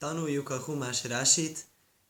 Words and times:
tanuljuk 0.00 0.50
a 0.50 0.58
Humás 0.58 1.04
Rásit, 1.04 1.66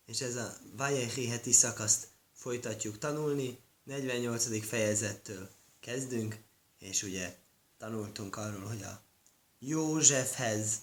és 0.07 0.21
ez 0.21 0.37
a 0.37 0.57
Vajehi 0.77 1.27
heti 1.27 1.53
szakaszt 1.53 2.09
folytatjuk 2.33 2.99
tanulni. 2.99 3.59
48. 3.85 4.67
fejezettől 4.67 5.49
kezdünk, 5.81 6.39
és 6.79 7.03
ugye 7.03 7.37
tanultunk 7.79 8.37
arról, 8.37 8.65
hogy 8.65 8.83
a 8.83 9.03
Józsefhez, 9.59 10.79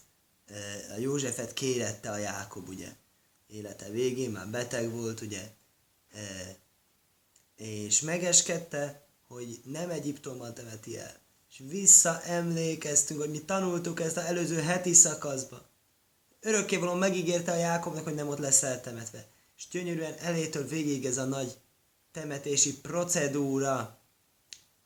eh, 0.46 0.96
a 0.96 0.98
Józsefet 0.98 1.54
kérette 1.54 2.12
a 2.12 2.18
Jákob, 2.18 2.70
ugye, 2.70 2.96
élete 3.48 3.90
végén, 3.90 4.32
már 4.32 4.48
beteg 4.48 4.92
volt, 4.92 5.22
ugye, 5.22 5.52
eh, 6.12 6.56
és 7.56 8.02
megeskedte, 8.02 9.08
hogy 9.28 9.62
nem 9.64 9.90
Egyiptomban 9.90 10.54
temeti 10.54 10.98
el. 10.98 11.20
És 11.50 11.64
visszaemlékeztünk, 11.70 13.20
hogy 13.20 13.30
mi 13.30 13.42
tanultuk 13.42 14.00
ezt 14.00 14.18
az 14.18 14.24
előző 14.24 14.60
heti 14.60 14.94
szakaszba. 14.94 15.76
Örökkévaló 16.40 16.94
megígérte 16.94 17.52
a 17.52 17.56
Jákobnak, 17.56 18.04
hogy 18.04 18.16
nem 18.16 18.28
ott 18.28 18.38
lesz 18.38 18.64
eltemetve. 18.64 19.28
És 19.58 19.68
gyönyörűen 19.72 20.18
elétől 20.18 20.68
végig 20.68 21.06
ez 21.06 21.18
a 21.18 21.26
nagy 21.26 21.58
temetési 22.12 22.80
procedúra 22.80 24.00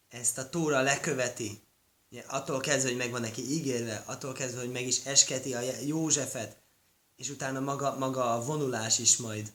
ezt 0.09 0.37
a 0.37 0.49
tóra 0.49 0.81
leköveti. 0.81 1.61
Attól 2.27 2.59
kezdve, 2.59 2.89
hogy 2.89 2.97
meg 2.97 3.11
van 3.11 3.21
neki 3.21 3.51
ígérve, 3.51 4.03
attól 4.05 4.33
kezdve, 4.33 4.59
hogy 4.59 4.71
meg 4.71 4.87
is 4.87 5.05
esketi 5.05 5.53
a 5.53 5.59
Józsefet, 5.85 6.55
és 7.15 7.29
utána 7.29 7.59
maga, 7.59 7.97
maga 7.97 8.33
a 8.33 8.43
vonulás 8.43 8.99
is 8.99 9.17
majd 9.17 9.51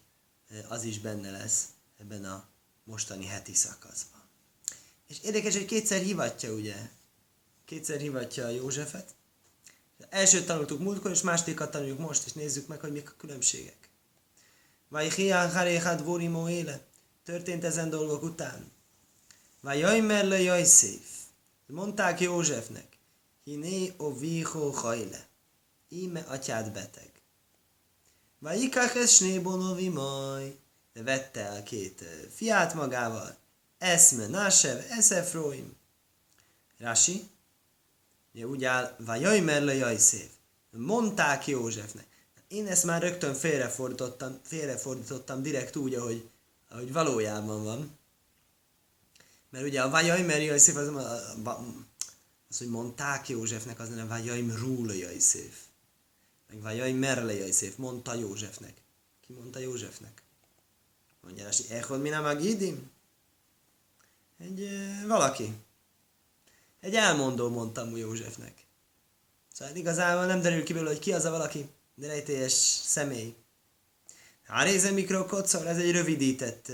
az 0.68 0.84
is 0.84 0.98
benne 0.98 1.30
lesz 1.30 1.64
ebben 1.98 2.24
a 2.24 2.48
mostani 2.84 3.26
heti 3.26 3.54
szakaszban. 3.54 4.20
És 5.06 5.20
érdekes, 5.22 5.54
hogy 5.54 5.64
kétszer 5.64 6.00
hivatja, 6.00 6.52
ugye? 6.52 6.90
Kétszer 7.64 8.00
hivatja 8.00 8.44
a 8.44 8.50
Józsefet. 8.50 9.14
Elsőt 10.10 10.46
tanultuk 10.46 10.80
múltkor, 10.80 11.10
és 11.10 11.22
másodikat 11.22 11.70
tanuljuk 11.70 11.98
most, 11.98 12.26
és 12.26 12.32
nézzük 12.32 12.66
meg, 12.66 12.80
hogy 12.80 12.92
mik 12.92 13.10
a 13.10 13.14
különbségek. 13.18 13.88
Vagy 14.88 15.12
hián 15.12 15.52
haréhát 15.52 16.00
vórimó 16.00 16.48
éle. 16.48 16.80
Történt 17.24 17.64
ezen 17.64 17.90
dolgok 17.90 18.22
után. 18.22 18.70
Vagy 19.60 19.78
jaj 19.78 20.00
merle 20.00 20.40
jaj 20.40 20.64
szép. 20.64 21.02
Mondták 21.66 22.20
Józsefnek. 22.20 22.98
Hiné 23.44 23.92
o 23.96 24.18
viho 24.18 24.70
hajle. 24.70 25.26
Íme 25.88 26.20
atyád 26.20 26.72
beteg. 26.72 27.10
Ikák 28.54 28.94
ez 28.94 29.10
snébonovi 29.10 29.88
maj. 29.88 30.56
De 30.92 31.02
vette 31.02 31.40
el 31.40 31.62
két 31.62 32.04
fiát 32.34 32.74
magával. 32.74 33.36
Eszme 33.78 34.26
Násev, 34.26 34.84
Eszefroim. 34.90 35.76
Rasi, 36.78 37.30
ugye 38.36 38.46
úgy 38.46 38.64
áll, 38.64 38.96
vagy 38.98 39.44
merle 39.44 39.74
jaj 39.74 39.96
szép. 39.96 40.30
Mondták 40.70 41.46
Józsefnek. 41.46 42.06
Én 42.48 42.66
ezt 42.66 42.84
már 42.84 43.02
rögtön 43.02 43.34
félrefordítottam, 43.34 44.40
félrefordítottam 44.42 45.42
direkt 45.42 45.76
úgy, 45.76 45.94
ahogy, 45.94 46.28
ahogy 46.68 46.92
valójában 46.92 47.64
van. 47.64 47.98
Mert 49.50 49.64
ugye 49.64 49.82
a 49.82 49.90
vajaj 49.90 50.22
merle 50.22 50.58
szép 50.58 50.76
az, 50.76 50.88
az, 52.48 52.58
hogy 52.58 52.68
mondták 52.68 53.28
Józsefnek, 53.28 53.80
az 53.80 53.88
lenne 53.88 54.04
vajaj 54.04 54.44
rúle 54.58 55.20
szép. 55.20 55.54
Meg 56.48 56.60
vajaj 56.60 56.92
merle 56.92 57.52
szép, 57.52 57.76
mondta 57.76 58.14
Józsefnek. 58.14 58.74
Ki 59.26 59.32
mondta 59.32 59.58
Józsefnek? 59.58 60.22
Mondja 61.20 61.44
Rasi, 61.44 61.64
echod 61.70 62.00
mi 62.00 62.08
nem 62.08 62.24
a 62.24 62.34
gidim? 62.34 62.90
Egy 64.38 64.68
valaki. 65.06 65.65
Egy 66.86 66.94
elmondó 66.94 67.48
mondtam 67.48 67.96
Józsefnek. 67.96 68.52
Szóval 69.52 69.76
igazából 69.76 70.26
nem 70.26 70.40
derül 70.40 70.62
ki 70.62 70.72
belőle, 70.72 70.90
hogy 70.90 70.98
ki 70.98 71.12
az 71.12 71.24
a 71.24 71.30
valaki, 71.30 71.68
de 71.94 72.06
rejtélyes 72.06 72.52
személy. 72.84 73.34
Háréze 74.42 74.90
mikrokocor, 74.90 75.66
ez 75.66 75.76
egy 75.76 75.90
rövidített, 75.90 76.72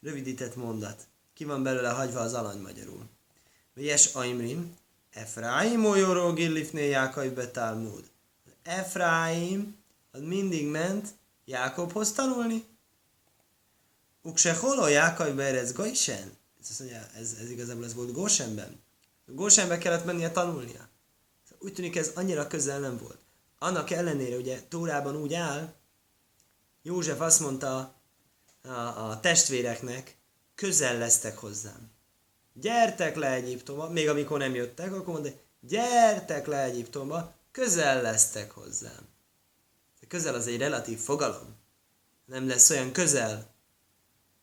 rövidített 0.00 0.56
mondat. 0.56 1.06
Ki 1.34 1.44
van 1.44 1.62
belőle 1.62 1.88
hagyva 1.88 2.20
az 2.20 2.34
alany 2.34 2.60
magyarul. 2.60 3.08
Vies 3.74 4.06
Aimrim, 4.06 4.76
Efraim 5.12 5.84
olyoró 5.84 6.32
gillifné 6.32 6.88
Jákai 6.88 7.28
betálmúd. 7.28 8.10
Efraim 8.62 9.76
az 10.10 10.20
mindig 10.20 10.66
ment 10.66 11.08
Jákobhoz 11.44 12.12
tanulni. 12.12 12.64
Ukse 14.22 14.54
holó 14.54 14.86
Jákai 14.86 15.32
berez 15.32 15.72
Gaisen? 15.72 16.36
Ez, 16.60 16.78
mondja, 16.78 17.06
ez, 17.16 17.36
ez 17.40 17.50
igazából 17.50 17.84
ez 17.84 17.94
volt 17.94 18.12
Gósenben. 18.12 18.86
Gósenbe 19.30 19.78
kellett 19.78 20.04
mennie 20.04 20.30
tanulnia. 20.30 20.88
Úgy 21.58 21.72
tűnik 21.72 21.96
ez 21.96 22.12
annyira 22.14 22.46
közel 22.46 22.80
nem 22.80 22.98
volt. 22.98 23.18
Annak 23.58 23.90
ellenére, 23.90 24.36
ugye 24.36 24.62
Tórában 24.68 25.16
úgy 25.16 25.34
áll, 25.34 25.72
József 26.82 27.20
azt 27.20 27.40
mondta 27.40 27.94
a, 28.62 28.70
a 28.70 29.20
testvéreknek, 29.20 30.16
közel 30.54 30.98
lesztek 30.98 31.38
hozzám. 31.38 31.90
Gyertek 32.52 33.16
le 33.16 33.32
Egyiptomba, 33.32 33.88
még 33.88 34.08
amikor 34.08 34.38
nem 34.38 34.54
jöttek, 34.54 34.92
akkor 34.92 35.12
mondta, 35.12 35.30
gyertek 35.60 36.46
le 36.46 36.62
Egyiptomba, 36.62 37.34
közel 37.50 38.02
lesztek 38.02 38.50
hozzám. 38.50 39.08
De 40.00 40.06
közel 40.06 40.34
az 40.34 40.46
egy 40.46 40.58
relatív 40.58 40.98
fogalom. 40.98 41.56
Nem 42.24 42.48
lesz 42.48 42.70
olyan 42.70 42.92
közel, 42.92 43.46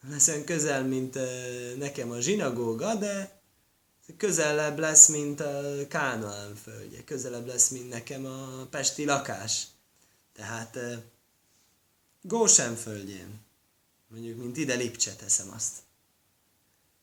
lesz 0.09 0.27
olyan 0.27 0.43
közel, 0.43 0.83
mint 0.83 1.17
nekem 1.77 2.11
a 2.11 2.19
zsinagóga, 2.19 2.95
de 2.95 3.41
közelebb 4.17 4.79
lesz, 4.79 5.07
mint 5.07 5.39
a 5.39 5.87
Kánaán 5.87 6.55
földje, 6.55 7.03
közelebb 7.03 7.47
lesz, 7.47 7.69
mint 7.69 7.89
nekem 7.89 8.25
a 8.25 8.65
pesti 8.69 9.05
lakás. 9.05 9.67
Tehát 10.33 10.77
Gósen 12.21 12.75
földjén, 12.75 13.39
mondjuk, 14.07 14.37
mint 14.37 14.57
ide 14.57 14.75
Lipcse 14.75 15.15
teszem 15.15 15.51
azt. 15.55 15.73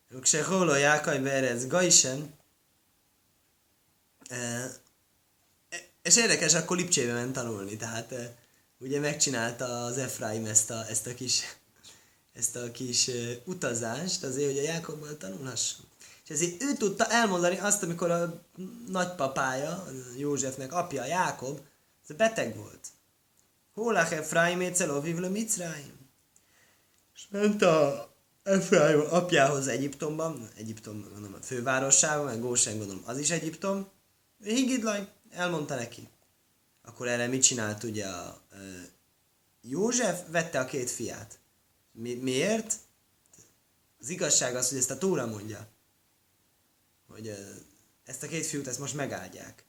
Ők 0.09 0.25
se 0.25 0.43
hóló 0.43 0.75
jákaj 0.75 1.21
verez 1.21 1.67
Gaisen, 1.67 2.33
és 6.01 6.15
érdekes, 6.15 6.53
akkor 6.53 6.77
Lipcsébe 6.77 7.13
ment 7.13 7.33
tanulni, 7.33 7.77
tehát 7.77 8.15
ugye 8.77 8.99
megcsinálta 8.99 9.83
az 9.85 9.97
Efraim 9.97 10.45
ezt 10.45 10.69
a, 10.69 10.87
ezt 10.87 11.07
a 11.07 11.13
kis 11.13 11.43
ezt 12.33 12.55
a 12.55 12.71
kis 12.71 13.09
utazást 13.43 14.23
azért, 14.23 14.49
hogy 14.49 14.57
a 14.57 14.61
Jákobban 14.61 15.17
tanulhasson. 15.17 15.85
És 16.23 16.29
ezért 16.29 16.63
ő 16.63 16.73
tudta 16.73 17.05
elmondani 17.05 17.57
azt, 17.57 17.83
amikor 17.83 18.11
a 18.11 18.41
nagypapája, 18.87 19.87
Józsefnek 20.17 20.73
apja, 20.73 21.05
Jákob, 21.05 21.59
ez 22.07 22.15
beteg 22.15 22.55
volt. 22.55 22.87
Hólach 23.73 24.13
Efraim 24.13 24.61
écel 24.61 24.95
ovivle 24.95 25.27
Micraim. 25.29 26.09
És 27.15 27.25
ment 27.29 27.61
a 27.61 28.11
Efraim 28.43 28.99
apjához 29.09 29.67
Egyiptomban, 29.67 30.49
Egyiptom 30.55 31.01
gondolom 31.01 31.33
a 31.33 31.43
fővárosában, 31.43 32.25
meg 32.25 32.39
Gósen 32.39 32.77
gondolom 32.77 33.03
az 33.05 33.17
is 33.17 33.29
Egyiptom. 33.29 33.87
Higidlaj, 34.43 35.07
elmondta 35.31 35.75
neki. 35.75 36.09
Akkor 36.83 37.07
erre 37.07 37.27
mit 37.27 37.43
csinált 37.43 37.83
ugye 37.83 38.05
a, 38.05 38.25
a 38.27 38.37
József? 39.61 40.21
Vette 40.27 40.59
a 40.59 40.65
két 40.65 40.91
fiát. 40.91 41.39
Mi, 41.91 42.13
miért? 42.13 42.75
Az 43.99 44.09
igazság 44.09 44.55
az, 44.55 44.69
hogy 44.69 44.77
ezt 44.77 44.91
a 44.91 44.97
Tóra 44.97 45.25
mondja, 45.25 45.67
hogy 47.13 47.35
ezt 48.05 48.23
a 48.23 48.27
két 48.27 48.45
fiút 48.45 48.67
ezt 48.67 48.79
most 48.79 48.93
megáldják. 48.93 49.63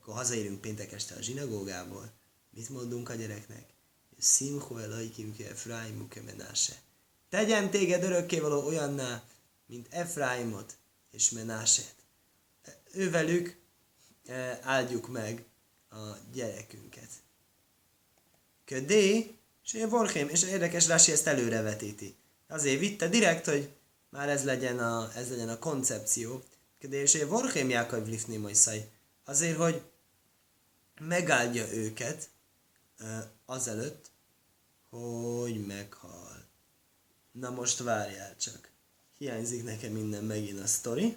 Akkor 0.00 0.14
hazaérünk 0.14 0.60
péntek 0.60 0.92
este 0.92 1.14
a 1.14 1.22
zsinagógából, 1.22 2.12
mit 2.50 2.68
mondunk 2.68 3.08
a 3.08 3.14
gyereknek? 3.14 3.64
Simcho 4.20 4.76
elaikim 4.76 5.32
ki 5.36 5.44
Efraimuke 5.44 6.22
menáse. 6.22 6.72
Tegyen 7.28 7.70
téged 7.70 8.02
örökkévaló 8.02 8.66
olyanná, 8.66 9.24
mint 9.66 9.86
Efraimot 9.90 10.76
és 11.10 11.30
Menáset. 11.30 11.94
Ővelük 12.92 13.56
áldjuk 14.60 15.08
meg 15.08 15.44
a 15.90 16.16
gyerekünket. 16.32 17.08
Ködé, 18.64 19.36
és 19.64 19.84
Vorchém, 19.88 20.28
és 20.28 20.42
érdekes, 20.42 20.86
Rasi 20.86 21.12
ezt 21.12 21.26
előrevetíti. 21.26 22.16
Azért 22.48 22.78
vitte 22.78 23.08
direkt, 23.08 23.46
hogy 23.46 23.70
már 24.10 24.28
ez 24.28 24.44
legyen 24.44 24.78
a, 24.78 25.10
ez 25.14 25.30
legyen 25.30 25.48
a 25.48 25.58
koncepció. 25.58 26.42
És 26.78 27.24
Vorchém 27.28 27.70
Jákab 27.70 28.06
Lifni 28.06 28.36
Mojszai. 28.36 28.90
Azért, 29.24 29.56
hogy 29.56 29.82
megáldja 31.00 31.72
őket 31.72 32.30
azelőtt, 33.44 34.10
hogy 34.90 35.66
meghal. 35.66 36.44
Na 37.32 37.50
most 37.50 37.78
várjál 37.78 38.36
csak. 38.36 38.70
Hiányzik 39.18 39.64
nekem 39.64 39.92
minden 39.92 40.24
megint 40.24 40.60
a 40.60 40.66
sztori. 40.66 41.16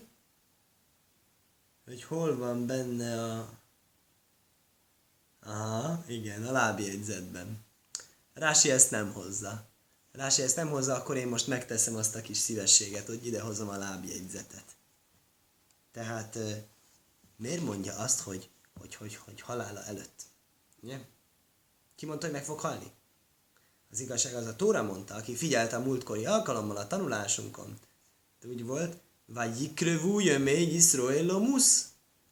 Hogy 1.85 2.03
hol 2.03 2.37
van 2.37 2.65
benne 2.65 3.23
a... 3.23 3.59
Aha, 5.43 6.03
igen, 6.07 6.45
a 6.45 6.51
lábjegyzetben. 6.51 7.65
Rási 8.33 8.71
ezt 8.71 8.91
nem 8.91 9.13
hozza. 9.13 9.67
Rási 10.11 10.41
ezt 10.41 10.55
nem 10.55 10.69
hozza, 10.69 10.95
akkor 10.95 11.17
én 11.17 11.27
most 11.27 11.47
megteszem 11.47 11.95
azt 11.95 12.15
a 12.15 12.21
kis 12.21 12.37
szívességet, 12.37 13.07
hogy 13.07 13.25
idehozom 13.25 13.69
a 13.69 13.77
lábjegyzetet. 13.77 14.77
Tehát 15.99 16.39
miért 17.37 17.61
mondja 17.61 17.95
azt, 17.95 18.19
hogy, 18.19 18.49
hogy, 18.79 18.95
hogy, 18.95 19.15
hogy 19.15 19.41
halála 19.41 19.83
előtt? 19.83 20.21
Ugye? 20.81 20.99
Ki 21.95 22.05
mondta, 22.05 22.25
hogy 22.25 22.35
meg 22.35 22.45
fog 22.45 22.59
halni? 22.59 22.91
Az 23.91 23.99
igazság 23.99 24.33
az 24.33 24.45
a 24.45 24.55
Tóra 24.55 24.83
mondta, 24.83 25.15
aki 25.15 25.35
figyelte 25.35 25.75
a 25.75 25.79
múltkori 25.79 26.25
alkalommal 26.25 26.77
a 26.77 26.87
tanulásunkon. 26.87 27.79
De 28.41 28.47
úgy 28.47 28.65
volt, 28.65 28.99
vagy 29.25 29.61
jikrövú 29.61 30.19
jömény 30.19 30.73
Iszroélomusz, 30.73 31.87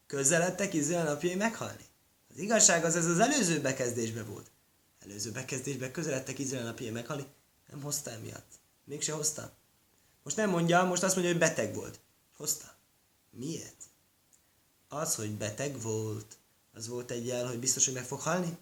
közeledtek 0.06 0.74
Izrael 0.74 1.04
napjai 1.04 1.36
meghalni. 1.36 1.86
Az 2.30 2.38
igazság 2.38 2.84
az 2.84 2.96
ez 2.96 3.06
az 3.06 3.20
előző 3.20 3.62
bekezdésben 3.62 4.28
volt. 4.28 4.52
Előző 5.00 5.32
bekezdésben 5.32 5.92
közeledtek 5.92 6.40
Izrael 6.40 6.64
napjai 6.64 6.90
meghalni. 6.90 7.26
Nem 7.70 7.82
hozta 7.82 8.12
emiatt. 8.12 8.52
Mégse 8.84 9.14
hozta. 9.14 9.52
Most 10.24 10.36
nem 10.36 10.50
mondja, 10.50 10.84
most 10.84 11.04
azt 11.04 11.16
mondja, 11.16 11.34
hogy 11.34 11.42
beteg 11.42 11.76
volt. 11.76 12.00
Hozta. 12.38 12.76
Miért? 13.32 13.84
Az, 14.88 15.16
hogy 15.16 15.32
beteg 15.32 15.82
volt, 15.82 16.38
az 16.74 16.88
volt 16.88 17.12
egy 17.12 17.26
jel, 17.26 17.48
hogy 17.48 17.60
biztos, 17.60 17.86
hogy 17.86 17.94
meg 17.94 18.06
fog 18.06 18.20
halni? 18.20 18.58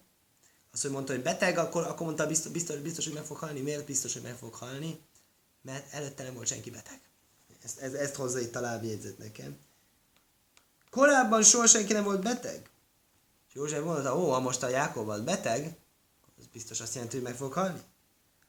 Az, 0.71 0.81
hogy 0.81 0.91
mondta, 0.91 1.13
hogy 1.13 1.21
beteg, 1.21 1.57
akkor, 1.57 1.83
akkor 1.83 2.05
mondta, 2.05 2.27
biztos, 2.27 2.51
biztos, 2.51 2.79
biztos, 2.79 3.05
hogy 3.05 3.13
meg 3.13 3.23
fog 3.23 3.37
halni. 3.37 3.61
Miért 3.61 3.85
biztos, 3.85 4.13
hogy 4.13 4.21
meg 4.21 4.35
fog 4.35 4.53
halni? 4.53 4.99
Mert 5.61 5.93
előtte 5.93 6.23
nem 6.23 6.33
volt 6.33 6.47
senki 6.47 6.69
beteg. 6.69 6.99
Ezt, 7.63 7.79
ez, 7.79 7.93
ezt 7.93 8.15
hozza 8.15 8.39
itt 8.39 8.55
a 8.55 8.59
lábjegyzet 8.59 9.17
nekem. 9.17 9.57
Korábban 10.89 11.43
soha 11.43 11.67
senki 11.67 11.93
nem 11.93 12.03
volt 12.03 12.21
beteg. 12.21 12.69
És 13.47 13.55
József 13.55 13.83
mondta, 13.83 14.17
ó, 14.17 14.31
ha 14.31 14.39
most 14.39 14.63
a 14.63 14.69
Jákob 14.69 15.05
volt 15.05 15.23
beteg, 15.23 15.77
az 16.37 16.45
biztos 16.51 16.81
azt 16.81 16.93
jelenti, 16.93 17.15
hogy 17.15 17.25
meg 17.25 17.35
fog 17.35 17.53
halni. 17.53 17.81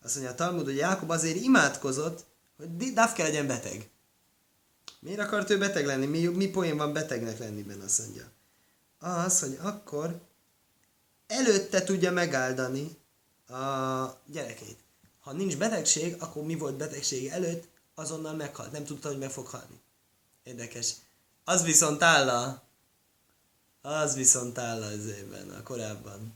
Azt 0.02 0.14
mondja 0.14 0.32
a 0.32 0.36
Talmud, 0.36 0.64
hogy 0.64 0.76
Jákob 0.76 1.10
azért 1.10 1.36
imádkozott, 1.36 2.24
hogy 2.56 2.92
Dafke 2.92 3.22
legyen 3.22 3.46
beteg. 3.46 3.90
Miért 5.00 5.20
akart 5.20 5.50
ő 5.50 5.58
beteg 5.58 5.87
lenni? 5.87 6.06
Mi, 6.06 6.26
mi 6.26 6.48
poén 6.48 6.76
van 6.76 6.93
betegnek 6.93 7.38
lenni 7.38 7.62
benne, 7.62 7.84
azt 7.84 7.98
mondja. 7.98 8.31
Az, 8.98 9.40
hogy 9.40 9.58
akkor 9.62 10.20
előtte 11.26 11.82
tudja 11.82 12.12
megáldani 12.12 12.96
a 13.48 14.06
gyerekét. 14.26 14.78
Ha 15.20 15.32
nincs 15.32 15.56
betegség, 15.56 16.16
akkor 16.19 16.43
mi 16.43 16.54
volt 16.54 16.76
betegség 16.76 17.26
előtt, 17.26 17.64
azonnal 17.94 18.34
meghalt. 18.34 18.72
Nem 18.72 18.84
tudta, 18.84 19.08
hogy 19.08 19.19
meg 19.19 19.31
fog 19.31 19.46
halni. 19.46 19.81
Érdekes. 20.43 20.93
Az 21.44 21.62
viszont 21.64 22.02
áll 22.02 22.28
a, 22.28 22.62
az 23.88 24.14
viszont 24.14 24.58
áll 24.58 24.82
az 24.82 25.06
évben, 25.06 25.50
a 25.50 25.62
korábban, 25.62 26.34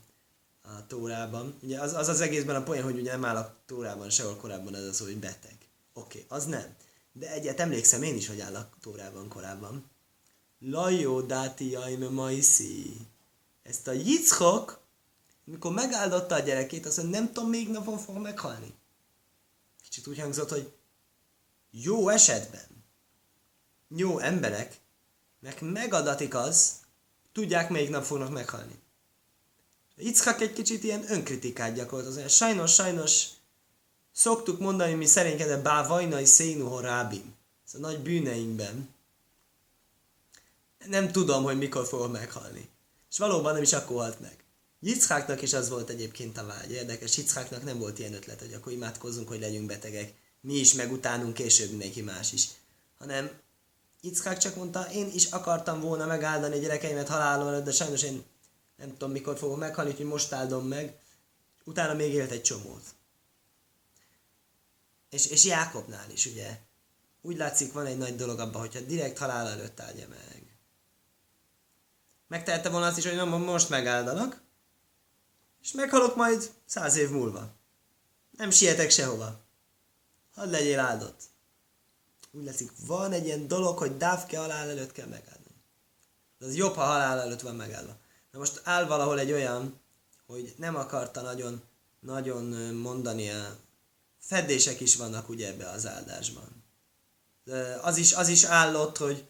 a 0.61 0.87
tórában. 0.87 1.57
Ugye 1.61 1.79
az, 1.79 1.93
az 1.93 2.07
az 2.07 2.21
egészben 2.21 2.55
a 2.55 2.63
poén, 2.63 2.83
hogy 2.83 2.99
ugye 2.99 3.11
nem 3.11 3.25
áll 3.25 3.35
a 3.35 3.55
tórában 3.65 4.09
sehol 4.09 4.35
korábban 4.35 4.75
ez 4.75 4.83
az, 4.83 4.99
hogy 4.99 5.17
beteg. 5.17 5.55
Oké, 5.93 6.25
okay, 6.25 6.37
az 6.37 6.45
nem. 6.45 6.75
De 7.11 7.31
egyet 7.31 7.59
emlékszem 7.59 8.03
én 8.03 8.15
is, 8.15 8.27
hogy 8.27 8.39
áll 8.39 8.55
a 8.55 8.69
tórában 8.81 9.29
korábban. 9.29 9.89
Lajó 10.59 11.21
dáti 11.21 11.69
jaime 11.69 12.09
maiszi. 12.09 13.07
Ezt 13.63 13.87
a 13.87 13.91
Yitzchok, 13.91 14.81
mikor 15.43 15.71
megáldotta 15.71 16.35
a 16.35 16.39
gyerekét, 16.39 16.85
azt 16.85 16.97
mondja, 16.97 17.19
nem 17.19 17.33
tudom, 17.33 17.49
még 17.49 17.69
napon 17.69 17.97
fog 17.97 18.17
meghalni. 18.17 18.73
Kicsit 19.83 20.07
úgy 20.07 20.19
hangzott, 20.19 20.49
hogy 20.49 20.73
jó 21.71 22.09
esetben 22.09 22.71
jó 23.95 24.19
emberek, 24.19 24.79
meg 25.39 25.57
megadatik 25.61 26.35
az, 26.35 26.73
tudják, 27.31 27.69
melyik 27.69 27.89
nap 27.89 28.03
fognak 28.03 28.31
meghalni. 28.31 28.79
Ickak 29.95 30.41
egy 30.41 30.53
kicsit 30.53 30.83
ilyen 30.83 31.11
önkritikát 31.11 31.73
gyakorolt, 31.73 32.07
azért 32.07 32.29
sajnos, 32.29 32.73
sajnos 32.73 33.27
szoktuk 34.11 34.59
mondani, 34.59 34.93
mi 34.93 35.05
szerénykedve 35.05 35.57
bá 35.57 35.87
vajnai 35.87 36.25
szénu 36.25 36.79
rábim. 36.79 37.35
Ez 37.65 37.73
a 37.73 37.79
nagy 37.79 37.99
bűneinkben. 37.99 38.89
Nem 40.85 41.11
tudom, 41.11 41.43
hogy 41.43 41.57
mikor 41.57 41.87
fogok 41.87 42.11
meghalni. 42.11 42.69
És 43.11 43.17
valóban 43.17 43.53
nem 43.53 43.61
is 43.61 43.73
akkor 43.73 43.97
halt 43.97 44.19
meg. 44.19 44.43
Yitzháknak 44.79 45.41
is 45.41 45.53
az 45.53 45.69
volt 45.69 45.89
egyébként 45.89 46.37
a 46.37 46.45
vágy. 46.45 46.71
Érdekes, 46.71 47.17
Yitzháknak 47.17 47.63
nem 47.63 47.79
volt 47.79 47.99
ilyen 47.99 48.13
ötlet, 48.13 48.39
hogy 48.39 48.53
akkor 48.53 48.71
imádkozzunk, 48.71 49.27
hogy 49.27 49.39
legyünk 49.39 49.65
betegek. 49.65 50.13
Mi 50.41 50.53
is, 50.53 50.73
meg 50.73 50.91
utánunk 50.91 51.33
később 51.33 51.69
mindenki 51.69 52.01
más 52.01 52.33
is. 52.33 52.47
Hanem 52.97 53.31
Yitzhak 54.01 54.37
csak 54.37 54.55
mondta, 54.55 54.91
én 54.91 55.11
is 55.13 55.25
akartam 55.25 55.79
volna 55.79 56.05
megáldani 56.05 56.55
a 56.55 56.59
gyerekeimet 56.59 57.07
halálom 57.07 57.47
előtt, 57.47 57.63
de 57.63 57.71
sajnos 57.71 58.03
én 58.03 58.23
nem 58.75 58.91
tudom 58.91 59.11
mikor 59.11 59.37
fogom 59.37 59.59
meghalni, 59.59 59.93
hogy 59.93 60.05
most 60.05 60.31
áldom 60.31 60.67
meg. 60.67 60.99
Utána 61.63 61.93
még 61.93 62.13
élt 62.13 62.31
egy 62.31 62.41
csomót. 62.41 62.83
És, 65.11 65.27
és 65.27 65.45
Jákobnál 65.45 66.09
is, 66.09 66.25
ugye, 66.25 66.59
úgy 67.21 67.37
látszik, 67.37 67.73
van 67.73 67.85
egy 67.85 67.97
nagy 67.97 68.15
dolog 68.15 68.39
abban, 68.39 68.61
hogyha 68.61 68.79
direkt 68.79 69.17
halál 69.17 69.47
előtt 69.47 69.79
áldja 69.79 70.07
meg. 70.07 70.55
Megtehette 72.27 72.69
volna 72.69 72.85
azt 72.85 72.97
is, 72.97 73.05
hogy 73.05 73.15
nem 73.15 73.29
most 73.29 73.69
megáldanak, 73.69 74.41
és 75.61 75.71
meghalok 75.71 76.15
majd 76.15 76.51
száz 76.65 76.95
év 76.95 77.09
múlva. 77.09 77.49
Nem 78.31 78.49
sietek 78.49 78.89
sehova. 78.89 79.39
Hadd 80.35 80.49
legyél 80.49 80.79
áldott. 80.79 81.21
Úgy 82.31 82.43
látszik, 82.43 82.71
van 82.85 83.11
egy 83.11 83.25
ilyen 83.25 83.47
dolog, 83.47 83.77
hogy 83.77 83.97
dávke 83.97 84.39
halál 84.39 84.69
előtt 84.69 84.91
kell 84.91 85.07
megállni. 85.07 85.55
Az 86.39 86.55
jobb, 86.55 86.75
ha 86.75 86.83
halál 86.83 87.19
előtt 87.19 87.41
van 87.41 87.55
megállva. 87.55 87.95
Na 88.31 88.39
most 88.39 88.61
áll 88.63 88.85
valahol 88.85 89.19
egy 89.19 89.31
olyan, 89.31 89.79
hogy 90.25 90.53
nem 90.57 90.75
akarta 90.75 91.21
nagyon, 91.21 91.61
nagyon 91.99 92.73
mondani 92.73 93.29
a 93.29 93.57
fedések 94.21 94.79
is 94.79 94.95
vannak 94.95 95.29
ugye 95.29 95.47
ebbe 95.47 95.69
az 95.69 95.87
áldásban. 95.87 96.63
Az 97.81 97.97
is, 97.97 98.13
az 98.13 98.27
is 98.27 98.43
állott, 98.43 98.97
hogy 98.97 99.29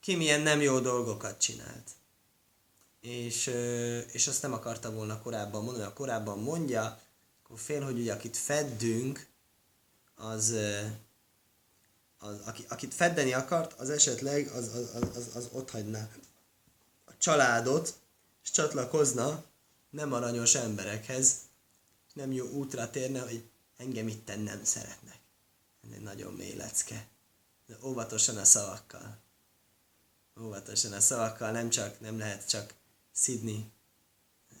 ki 0.00 0.14
milyen 0.14 0.40
nem 0.40 0.60
jó 0.60 0.78
dolgokat 0.78 1.40
csinált. 1.40 1.90
És, 3.00 3.46
és 4.12 4.26
azt 4.26 4.42
nem 4.42 4.52
akarta 4.52 4.92
volna 4.92 5.22
korábban 5.22 5.64
mondani, 5.64 5.84
ha 5.84 5.92
korábban 5.92 6.38
mondja, 6.38 7.00
akkor 7.42 7.58
fél, 7.58 7.84
hogy 7.84 7.98
ugye 7.98 8.12
akit 8.12 8.36
feddünk, 8.36 9.26
az, 10.14 10.54
az 12.18 12.36
aki, 12.44 12.64
akit 12.68 12.94
feddeni 12.94 13.32
akart, 13.32 13.72
az 13.72 13.90
esetleg 13.90 14.46
az, 14.46 14.74
az, 14.74 15.16
az, 15.16 15.28
az 15.34 15.48
ott 15.52 15.70
hagyná 15.70 16.08
a 17.04 17.12
családot, 17.18 17.94
és 18.42 18.50
csatlakozna 18.50 19.44
nem 19.90 20.12
aranyos 20.12 20.54
emberekhez, 20.54 21.34
nem 22.12 22.32
jó 22.32 22.46
útra 22.46 22.90
térne, 22.90 23.20
hogy 23.20 23.42
engem 23.82 24.08
itt 24.08 24.26
nem 24.26 24.64
szeretnek. 24.64 25.18
Ez 25.82 26.02
nagyon 26.02 26.32
mély 26.32 26.54
lecke. 26.54 27.06
De 27.66 27.76
óvatosan 27.82 28.36
a 28.36 28.44
szavakkal. 28.44 29.18
Óvatosan 30.40 30.92
a 30.92 31.00
szavakkal, 31.00 31.50
nem 31.50 31.70
csak, 31.70 32.00
nem 32.00 32.18
lehet 32.18 32.48
csak 32.48 32.74
szidni 33.12 33.72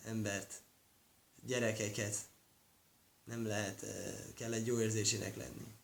embert, 0.04 0.60
gyerekeket. 1.46 2.16
Nem 3.24 3.46
lehet, 3.46 3.82
eh, 3.82 4.14
kell 4.34 4.52
egy 4.52 4.66
jó 4.66 4.80
érzésének 4.80 5.36
lenni. 5.36 5.74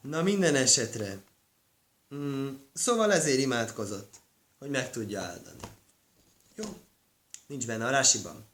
Na 0.00 0.22
minden 0.22 0.54
esetre. 0.54 1.22
Mm, 2.14 2.54
szóval 2.72 3.12
ezért 3.12 3.38
imádkozott, 3.38 4.14
hogy 4.58 4.70
meg 4.70 4.90
tudja 4.90 5.20
áldani. 5.20 5.60
Jó. 6.54 6.80
Nincs 7.46 7.66
benne 7.66 7.86
a 7.86 7.90
Rásiban. 7.90 8.44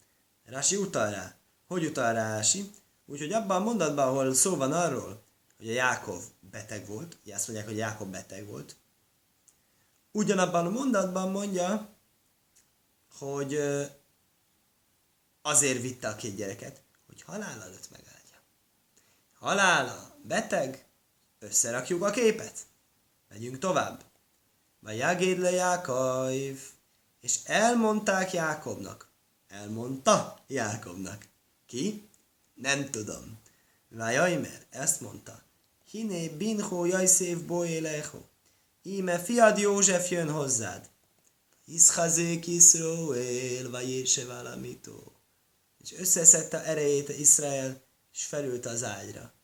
Rási 0.45 0.77
utal 0.77 1.11
rá. 1.11 1.37
Hogy 1.67 1.85
utal 1.85 2.13
rá 2.13 2.35
Rási? 2.35 2.71
Úgyhogy 3.11 3.33
abban 3.33 3.61
a 3.61 3.65
mondatban, 3.65 4.09
ahol 4.09 4.35
szó 4.35 4.57
van 4.57 4.73
arról, 4.73 5.23
hogy 5.57 5.69
a 5.69 5.73
Jákov 5.73 6.23
beteg 6.41 6.87
volt, 6.87 7.17
ugye 7.23 7.35
azt 7.35 7.47
mondják, 7.47 7.69
hogy 7.69 7.77
Jákob 7.77 8.11
beteg 8.11 8.47
volt, 8.47 8.77
ugyanabban 10.13 10.67
a 10.67 10.71
mondatban 10.71 11.31
mondja, 11.31 11.89
hogy 13.19 13.61
azért 15.43 15.81
vitte 15.81 16.09
a 16.09 16.17
két 16.17 16.37
gyereket, 16.37 16.83
hogy 17.07 17.23
halál 17.23 17.63
előtt 17.63 17.91
megáldja. 17.91 18.37
Halála, 19.39 20.17
beteg, 20.23 20.87
összerakjuk 21.39 22.03
a 22.03 22.11
képet. 22.11 22.59
Megyünk 23.29 23.59
tovább. 23.59 24.05
Vagy 24.81 24.97
Jagéd 24.97 25.39
le 25.39 25.51
Jákaiv. 25.51 26.61
És 27.21 27.45
elmondták 27.45 28.33
Jákobnak. 28.33 29.09
Elmondta 29.49 30.39
Jákobnak. 30.47 31.27
Ki? 31.67 32.08
Nem 32.61 32.91
tudom. 32.91 33.39
Vajajmer, 33.89 34.67
ezt 34.71 35.01
mondta. 35.01 35.43
Hiné 35.91 36.29
binhó 36.29 36.85
jajszév 36.85 37.45
boéleho. 37.45 38.19
Íme 38.83 39.19
fiad 39.19 39.59
József 39.59 40.11
jön 40.11 40.31
hozzád. 40.31 40.89
Iszhazék 41.65 42.47
Iszróél, 42.47 43.71
vagy 43.71 43.89
ése 43.89 44.25
valamitó. 44.25 45.13
És 45.83 45.93
összeszedte 45.99 46.65
erejét 46.65 47.09
Izrael, 47.09 47.83
és 48.13 48.25
felült 48.25 48.67
az 48.67 48.85
ágyra 48.85 49.37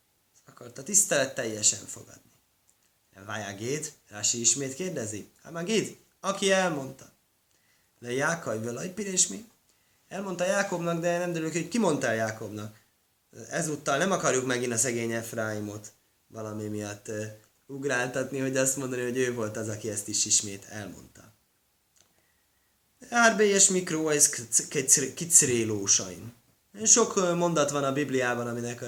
akarta 0.54 0.83
tisztelet 0.83 1.35
teljesen 1.35 1.87
fogadni. 1.87 2.33
Vájágéd, 3.26 3.92
Rási 4.09 4.40
ismét 4.40 4.75
kérdezi. 4.75 5.28
Magid, 5.50 5.97
aki 6.21 6.50
elmondta. 6.50 7.12
De 7.99 8.12
Jákaj 8.12 8.62
velaj 8.62 8.92
és 8.97 9.26
mi? 9.26 9.49
Elmondta 10.09 10.44
Jákobnak, 10.44 11.00
de 11.00 11.18
nem 11.18 11.33
derül 11.33 11.52
hogy 11.52 11.68
ki 11.68 11.78
mondta 11.78 12.12
Jákobnak. 12.12 12.76
Ezúttal 13.50 13.99
nem 13.99 14.11
akarjuk 14.11 14.47
megint 14.47 14.73
a 14.73 14.76
szegény 14.76 15.12
Efraimot 15.12 15.93
valami 16.26 16.69
miatt 16.69 17.11
ugráltatni, 17.67 18.38
hogy 18.38 18.57
azt 18.57 18.76
mondani, 18.76 19.03
hogy 19.03 19.17
ő 19.17 19.35
volt 19.35 19.57
az, 19.57 19.69
aki 19.69 19.91
ezt 19.91 20.09
is 20.09 20.25
ismét 20.25 20.64
elmondta. 20.64 21.33
Árbe 23.11 23.45
és 23.45 23.69
mikro, 23.69 24.09
ez 24.09 24.29
kicrélósain. 25.14 26.33
Sok 26.85 27.37
mondat 27.37 27.71
van 27.71 27.85
a 27.85 27.93
Bibliában, 27.93 28.47
aminek 28.47 28.85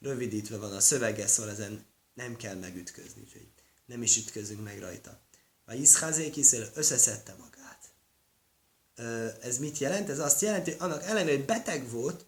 rövidítve 0.00 0.56
van 0.56 0.72
a 0.72 0.80
szövege, 0.80 1.26
szóval 1.26 1.52
ezen 1.52 1.84
nem 2.14 2.36
kell 2.36 2.54
megütközni, 2.54 3.20
úgyhogy 3.20 3.48
nem 3.86 4.02
is 4.02 4.16
ütközünk 4.16 4.64
meg 4.64 4.80
rajta. 4.80 5.20
Vagy 5.66 5.80
Iszházék 5.80 6.34
hiszél 6.34 6.70
összeszedte 6.74 7.34
magát. 7.38 7.56
Ez 9.42 9.58
mit 9.58 9.78
jelent? 9.78 10.08
Ez 10.08 10.18
azt 10.18 10.40
jelenti, 10.40 10.70
hogy 10.70 10.80
annak 10.80 11.02
ellenére, 11.02 11.36
hogy 11.36 11.46
beteg 11.46 11.90
volt, 11.90 12.24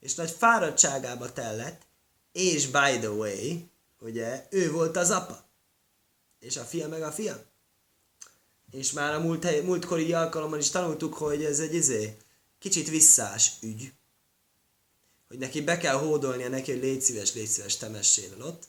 és 0.00 0.14
nagy 0.14 0.30
fáradtságába 0.30 1.32
tellett, 1.32 1.82
és 2.32 2.66
by 2.66 2.98
the 2.98 3.10
way, 3.10 3.58
ugye, 3.98 4.46
ő 4.50 4.70
volt 4.70 4.96
az 4.96 5.10
apa. 5.10 5.44
És 6.38 6.56
a 6.56 6.64
fia 6.64 6.88
meg 6.88 7.02
a 7.02 7.12
fia. 7.12 7.44
És 8.70 8.92
már 8.92 9.14
a 9.14 9.20
múlt, 9.20 9.62
múltkori 9.64 10.12
alkalommal 10.12 10.58
is 10.58 10.70
tanultuk, 10.70 11.14
hogy 11.14 11.44
ez 11.44 11.60
egy 11.60 11.74
izé, 11.74 12.16
kicsit 12.58 12.88
visszás 12.88 13.52
ügy. 13.62 13.92
Hogy 15.28 15.38
neki 15.38 15.60
be 15.60 15.76
kell 15.76 15.96
hódolnia 15.96 16.48
neki, 16.48 16.70
hogy 16.70 16.80
légy 16.80 17.00
szíves, 17.00 17.34
légy 17.34 17.46
szíves, 17.46 17.76
temessél 17.76 18.42
ott, 18.42 18.62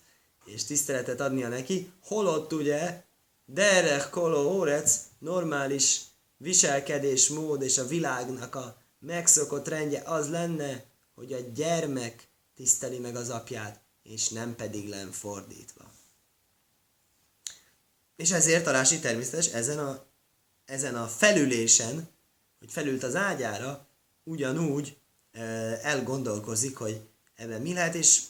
és 0.46 0.64
tiszteletet 0.64 1.20
adnia 1.20 1.48
neki, 1.48 1.92
holott 2.04 2.54
ugye, 2.54 3.04
derech 3.46 4.10
kolo 4.10 4.54
órec, 4.54 5.00
normális 5.20 6.02
viselkedés 6.38 7.28
mód 7.28 7.62
és 7.62 7.78
a 7.78 7.88
világnak 7.88 8.56
a 8.56 8.78
megszokott 9.00 9.68
rendje 9.68 10.02
az 10.06 10.30
lenne, 10.30 10.84
hogy 11.22 11.34
a 11.34 11.40
gyermek 11.54 12.28
tiszteli 12.56 13.00
meg 13.00 13.16
az 13.16 13.30
apját, 13.30 13.80
és 14.04 14.30
nem 14.30 14.56
pedig 14.56 14.90
len 14.90 15.12
fordítva. 15.12 15.92
És 18.16 18.32
ezért 18.32 18.68
a 18.68 18.72
Rási 18.72 19.00
természetes 19.00 19.48
ezen 19.48 19.80
a, 19.80 20.06
ezen 20.66 20.96
a 20.96 21.08
felülésen, 21.08 22.10
hogy 22.60 22.72
felült 22.72 23.04
az 23.04 23.16
ágyára, 23.16 23.88
ugyanúgy 24.24 24.98
elgondolkozik, 25.82 26.78
hogy 26.78 27.02
ebben 27.36 27.62
mi 27.62 27.74
lehet, 27.74 27.96
és 27.96 28.22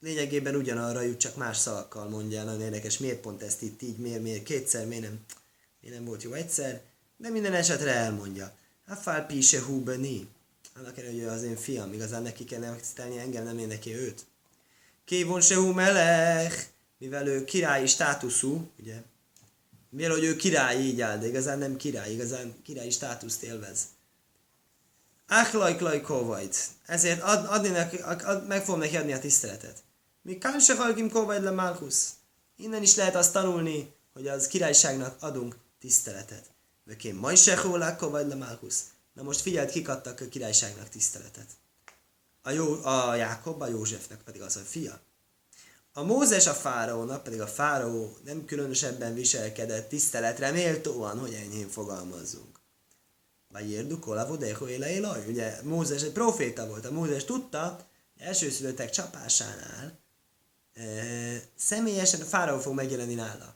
lényegében 0.00 0.54
ugyanarra 0.54 1.00
jut, 1.00 1.18
csak 1.18 1.36
más 1.36 1.56
szavakkal 1.56 2.08
mondja 2.08 2.38
el, 2.38 2.44
nagyon 2.44 2.60
érdekes, 2.60 2.98
miért 2.98 3.20
pont 3.20 3.42
ezt 3.42 3.62
itt 3.62 3.82
így, 3.82 3.96
miért, 3.96 4.22
miért 4.22 4.42
kétszer, 4.42 4.86
miért 4.86 5.02
nem, 5.02 5.24
miért 5.80 5.96
nem 5.96 6.04
volt 6.04 6.22
jó 6.22 6.32
egyszer, 6.32 6.82
de 7.16 7.28
minden 7.28 7.54
esetre 7.54 7.94
elmondja. 7.94 8.56
Hafál 8.86 9.26
pise 9.26 9.62
hubeni. 9.62 10.34
Annak 10.78 10.98
ellenére, 10.98 11.24
hogy 11.24 11.36
az 11.36 11.42
én 11.42 11.56
fiam, 11.56 11.92
igazán 11.92 12.22
neki 12.22 12.44
kell 12.44 12.60
megtisztelni, 12.60 13.18
engem 13.18 13.44
nem 13.44 13.58
én 13.58 13.66
neki 13.66 13.94
őt. 13.94 14.26
Kévon 15.04 15.40
sehu 15.40 15.72
melech, 15.72 16.66
mivel 16.98 17.26
ő 17.26 17.44
királyi 17.44 17.86
státuszú, 17.86 18.70
ugye, 18.78 19.02
mivel 19.90 20.10
hogy 20.10 20.24
ő 20.24 20.36
király 20.36 20.80
így 20.80 21.00
áll, 21.00 21.18
de 21.18 21.26
igazán 21.26 21.58
nem 21.58 21.76
király, 21.76 22.12
igazán 22.12 22.54
királyi 22.62 22.90
státuszt 22.90 23.42
élvez. 23.42 23.80
Achlajklaj 25.28 26.00
kovajt. 26.00 26.56
Ezért 26.86 27.22
ad, 27.22 27.46
adni 27.48 27.68
neki, 27.68 27.96
ad, 27.96 28.46
meg 28.46 28.64
fogom 28.64 28.80
neki 28.80 28.96
adni 28.96 29.12
a 29.12 29.18
tiszteletet. 29.18 29.82
Mi 30.22 30.38
kán 30.38 30.60
se 30.60 30.74
halkim 30.74 31.10
kovajt 31.10 31.42
le 31.42 31.50
Malkusz. 31.50 32.10
Innen 32.56 32.82
is 32.82 32.94
lehet 32.94 33.14
azt 33.14 33.32
tanulni, 33.32 33.94
hogy 34.12 34.28
az 34.28 34.46
királyságnak 34.46 35.22
adunk 35.22 35.56
tiszteletet. 35.80 36.44
Vökén 36.84 37.14
majd 37.14 37.36
se 37.36 37.54
kovajt 37.98 38.28
le 38.28 38.34
Malkusz. 38.34 38.84
Na 39.16 39.22
most 39.22 39.40
figyeld, 39.40 39.70
kik 39.70 39.88
adtak 39.88 40.20
a 40.20 40.28
királyságnak 40.28 40.88
tiszteletet. 40.88 41.46
A, 42.42 42.50
Jó, 42.50 42.84
a 42.84 43.14
Jákob, 43.14 43.62
a 43.62 43.68
Józsefnek 43.68 44.22
pedig 44.22 44.42
az 44.42 44.56
a 44.56 44.60
fia. 44.60 45.00
A 45.92 46.02
Mózes 46.02 46.46
a 46.46 46.52
fáraónak, 46.52 47.22
pedig 47.22 47.40
a 47.40 47.46
fáraó 47.46 48.16
nem 48.24 48.44
különösebben 48.44 49.14
viselkedett 49.14 49.88
tiszteletre 49.88 50.50
méltóan, 50.50 51.18
hogy 51.18 51.34
enyhén 51.34 51.68
fogalmazzunk. 51.68 52.60
Vagy 53.48 53.70
érduk 53.70 54.06
olavodého 54.06 54.68
éle 54.68 55.18
Ugye 55.26 55.62
Mózes 55.62 56.02
egy 56.02 56.12
proféta 56.12 56.66
volt. 56.66 56.84
A 56.84 56.90
Mózes 56.90 57.24
tudta, 57.24 57.86
elsőszülöttek 58.18 58.90
csapásánál 58.90 59.98
e, 60.74 60.82
személyesen 61.56 62.20
a 62.20 62.24
fáraó 62.24 62.58
fog 62.58 62.74
megjelenni 62.74 63.14
nála. 63.14 63.54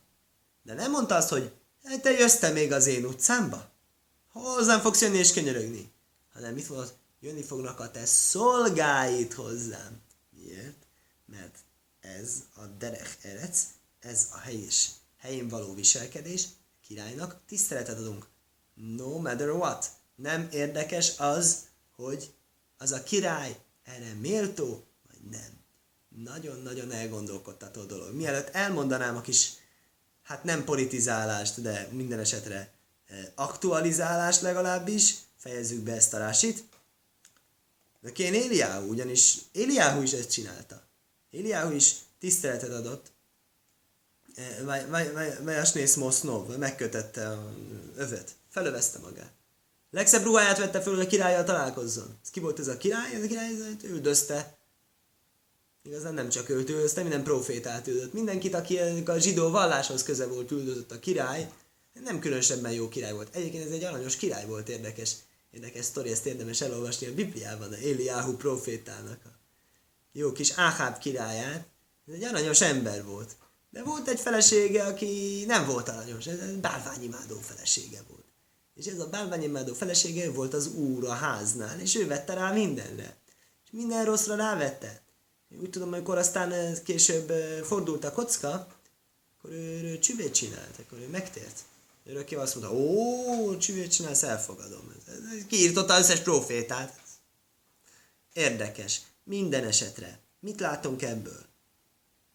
De 0.62 0.74
nem 0.74 0.90
mondta 0.90 1.14
azt, 1.14 1.28
hogy 1.28 1.52
te 2.02 2.10
jössz 2.10 2.38
te 2.38 2.50
még 2.50 2.72
az 2.72 2.86
én 2.86 3.04
utcámba? 3.04 3.69
Hozzám 4.42 4.80
fogsz 4.80 5.00
jönni 5.00 5.18
és 5.18 5.32
könyörögni. 5.32 5.92
Hanem 6.32 6.54
mit 6.54 6.68
mondod? 6.68 6.94
Jönni 7.20 7.42
fognak 7.42 7.80
a 7.80 7.90
te 7.90 8.06
szolgáid 8.06 9.32
hozzám. 9.32 10.00
Miért? 10.30 10.86
Mert 11.26 11.58
ez 12.00 12.32
a 12.54 12.66
derech 12.66 13.16
erec, 13.22 13.66
ez 13.98 14.28
a 14.32 14.38
helyes, 14.38 14.90
helyén 15.18 15.48
való 15.48 15.74
viselkedés, 15.74 16.44
királynak 16.86 17.40
tiszteletet 17.46 17.98
adunk. 17.98 18.26
No 18.74 19.20
matter 19.20 19.50
what. 19.50 19.90
Nem 20.14 20.48
érdekes 20.52 21.18
az, 21.18 21.58
hogy 21.96 22.34
az 22.76 22.92
a 22.92 23.02
király 23.02 23.58
erre 23.84 24.14
méltó, 24.20 24.84
vagy 25.10 25.30
nem. 25.30 25.64
Nagyon-nagyon 26.08 26.92
elgondolkodtató 26.92 27.82
dolog. 27.82 28.14
Mielőtt 28.14 28.48
elmondanám 28.48 29.16
a 29.16 29.20
kis, 29.20 29.52
hát 30.22 30.44
nem 30.44 30.64
politizálást, 30.64 31.62
de 31.62 31.88
minden 31.92 32.18
esetre 32.18 32.78
aktualizálást 33.34 34.40
legalábbis, 34.40 35.14
fejezzük 35.36 35.80
be 35.80 35.92
ezt 35.92 36.14
a 36.14 36.18
rásit. 36.18 36.64
De 38.00 38.12
kén 38.12 38.34
Éliáhu, 38.34 38.88
ugyanis 38.88 39.38
Éliáhu 39.52 40.02
is 40.02 40.12
ezt 40.12 40.30
csinálta. 40.30 40.82
Éliáhu 41.30 41.72
is 41.72 41.94
tiszteletet 42.18 42.72
adott, 42.72 43.12
Vajasnész 45.42 45.94
Mosznov, 45.94 46.56
megkötette 46.56 47.28
a 47.28 47.52
övet, 47.96 48.30
felövezte 48.48 48.98
magát. 48.98 49.32
Legszebb 49.90 50.24
ruháját 50.24 50.58
vette 50.58 50.80
föl, 50.80 50.96
hogy 50.96 51.04
a 51.04 51.08
királlyal 51.08 51.44
találkozzon. 51.44 52.18
Ez 52.22 52.30
ki 52.30 52.40
volt 52.40 52.58
ez 52.58 52.68
a 52.68 52.76
király? 52.76 53.14
Ez 53.14 53.22
a 53.22 53.26
király 53.26 53.52
üldözte. 53.82 54.58
Igazán 55.82 56.14
nem 56.14 56.28
csak 56.28 56.48
őt 56.48 56.68
üldözte, 56.68 57.02
minden 57.02 57.22
profétát 57.22 57.86
üldött. 57.86 58.12
Mindenkit, 58.12 58.54
aki 58.54 58.78
a 59.06 59.18
zsidó 59.18 59.50
valláshoz 59.50 60.02
köze 60.02 60.26
volt, 60.26 60.50
üldözött 60.50 60.90
a 60.90 60.98
király. 60.98 61.50
Nem 61.92 62.18
különösebben 62.18 62.72
jó 62.72 62.88
király 62.88 63.12
volt. 63.12 63.34
Egyébként 63.34 63.66
ez 63.66 63.72
egy 63.72 63.84
aranyos 63.84 64.16
király 64.16 64.46
volt, 64.46 64.68
érdekes. 64.68 65.14
Érdekes 65.50 65.84
sztori, 65.84 66.10
ezt 66.10 66.26
érdemes 66.26 66.60
elolvasni 66.60 67.06
a 67.06 67.14
Bibliában, 67.14 67.72
a 67.72 67.76
Eliáhu 67.76 68.36
profétának 68.36 69.20
a 69.24 69.38
jó 70.12 70.32
kis 70.32 70.50
Áháb 70.50 70.98
királyát. 70.98 71.66
Ez 72.06 72.14
egy 72.14 72.24
aranyos 72.24 72.60
ember 72.60 73.04
volt. 73.04 73.36
De 73.70 73.82
volt 73.82 74.08
egy 74.08 74.20
felesége, 74.20 74.84
aki 74.84 75.44
nem 75.46 75.66
volt 75.66 75.88
aranyos, 75.88 76.26
ez 76.26 76.38
egy 76.38 76.56
bálványimádó 76.56 77.38
felesége 77.40 78.02
volt. 78.08 78.24
És 78.74 78.86
ez 78.86 78.98
a 78.98 79.08
bálványimádó 79.08 79.74
felesége 79.74 80.30
volt 80.30 80.54
az 80.54 80.66
úr 80.66 81.04
a 81.04 81.12
háznál, 81.12 81.80
és 81.80 81.94
ő 81.94 82.06
vette 82.06 82.34
rá 82.34 82.52
mindenre. 82.52 83.16
És 83.64 83.70
minden 83.70 84.04
rosszra 84.04 84.34
rávette. 84.34 85.02
Úgy 85.60 85.70
tudom, 85.70 85.92
amikor 85.92 86.18
aztán 86.18 86.76
később 86.84 87.32
fordult 87.64 88.04
a 88.04 88.12
kocka, 88.12 88.68
akkor 89.38 89.50
ő, 89.50 89.82
ő 89.82 89.98
csüvét 89.98 90.34
csinált, 90.34 90.78
akkor 90.78 90.98
ő 90.98 91.08
megtért. 91.08 91.64
Örökké 92.10 92.34
azt 92.34 92.54
mondta, 92.54 92.74
ó, 92.76 93.56
csüvét 93.56 93.90
csinálsz, 93.92 94.22
elfogadom. 94.22 94.92
Kiírtotta 95.48 95.98
összes 95.98 96.20
profétát. 96.20 97.00
Érdekes. 98.32 99.00
Minden 99.24 99.64
esetre. 99.64 100.18
Mit 100.40 100.60
látunk 100.60 101.02
ebből? 101.02 101.44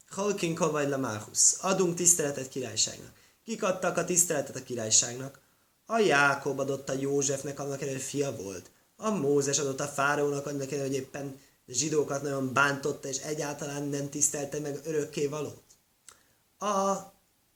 Halkin 0.09 0.55
kavaj 0.55 0.89
lamáhusz. 0.89 1.57
Adunk 1.61 1.95
tiszteletet 1.95 2.49
királyságnak. 2.49 3.11
Kik 3.45 3.63
adtak 3.63 3.97
a 3.97 4.05
tiszteletet 4.05 4.55
a 4.55 4.63
királyságnak? 4.63 5.39
A 5.85 5.97
Jákob 5.97 6.59
adott 6.59 6.89
a 6.89 6.93
Józsefnek, 6.93 7.59
annak 7.59 7.81
ellenére 7.81 8.03
fia 8.03 8.35
volt. 8.35 8.71
A 8.95 9.09
Mózes 9.09 9.59
adott 9.59 9.79
a 9.79 9.87
fáraónak, 9.87 10.45
annak 10.45 10.71
ellenére, 10.71 10.87
hogy 10.87 10.95
éppen 10.95 11.39
zsidókat 11.67 12.21
nagyon 12.21 12.53
bántotta, 12.53 13.07
és 13.07 13.17
egyáltalán 13.17 13.83
nem 13.83 14.09
tisztelte 14.09 14.59
meg 14.59 14.79
örökké 14.83 15.27
valót. 15.27 15.63
A 16.59 17.13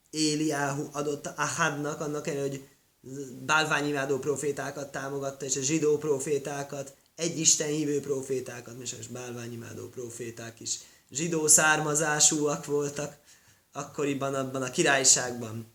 Éliáhu 0.09 0.89
adott 0.91 1.25
Ahadnak, 1.25 2.01
annak 2.01 2.27
ellenére, 2.27 2.49
hogy 2.49 2.67
bálványimádó 3.45 4.19
profétákat 4.19 4.91
támogatta, 4.91 5.45
és 5.45 5.55
a 5.55 5.61
zsidó 5.61 5.97
profétákat, 5.97 6.95
egy 7.15 7.39
Isten 7.39 7.67
hívő 7.67 7.99
profétákat, 7.99 8.81
és 8.81 9.07
bálványimádó 9.07 9.89
proféták 9.89 10.59
is 10.59 10.79
zsidó 11.11 11.47
származásúak 11.47 12.65
voltak 12.65 13.17
akkoriban 13.71 14.35
abban 14.35 14.61
a 14.61 14.71
királyságban. 14.71 15.73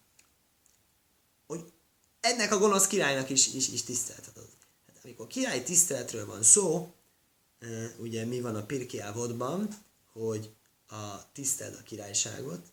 Hogy 1.47 1.73
ennek 2.21 2.53
a 2.53 2.59
gonosz 2.59 2.87
királynak 2.87 3.31
is, 3.31 3.55
is, 3.55 3.69
is 3.69 3.83
tisztelt 3.83 4.31
adott. 4.35 4.57
Hát, 4.87 5.05
amikor 5.05 5.26
király 5.26 5.62
tiszteletről 5.62 6.26
van 6.26 6.43
szó, 6.43 6.95
ugye 7.99 8.25
mi 8.25 8.41
van 8.41 8.57
a 8.57 8.64
Pirkiávodban, 8.64 9.69
hogy 10.12 10.55
a 10.88 11.33
tiszteld 11.33 11.76
a 11.81 11.83
királyságot, 11.83 12.73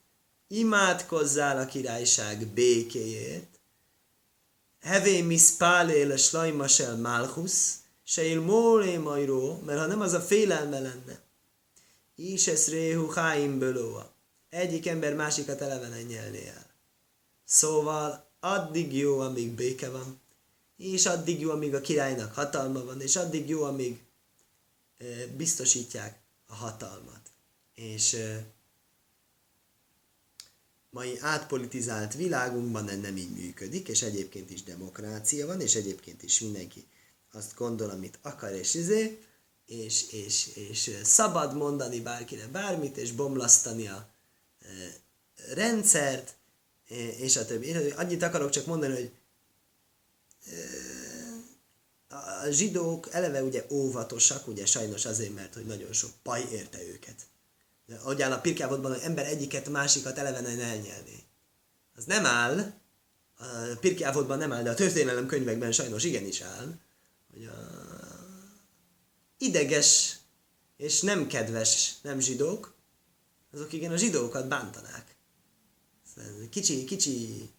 imádkozzál 0.52 1.58
a 1.58 1.66
királyság 1.66 2.48
békéjét, 2.48 3.60
hevé 4.82 5.22
miszpálél 5.22 6.12
a 6.12 6.18
slajmasel 6.18 6.96
malchus, 6.96 7.52
se 8.04 8.24
il 8.24 8.42
mólé 8.42 8.98
majró, 8.98 9.62
mert 9.66 9.80
ha 9.80 9.86
nem 9.86 10.02
az 10.02 10.14
a 10.14 10.22
félelme 10.22 10.80
lenne, 10.80 11.22
Ises 12.16 12.68
réhu 12.68 13.10
háim. 13.10 13.64
Egyik 14.50 14.88
ember 14.88 15.16
másikat 15.16 15.62
elevenen 15.62 16.02
nyelni 16.02 16.48
el. 16.48 16.66
Szóval 17.46 18.30
addig 18.40 18.94
jó, 18.94 19.20
amíg 19.20 19.52
béke 19.52 19.90
van. 19.90 20.20
és 20.78 21.06
addig 21.06 21.40
jó, 21.40 21.50
amíg 21.50 21.76
a 21.76 21.82
királynak 21.82 22.34
hatalma 22.34 22.84
van, 22.84 23.02
és 23.02 23.16
addig 23.16 23.50
jó, 23.50 23.64
amíg 23.64 24.04
biztosítják 25.38 26.20
a 26.48 26.56
hatalmat. 26.56 27.22
És 27.76 28.18
mai 30.92 31.18
átpolitizált 31.20 32.14
világunkban 32.14 32.90
ez 32.90 33.00
nem 33.00 33.18
így 33.18 33.30
működik, 33.30 33.88
és 33.88 34.02
egyébként 34.02 34.52
is 34.52 34.64
demokrácia 34.64 35.48
van, 35.48 35.62
és 35.62 35.76
egyébként 35.76 36.24
is 36.24 36.40
mindenki 36.40 36.86
azt 37.32 37.56
gondol, 37.56 37.90
amit 37.90 38.20
akar, 38.22 38.52
és 38.54 38.74
izé, 38.74 39.20
és, 39.66 40.12
és, 40.12 40.48
és 40.70 40.98
szabad 41.04 41.56
mondani 41.56 42.00
bárkire 42.00 42.48
bármit, 42.48 42.98
és 42.98 43.12
bomlasztani 43.12 43.88
a 43.88 44.10
e, 44.62 44.68
rendszert, 45.54 46.36
és 47.18 47.38
a 47.38 47.46
többi. 47.46 47.68
Én 47.68 47.92
annyit 47.92 48.24
akarok 48.24 48.50
csak 48.50 48.66
mondani, 48.66 48.94
hogy 48.94 49.12
e, 50.46 50.56
a 52.16 52.50
zsidók 52.50 53.08
eleve 53.12 53.44
ugye 53.44 53.66
óvatosak, 53.70 54.48
ugye 54.48 54.66
sajnos 54.66 55.06
azért, 55.06 55.34
mert 55.34 55.54
hogy 55.54 55.66
nagyon 55.66 55.94
sok 55.94 56.12
paj 56.24 56.48
érte 56.52 56.84
őket. 56.84 57.26
De 57.92 57.98
ahogy 57.98 58.22
áll 58.22 58.32
a 58.32 58.40
pirkávodban, 58.40 58.92
hogy 58.92 59.02
ember 59.02 59.26
egyiket, 59.26 59.70
másikat 59.70 60.18
elevenen 60.18 60.60
elnyelni. 60.60 61.24
Az 61.96 62.06
nem 62.06 62.26
áll, 62.26 62.74
a 63.38 63.78
pirkávodban 63.80 64.38
nem 64.38 64.52
áll, 64.52 64.64
de 64.64 64.70
a 64.70 64.74
történelem 64.74 65.26
könyvekben 65.26 65.72
sajnos 65.72 66.04
igenis 66.04 66.42
áll, 66.42 66.80
hogy 67.32 67.46
a 67.46 67.58
ideges 69.38 70.18
és 70.78 71.02
nem 71.02 71.28
kedves 71.28 71.94
nem 72.02 72.20
zsidók, 72.20 72.74
azok 73.54 73.74
igen 73.74 73.92
a 73.92 73.98
zsidókat 73.98 74.48
bántanák. 74.48 75.16
Kicsi, 76.50 76.84
kicsi 76.84 77.50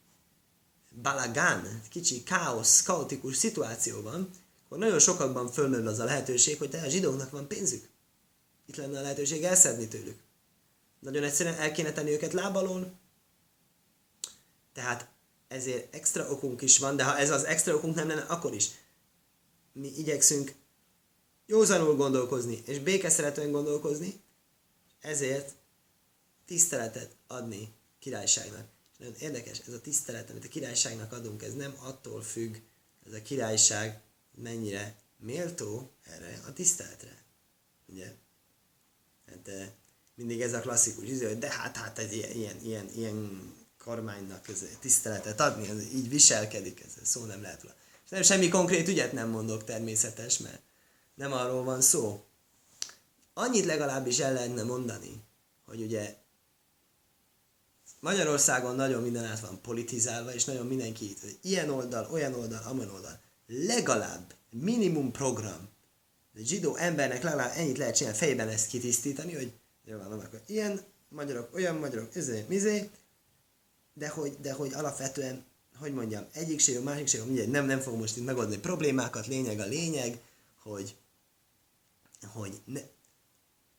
balagán, 1.02 1.82
kicsi 1.90 2.22
káosz, 2.22 2.82
kaotikus 2.82 3.36
szituációban, 3.36 4.30
akkor 4.64 4.78
nagyon 4.78 4.98
sokakban 4.98 5.50
fölmerül 5.50 5.88
az 5.88 5.98
a 5.98 6.04
lehetőség, 6.04 6.58
hogy 6.58 6.68
de 6.68 6.80
a 6.80 6.88
zsidóknak 6.88 7.30
van 7.30 7.48
pénzük. 7.48 7.91
Itt 8.72 8.78
lenne 8.78 8.98
a 8.98 9.02
lehetőség 9.02 9.44
elszedni 9.44 9.88
tőlük. 9.88 10.18
Nagyon 11.00 11.22
egyszerűen 11.22 11.58
el 11.58 11.72
kéne 11.72 11.92
tenni 11.92 12.10
őket 12.10 12.32
lábalón. 12.32 12.98
Tehát 14.72 15.08
ezért 15.48 15.94
extra 15.94 16.30
okunk 16.30 16.62
is 16.62 16.78
van, 16.78 16.96
de 16.96 17.04
ha 17.04 17.18
ez 17.18 17.30
az 17.30 17.44
extra 17.44 17.74
okunk 17.74 17.94
nem 17.94 18.08
lenne, 18.08 18.20
akkor 18.20 18.54
is. 18.54 18.68
Mi 19.72 19.98
igyekszünk 19.98 20.54
józanul 21.46 21.96
gondolkozni, 21.96 22.62
és 22.66 22.78
békeszeretően 22.78 23.50
gondolkozni, 23.50 24.20
ezért 25.00 25.54
tiszteletet 26.46 27.16
adni 27.26 27.72
királyságnak. 27.98 28.66
Nagyon 28.98 29.14
érdekes, 29.18 29.58
ez 29.58 29.72
a 29.72 29.80
tisztelet, 29.80 30.30
amit 30.30 30.44
a 30.44 30.48
királyságnak 30.48 31.12
adunk, 31.12 31.42
ez 31.42 31.54
nem 31.54 31.76
attól 31.78 32.22
függ, 32.22 32.56
ez 33.06 33.12
a 33.12 33.22
királyság 33.22 34.00
mennyire 34.34 34.96
méltó 35.16 35.90
erre 36.02 36.40
a 36.46 36.52
tiszteletre. 36.52 37.24
Ugye? 37.86 38.14
Hát 39.32 39.72
mindig 40.14 40.40
ez 40.40 40.52
a 40.52 40.60
klasszikus 40.60 41.08
izé, 41.08 41.26
hogy 41.26 41.38
de 41.38 41.50
hát, 41.50 41.76
hát 41.76 41.98
egy 41.98 42.12
ilyen, 42.12 42.60
ilyen, 42.62 42.88
ilyen, 42.94 43.52
kormánynak 43.84 44.48
ez 44.48 44.64
tiszteletet 44.80 45.40
adni, 45.40 45.68
ez 45.68 45.82
így 45.92 46.08
viselkedik, 46.08 46.80
ez 46.80 47.08
szó 47.08 47.24
nem 47.24 47.42
lehet. 47.42 47.62
És 48.04 48.10
nem 48.10 48.22
semmi 48.22 48.48
konkrét 48.48 48.88
ügyet 48.88 49.12
nem 49.12 49.28
mondok 49.28 49.64
természetes, 49.64 50.38
mert 50.38 50.60
nem 51.14 51.32
arról 51.32 51.64
van 51.64 51.80
szó. 51.80 52.24
Annyit 53.34 53.64
legalábbis 53.64 54.18
el 54.18 54.32
lehetne 54.32 54.62
mondani, 54.62 55.22
hogy 55.64 55.80
ugye 55.80 56.16
Magyarországon 58.00 58.74
nagyon 58.74 59.02
minden 59.02 59.24
át 59.24 59.40
van 59.40 59.60
politizálva, 59.60 60.34
és 60.34 60.44
nagyon 60.44 60.66
mindenki 60.66 61.10
itt, 61.10 61.20
ilyen 61.42 61.70
oldal, 61.70 62.08
olyan 62.10 62.34
oldal, 62.34 62.62
amolyan 62.64 62.90
oldal. 62.90 63.20
Legalább 63.46 64.34
minimum 64.50 65.12
program. 65.12 65.68
Egy 66.36 66.46
zsidó 66.46 66.76
embernek 66.76 67.22
legalább 67.22 67.52
ennyit 67.56 67.78
lehet 67.78 67.96
csinálni 67.96 68.18
fejben 68.18 68.48
ezt 68.48 68.68
kitisztítani, 68.68 69.34
hogy 69.34 69.52
jó, 69.84 69.98
vannak 69.98 70.40
ilyen 70.46 70.80
magyarok, 71.08 71.54
olyan 71.54 71.76
magyarok, 71.76 72.16
ezért, 72.16 72.48
mizé, 72.48 72.90
de 73.94 74.08
hogy, 74.08 74.36
de 74.40 74.52
hogy 74.52 74.72
alapvetően, 74.72 75.44
hogy 75.78 75.94
mondjam, 75.94 76.26
egyik 76.32 76.60
se 76.60 76.72
jó, 76.72 76.82
másik 76.82 77.06
se 77.06 77.18
jó, 77.18 77.24
mindegy, 77.24 77.48
nem, 77.48 77.66
nem 77.66 77.80
fog 77.80 77.98
most 77.98 78.16
itt 78.16 78.24
megoldani 78.24 78.58
problémákat, 78.58 79.26
lényeg 79.26 79.58
a 79.58 79.66
lényeg, 79.66 80.18
hogy 80.62 80.96
hogy 82.32 82.60
ne, 82.64 82.80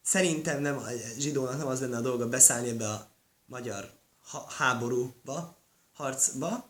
szerintem 0.01 0.61
nem, 0.61 0.77
a 0.77 0.89
zsidónak 1.17 1.57
nem 1.57 1.67
az 1.67 1.79
lenne 1.79 1.97
a 1.97 2.01
dolga 2.01 2.29
beszállni 2.29 2.69
ebbe 2.69 2.89
a 2.89 3.09
magyar 3.45 3.91
ha, 4.19 4.45
háborúba, 4.49 5.57
harcba, 5.93 6.69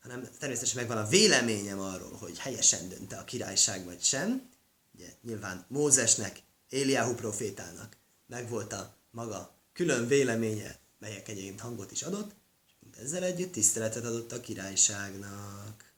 hanem 0.00 0.28
természetesen 0.38 0.76
megvan 0.76 1.04
a 1.04 1.08
véleményem 1.08 1.80
arról, 1.80 2.12
hogy 2.12 2.38
helyesen 2.38 2.88
dönte 2.88 3.16
a 3.16 3.24
királyság 3.24 3.84
vagy 3.84 4.02
sem. 4.02 4.50
Ugye 4.96 5.12
nyilván 5.22 5.64
Mózesnek, 5.68 6.42
Éliáhu 6.68 7.14
profétának 7.14 7.96
megvolt 8.26 8.72
a 8.72 8.96
maga 9.10 9.54
külön 9.72 10.06
véleménye, 10.06 10.78
melyek 10.98 11.28
egyébként 11.28 11.60
hangot 11.60 11.90
is 11.90 12.02
adott, 12.02 12.34
és 12.92 12.98
ezzel 12.98 13.22
együtt 13.22 13.52
tiszteletet 13.52 14.04
adott 14.04 14.32
a 14.32 14.40
királyságnak. 14.40 15.92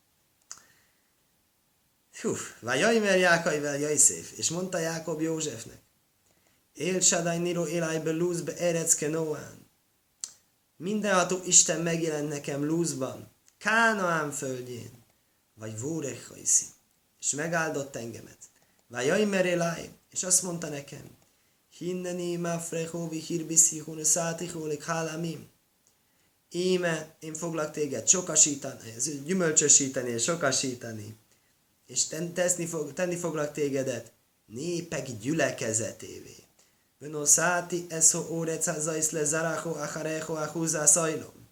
Hú, 2.20 2.36
Vajajmer 2.60 3.18
Jákaivel 3.18 3.78
Jajszéf, 3.78 4.32
és 4.36 4.50
mondta 4.50 4.78
Jákob 4.78 5.20
Józsefnek, 5.20 5.80
Él 6.72 7.00
Sadai 7.00 7.38
Niro 7.38 7.66
Élajbe 7.66 8.10
Lúzbe 8.10 8.56
Erecke 8.56 9.08
Noán. 9.08 9.66
Mindenható 10.76 11.40
Isten 11.44 11.80
megjelent 11.80 12.28
nekem 12.28 12.64
Lúzban, 12.64 13.30
Kánaán 13.58 14.30
földjén, 14.30 15.04
vagy 15.54 15.80
Vórechajszi, 15.80 16.64
és 17.20 17.30
megáldott 17.30 17.96
engemet. 17.96 18.38
Vajajmer 18.88 19.46
Élaj, 19.46 19.90
és 20.10 20.22
azt 20.22 20.42
mondta 20.42 20.68
nekem, 20.68 21.16
Hinneni 21.76 22.36
ma 22.36 22.58
frehovi 22.58 23.18
hirbiszi 23.18 23.78
hun 23.78 24.04
szátiholik 24.04 24.84
hálamim. 24.84 25.48
Íme, 26.50 27.16
én 27.20 27.34
foglak 27.34 27.70
téged 27.70 28.08
sokasítani, 28.08 28.94
gyümölcsösíteni 29.24 30.10
és 30.10 30.22
sokasítani 30.22 31.16
és 31.88 32.06
tenni, 32.06 32.66
fog, 32.66 32.92
tenni 32.92 33.16
foglak 33.16 33.52
tégedet 33.52 34.12
népek 34.46 35.18
gyülekezetévé. 35.18 36.36
Venoszáti 36.98 37.86
eszho 37.88 38.26
óreca 38.30 38.80
zajsz 38.80 39.10
le 39.10 39.24
zaracho 39.24 39.70
acharecho 39.70 40.34
achúzá 40.34 40.86
szajlom. 40.86 41.46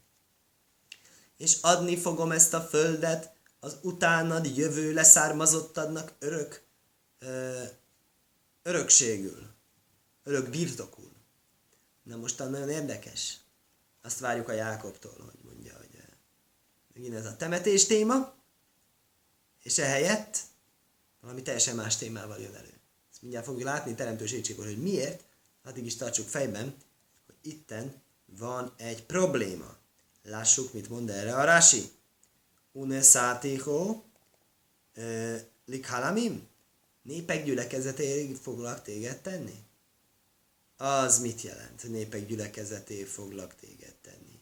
És 1.37 1.57
adni 1.61 1.97
fogom 1.97 2.31
ezt 2.31 2.55
a 2.55 2.61
földet 2.61 3.33
az 3.61 3.77
utánad 3.83 4.57
jövő 4.57 4.93
leszármazottadnak 4.93 6.13
örök, 6.19 6.63
örökségül, 8.63 9.55
örök 10.23 10.51
birtokul. 10.51 11.11
Na 12.03 12.17
most 12.17 12.39
nagyon 12.39 12.71
érdekes. 12.71 13.37
Azt 14.03 14.19
várjuk 14.19 14.49
a 14.49 14.53
Jákobtól, 14.53 15.31
hogy 15.31 15.41
mondja, 15.45 15.77
hogy 15.77 16.03
megint 16.95 17.15
ez 17.15 17.27
a 17.27 17.37
temetés 17.37 17.87
téma, 17.87 18.35
és 19.63 19.79
ehelyett 19.79 20.39
valami 21.21 21.43
teljesen 21.43 21.77
más 21.77 21.97
témával 21.97 22.39
jön 22.39 22.55
elő. 22.55 22.81
Ezt 23.11 23.23
mindjárt 23.23 23.47
fogjuk 23.47 23.65
látni 23.65 23.95
teremtős 23.95 24.33
hogy 24.57 24.83
miért, 24.83 25.23
addig 25.65 25.87
is 25.87 25.97
tartsuk 25.97 26.29
fejben, 26.29 26.77
hogy 27.27 27.35
itten 27.41 28.03
van 28.25 28.75
egy 28.77 29.03
probléma. 29.03 29.77
Lássuk, 30.23 30.73
mit 30.73 30.89
mond 30.89 31.11
erre 31.11 31.37
a 31.37 31.45
Rási. 31.45 31.91
Une 32.73 33.03
szátého 33.03 34.05
likhalamim? 35.65 36.49
Népek 37.07 37.45
gyülekezetéig 37.45 38.37
foglak 38.37 38.83
téged 38.83 39.21
tenni? 39.21 39.65
Az 40.77 41.19
mit 41.19 41.43
jelent, 41.43 41.89
népek 41.89 42.27
gyülekezeté 42.27 43.05
foglak 43.05 43.55
téged 43.55 43.95
tenni? 43.95 44.41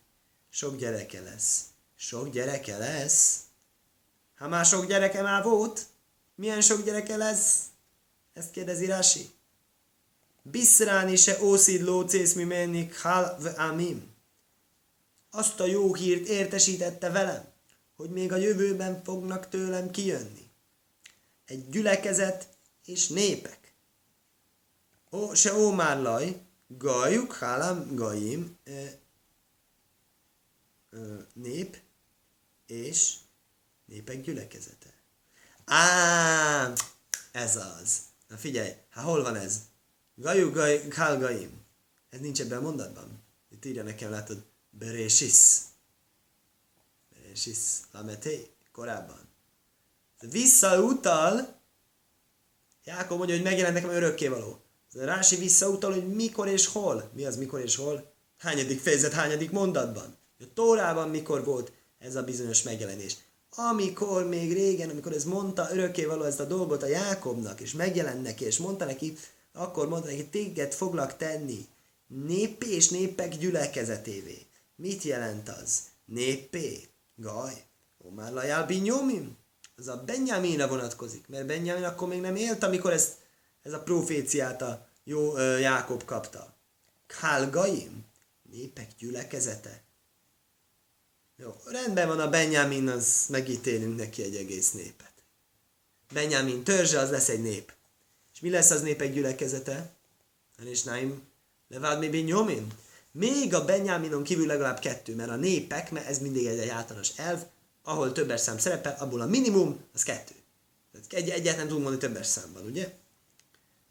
Sok 0.51 0.77
gyereke 0.77 1.21
lesz. 1.21 1.65
Sok 1.95 2.31
gyereke 2.31 2.77
lesz? 2.77 3.41
Ha 4.37 4.49
már 4.49 4.65
sok 4.65 4.87
gyereke 4.87 5.23
már 5.23 5.43
volt, 5.43 5.87
milyen 6.35 6.61
sok 6.61 6.85
gyereke 6.85 7.17
lesz? 7.17 7.63
Ezt 8.33 8.51
kérdezi 8.51 8.87
Rási. 8.87 9.31
Biszráni 10.43 11.17
se 11.17 11.43
ószid 11.43 11.83
lócész 11.83 12.33
mi 12.33 12.45
mennik 12.45 12.99
hál 12.99 13.39
amim. 13.57 14.15
Azt 15.31 15.61
a 15.61 15.67
jó 15.67 15.95
hírt 15.95 16.27
értesítette 16.27 17.11
velem, 17.11 17.45
hogy 17.97 18.11
még 18.11 18.33
a 18.33 18.37
jövőben 18.37 19.03
fognak 19.03 19.49
tőlem 19.49 19.91
kijönni. 19.91 20.51
Egy 21.45 21.69
gyülekezet 21.69 22.53
és 22.85 23.09
népek. 23.09 23.75
Ó, 25.11 25.35
se 25.35 25.55
ó 25.55 25.71
már 25.71 26.01
laj, 26.01 26.43
gajuk, 26.67 27.35
hálam, 27.35 27.95
gajim, 27.95 28.59
nép 31.33 31.81
és 32.67 33.17
Népek 33.85 34.21
gyülekezete. 34.21 34.93
Á, 35.65 36.73
ez 37.33 37.57
az. 37.57 38.01
Na 38.29 38.37
figyelj, 38.37 38.73
hát 38.91 39.05
hol 39.05 39.23
van 39.23 39.37
ez? 39.37 39.61
Gajú, 40.15 40.51
gaj, 40.51 40.89
kálgaim. 40.89 41.63
Ez 42.11 42.21
nincs 42.21 42.41
ebben 42.41 42.59
a 42.59 42.61
mondatban. 42.61 43.23
Itt 43.51 43.65
írja 43.65 43.83
nekem, 43.83 44.11
látod, 44.11 44.45
Berésis. 44.71 45.61
Berésis, 47.13 47.59
lameté, 47.93 48.55
korábban. 48.73 49.29
Visszautal, 50.21 51.61
Jákob 52.85 53.19
mondja, 53.19 53.35
hogy 53.35 53.45
megjelent 53.45 53.75
nekem 53.75 53.91
örökkévaló. 53.91 54.59
Rási 54.93 55.37
visszautal, 55.37 55.93
hogy 55.93 56.15
mikor 56.15 56.49
és 56.49 56.67
hol. 56.67 57.11
Mi 57.15 57.25
az 57.25 57.37
mikor 57.37 57.61
és 57.61 57.77
hol? 57.77 58.13
Hányadik 58.39 58.81
fejezet, 58.81 59.13
hányadik 59.13 59.51
mondatban? 59.51 60.17
A 60.39 60.45
Tórában 60.55 61.09
mikor 61.09 61.45
volt 61.45 61.73
ez 61.99 62.17
a 62.17 62.23
bizonyos 62.23 62.63
megjelenés? 62.63 63.17
Amikor 63.51 64.29
még 64.29 64.53
régen, 64.53 64.91
amikor 64.91 65.13
ez 65.13 65.25
mondta 65.25 65.69
örökkévaló 65.71 66.23
ezt 66.23 66.41
a 66.41 66.45
dolgot 66.45 66.83
a 66.83 66.87
Jákobnak, 66.87 67.61
és 67.61 67.73
megjelent 67.73 68.23
neki, 68.23 68.45
és 68.45 68.59
mondta 68.59 68.85
neki, 68.85 69.17
akkor 69.53 69.89
mondta 69.89 70.09
neki, 70.09 70.27
téged 70.27 70.73
foglak 70.73 71.17
tenni 71.17 71.67
néppé 72.07 72.75
és 72.75 72.89
népek 72.89 73.37
gyülekezetévé. 73.37 74.47
Mit 74.77 75.03
jelent 75.03 75.49
az? 75.49 75.83
Néppé? 76.05 76.89
Gaj. 77.17 77.65
Omar 77.99 78.33
lajál 78.33 78.67
binyomim? 78.67 79.37
Az 79.77 79.89
a 79.89 80.03
Benjaminra 80.07 80.69
vonatkozik, 80.69 81.29
mert 81.29 81.47
Benjamin 81.47 81.85
akkor 81.85 82.09
még 82.09 82.21
nem 82.21 82.37
élt, 82.37 82.63
amikor 82.63 82.93
ezt, 82.93 83.13
ez 83.63 83.73
a 83.73 83.83
proféciát 83.83 84.63
a 84.63 84.89
jó 85.05 85.37
ö, 85.37 85.59
Jákob 85.59 86.05
kapta. 86.05 86.55
Kálgaim? 87.07 88.05
Népek 88.51 88.91
gyülekezete? 88.99 89.83
Jó, 91.37 91.55
rendben 91.65 92.09
van 92.09 92.21
a 92.21 92.31
Benjamin, 92.31 92.89
az 92.89 93.25
megítélünk 93.29 93.97
neki 93.97 94.23
egy 94.23 94.37
egész 94.37 94.73
népet. 94.73 95.13
Benjamin 96.13 96.65
törzse, 96.65 96.99
az 96.99 97.11
lesz 97.11 97.29
egy 97.29 97.43
nép. 97.43 97.73
És 98.35 98.41
mi 98.41 98.51
lesz 98.51 98.71
az 98.71 98.83
népek 98.83 99.13
gyülekezete? 99.13 99.91
És 100.65 100.83
Naim 100.83 101.23
levád 101.69 101.99
mi 101.99 102.09
Benjamin? 102.09 102.67
Még 103.13 103.55
a 103.55 103.65
Benjaminon 103.65 104.23
kívül 104.23 104.47
legalább 104.47 104.79
kettő, 104.79 105.15
mert 105.15 105.31
a 105.31 105.37
népek, 105.37 105.91
mert 105.91 106.07
ez 106.07 106.19
mindig 106.19 106.47
egy, 106.47 106.59
egy 106.59 106.69
általános 106.69 107.11
elv, 107.17 107.45
ahol 107.85 108.13
többes 108.13 108.41
szám 108.41 108.59
szerepel, 108.59 108.97
abból 108.99 109.21
a 109.21 109.27
minimum 109.27 109.81
az 109.95 110.03
kettő. 110.03 110.35
Tehát 110.93 111.13
egy, 111.13 111.29
egyet 111.29 111.57
nem 111.57 111.67
tudunk 111.67 111.85
mondani 111.85 112.07
többes 112.07 112.27
számban, 112.27 112.65
ugye? 112.65 112.93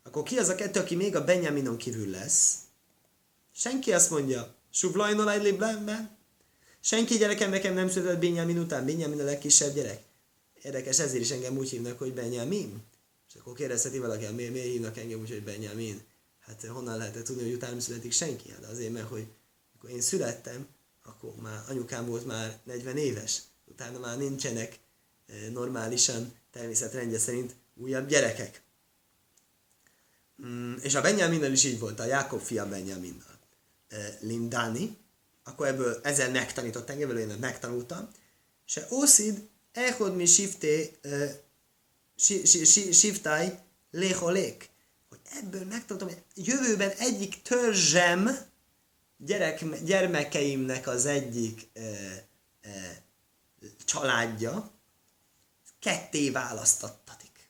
Akkor 0.03 0.23
ki 0.23 0.37
az 0.37 0.49
a 0.49 0.55
kettő, 0.55 0.79
aki 0.79 0.95
még 0.95 1.15
a 1.15 1.23
Benjaminon 1.23 1.77
kívül 1.77 2.09
lesz? 2.09 2.55
Senki 3.55 3.93
azt 3.93 4.09
mondja, 4.09 4.55
Suvlajnol 4.71 5.31
egy 5.31 5.63
Senki 6.79 7.17
gyerekem 7.17 7.49
nekem 7.49 7.73
nem 7.73 7.89
született 7.89 8.19
Benjamin 8.19 8.59
után, 8.59 8.85
Benjamin 8.85 9.19
a 9.19 9.23
legkisebb 9.23 9.73
gyerek. 9.73 10.03
Érdekes, 10.61 10.99
ezért 10.99 11.23
is 11.23 11.31
engem 11.31 11.57
úgy 11.57 11.69
hívnak, 11.69 11.97
hogy 11.97 12.13
Benjamin. 12.13 12.83
És 13.29 13.35
akkor 13.35 13.53
kérdezheti 13.53 13.99
valaki, 13.99 14.25
miért, 14.25 14.51
miért 14.51 14.67
hívnak 14.67 14.97
engem 14.97 15.19
úgy, 15.19 15.29
hogy 15.29 15.43
Benjamin? 15.43 16.01
Hát 16.39 16.65
honnan 16.65 16.97
lehetett 16.97 17.23
tudni, 17.23 17.43
hogy 17.43 17.53
utána 17.53 17.79
születik 17.79 18.11
senki? 18.11 18.49
Hát 18.49 18.71
azért, 18.71 18.91
mert 18.91 19.07
hogy 19.07 19.25
amikor 19.73 19.89
én 19.89 20.01
születtem, 20.01 20.67
akkor 21.03 21.35
már 21.41 21.63
anyukám 21.69 22.05
volt 22.05 22.25
már 22.25 22.59
40 22.63 22.97
éves. 22.97 23.41
Utána 23.65 23.99
már 23.99 24.17
nincsenek 24.17 24.79
eh, 25.25 25.49
normálisan, 25.51 26.33
természetrendje 26.51 27.19
szerint 27.19 27.55
újabb 27.75 28.07
gyerekek. 28.07 28.61
Mm, 30.45 30.75
és 30.81 30.95
a 30.95 31.01
Benjaminnal 31.01 31.51
is 31.51 31.63
így 31.63 31.79
volt, 31.79 31.99
a 31.99 32.05
Jákob 32.05 32.41
fia 32.41 32.67
Benjaminnal. 32.67 33.39
Eh, 33.87 34.17
Lindani, 34.19 34.97
akkor 35.43 35.67
ebből 35.67 35.99
ezzel 36.03 36.31
megtanított 36.31 36.89
engem, 36.89 37.09
ebből 37.09 37.21
én 37.21 37.37
megtanultam. 37.39 38.09
Se 38.65 38.87
ószid, 38.91 39.47
ehod 39.71 40.15
mi 40.15 40.25
shifté, 40.25 40.97
shiftáj, 42.91 43.59
léholék. 43.91 44.69
Hogy 45.09 45.19
ebből 45.41 45.65
megtanultam, 45.65 46.07
hogy 46.07 46.23
jövőben 46.45 46.89
egyik 46.89 47.41
törzsem 47.41 48.29
gyerek, 49.17 49.83
gyermekeimnek 49.83 50.87
az 50.87 51.05
egyik 51.05 51.69
e, 51.73 51.81
e, 52.61 53.03
családja 53.85 54.71
ketté 55.79 56.29
választattatik. 56.29 57.49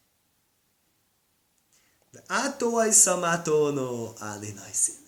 De 2.11 2.23
átóaj 2.27 2.91
szamátónó 2.91 4.13
álinajszín. 4.19 5.01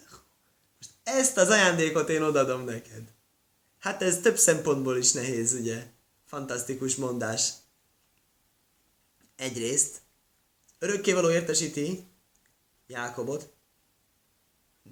Ezt 1.04 1.38
az 1.38 1.50
ajándékot 1.50 2.10
én 2.10 2.22
odadom 2.22 2.64
neked. 2.64 3.04
Hát 3.80 4.02
ez 4.02 4.20
több 4.20 4.38
szempontból 4.38 4.98
is 4.98 5.12
nehéz, 5.12 5.54
ugye? 5.54 5.88
Fantasztikus 6.26 6.96
mondás. 6.96 7.52
Egyrészt, 9.36 10.02
örökkévaló 10.80 11.30
értesíti 11.30 12.08
Jákobot, 12.88 13.54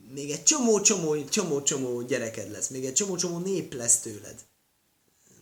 még 0.08 0.32
egy 0.32 0.44
csomó-csomó, 0.44 1.26
csomó-csomó 1.26 2.02
gyereked 2.02 2.52
lesz, 2.52 2.68
még 2.68 2.86
egy 2.86 2.94
csomó-csomó 2.94 3.38
nép 3.38 3.74
lesz 3.74 4.00
tőled. 4.00 4.46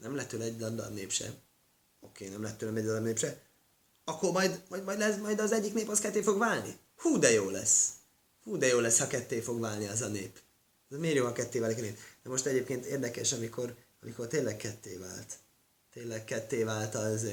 Nem 0.01 0.15
lett 0.15 0.27
tőle 0.27 0.43
egy 0.43 0.57
darab 0.57 0.93
nép 0.93 1.11
se. 1.11 1.33
Oké, 1.99 2.27
nem 2.27 2.41
lett 2.41 2.57
tőle 2.57 2.79
egy 2.79 2.85
darab 2.85 3.03
nép 3.03 3.17
se. 3.17 3.41
Akkor 4.03 4.31
majd, 4.31 4.61
majd, 4.69 4.83
majd, 4.83 4.99
lesz, 4.99 5.17
majd 5.17 5.39
az 5.39 5.51
egyik 5.51 5.73
nép 5.73 5.89
az 5.89 5.99
ketté 5.99 6.21
fog 6.21 6.37
válni. 6.37 6.77
Hú, 6.95 7.19
de 7.19 7.31
jó 7.31 7.49
lesz. 7.49 7.89
Hú, 8.43 8.57
de 8.57 8.67
jó 8.67 8.79
lesz, 8.79 8.99
ha 8.99 9.07
ketté 9.07 9.39
fog 9.39 9.59
válni 9.59 9.87
az 9.87 10.01
a 10.01 10.07
nép. 10.07 10.39
Ez 10.89 10.97
miért 10.97 11.15
jó, 11.15 11.25
ha 11.25 11.31
ketté 11.31 11.59
válik 11.59 11.77
a 11.77 11.81
nép? 11.81 11.97
De 12.23 12.29
most 12.29 12.45
egyébként 12.45 12.85
érdekes, 12.85 13.33
amikor, 13.33 13.75
amikor 14.01 14.27
tényleg 14.27 14.57
ketté 14.57 14.95
vált. 14.95 15.39
Tényleg 15.93 16.23
ketté 16.23 16.63
vált 16.63 16.95
az, 16.95 17.25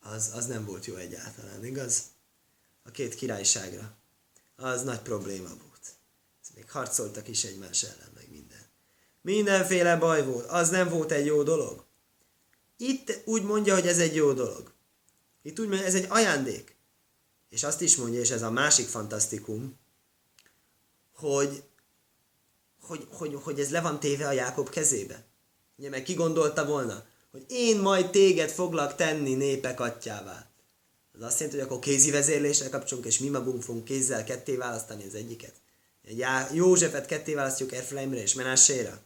az, 0.00 0.30
az 0.34 0.46
nem 0.46 0.64
volt 0.64 0.84
jó 0.84 0.94
egyáltalán, 0.94 1.64
igaz? 1.64 2.02
A 2.82 2.90
két 2.90 3.14
királyságra. 3.14 3.96
Az 4.56 4.82
nagy 4.82 5.00
probléma 5.00 5.48
volt. 5.48 5.72
Még 6.54 6.70
harcoltak 6.70 7.28
is 7.28 7.44
egymás 7.44 7.82
ellen. 7.82 8.11
Mindenféle 9.22 9.96
baj 9.96 10.24
volt. 10.24 10.46
Az 10.46 10.68
nem 10.68 10.88
volt 10.88 11.12
egy 11.12 11.26
jó 11.26 11.42
dolog. 11.42 11.84
Itt 12.76 13.20
úgy 13.24 13.42
mondja, 13.42 13.74
hogy 13.74 13.86
ez 13.86 13.98
egy 13.98 14.14
jó 14.14 14.32
dolog. 14.32 14.72
Itt 15.42 15.60
úgy 15.60 15.68
mondja, 15.68 15.86
ez 15.86 15.94
egy 15.94 16.06
ajándék. 16.08 16.76
És 17.48 17.62
azt 17.62 17.80
is 17.80 17.96
mondja, 17.96 18.20
és 18.20 18.30
ez 18.30 18.42
a 18.42 18.50
másik 18.50 18.86
fantasztikum, 18.86 19.78
hogy 21.14 21.62
hogy, 22.82 23.06
hogy, 23.10 23.38
hogy 23.42 23.60
ez 23.60 23.70
le 23.70 23.80
van 23.80 24.00
téve 24.00 24.26
a 24.26 24.32
Jákob 24.32 24.68
kezébe. 24.68 25.24
Ugye, 25.76 25.88
meg 25.88 26.02
ki 26.02 26.14
gondolta 26.14 26.66
volna, 26.66 27.04
hogy 27.30 27.44
én 27.48 27.80
majd 27.80 28.10
téged 28.10 28.50
foglak 28.50 28.94
tenni 28.94 29.34
népek 29.34 29.80
atyává. 29.80 30.46
Az 31.14 31.22
azt 31.22 31.38
jelenti, 31.38 31.58
hogy 31.58 31.68
akkor 31.68 31.78
kézi 31.78 32.10
vezérlésre 32.10 32.68
kapcsolunk, 32.68 33.06
és 33.06 33.18
mi 33.18 33.28
magunk 33.28 33.62
fogunk 33.62 33.84
kézzel 33.84 34.24
ketté 34.24 34.56
választani 34.56 35.04
az 35.06 35.14
egyiket. 35.14 35.52
Egy 36.04 36.24
Józsefet 36.52 37.06
ketté 37.06 37.34
választjuk 37.34 37.72
Efraimre 37.72 38.22
és 38.22 38.34
Menásére. 38.34 39.02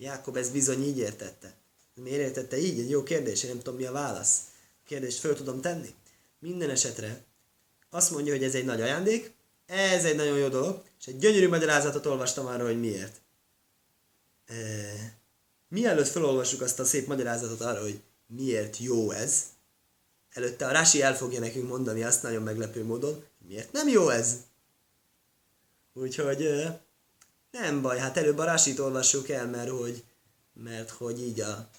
Jákob 0.00 0.36
ez 0.36 0.50
bizony 0.50 0.82
így 0.82 0.98
értette. 0.98 1.54
Miért 1.94 2.20
értette 2.20 2.58
így? 2.58 2.78
Egy 2.78 2.90
jó 2.90 3.02
kérdés, 3.02 3.42
én 3.42 3.50
nem 3.50 3.58
tudom 3.58 3.78
mi 3.78 3.84
a 3.84 3.92
válasz. 3.92 4.40
Kérdést 4.86 5.18
föl 5.18 5.34
tudom 5.34 5.60
tenni. 5.60 5.94
Minden 6.38 6.70
esetre 6.70 7.24
azt 7.90 8.10
mondja, 8.10 8.32
hogy 8.32 8.44
ez 8.44 8.54
egy 8.54 8.64
nagy 8.64 8.80
ajándék, 8.80 9.34
ez 9.66 10.04
egy 10.04 10.16
nagyon 10.16 10.38
jó 10.38 10.48
dolog, 10.48 10.82
és 11.00 11.06
egy 11.06 11.18
gyönyörű 11.18 11.48
magyarázatot 11.48 12.06
olvastam 12.06 12.46
arra, 12.46 12.64
hogy 12.64 12.80
miért. 12.80 13.20
E, 14.46 14.54
mielőtt 15.68 16.08
felolvassuk 16.08 16.60
azt 16.60 16.80
a 16.80 16.84
szép 16.84 17.06
magyarázatot 17.06 17.60
arra, 17.60 17.80
hogy 17.80 18.00
miért 18.26 18.78
jó 18.78 19.10
ez, 19.10 19.44
előtte 20.30 20.66
a 20.66 20.72
Rási 20.72 21.02
el 21.02 21.16
fogja 21.16 21.40
nekünk 21.40 21.68
mondani 21.68 22.02
azt 22.02 22.22
nagyon 22.22 22.42
meglepő 22.42 22.84
módon, 22.84 23.24
miért 23.48 23.72
nem 23.72 23.88
jó 23.88 24.08
ez. 24.08 24.36
Úgyhogy 25.92 26.66
nem 27.50 27.82
baj, 27.82 27.98
hát 27.98 28.16
előbb 28.16 28.38
a 28.38 28.44
Rásit 28.44 28.78
olvassuk 28.78 29.28
el, 29.28 29.46
mert 29.46 29.70
hogy, 29.70 30.04
mert 30.52 30.90
hogy 30.90 31.20
így 31.20 31.40
a 31.40 31.70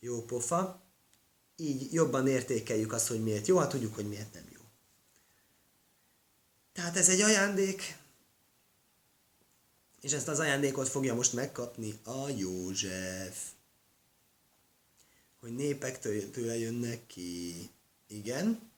jó 0.00 0.24
pofa, 0.24 0.82
így 1.56 1.92
jobban 1.92 2.26
értékeljük 2.26 2.92
azt, 2.92 3.08
hogy 3.08 3.22
miért 3.22 3.46
jó, 3.46 3.58
hát 3.58 3.68
tudjuk, 3.68 3.94
hogy 3.94 4.08
miért 4.08 4.34
nem 4.34 4.44
jó. 4.54 4.60
Tehát 6.72 6.96
ez 6.96 7.08
egy 7.08 7.20
ajándék, 7.20 7.96
és 10.00 10.12
ezt 10.12 10.28
az 10.28 10.38
ajándékot 10.38 10.88
fogja 10.88 11.14
most 11.14 11.32
megkapni 11.32 11.98
a 12.04 12.28
József. 12.28 13.38
Hogy 15.40 15.54
népek 15.54 16.00
tőle 16.30 16.58
jönnek 16.58 17.06
ki. 17.06 17.70
Igen. 18.06 18.70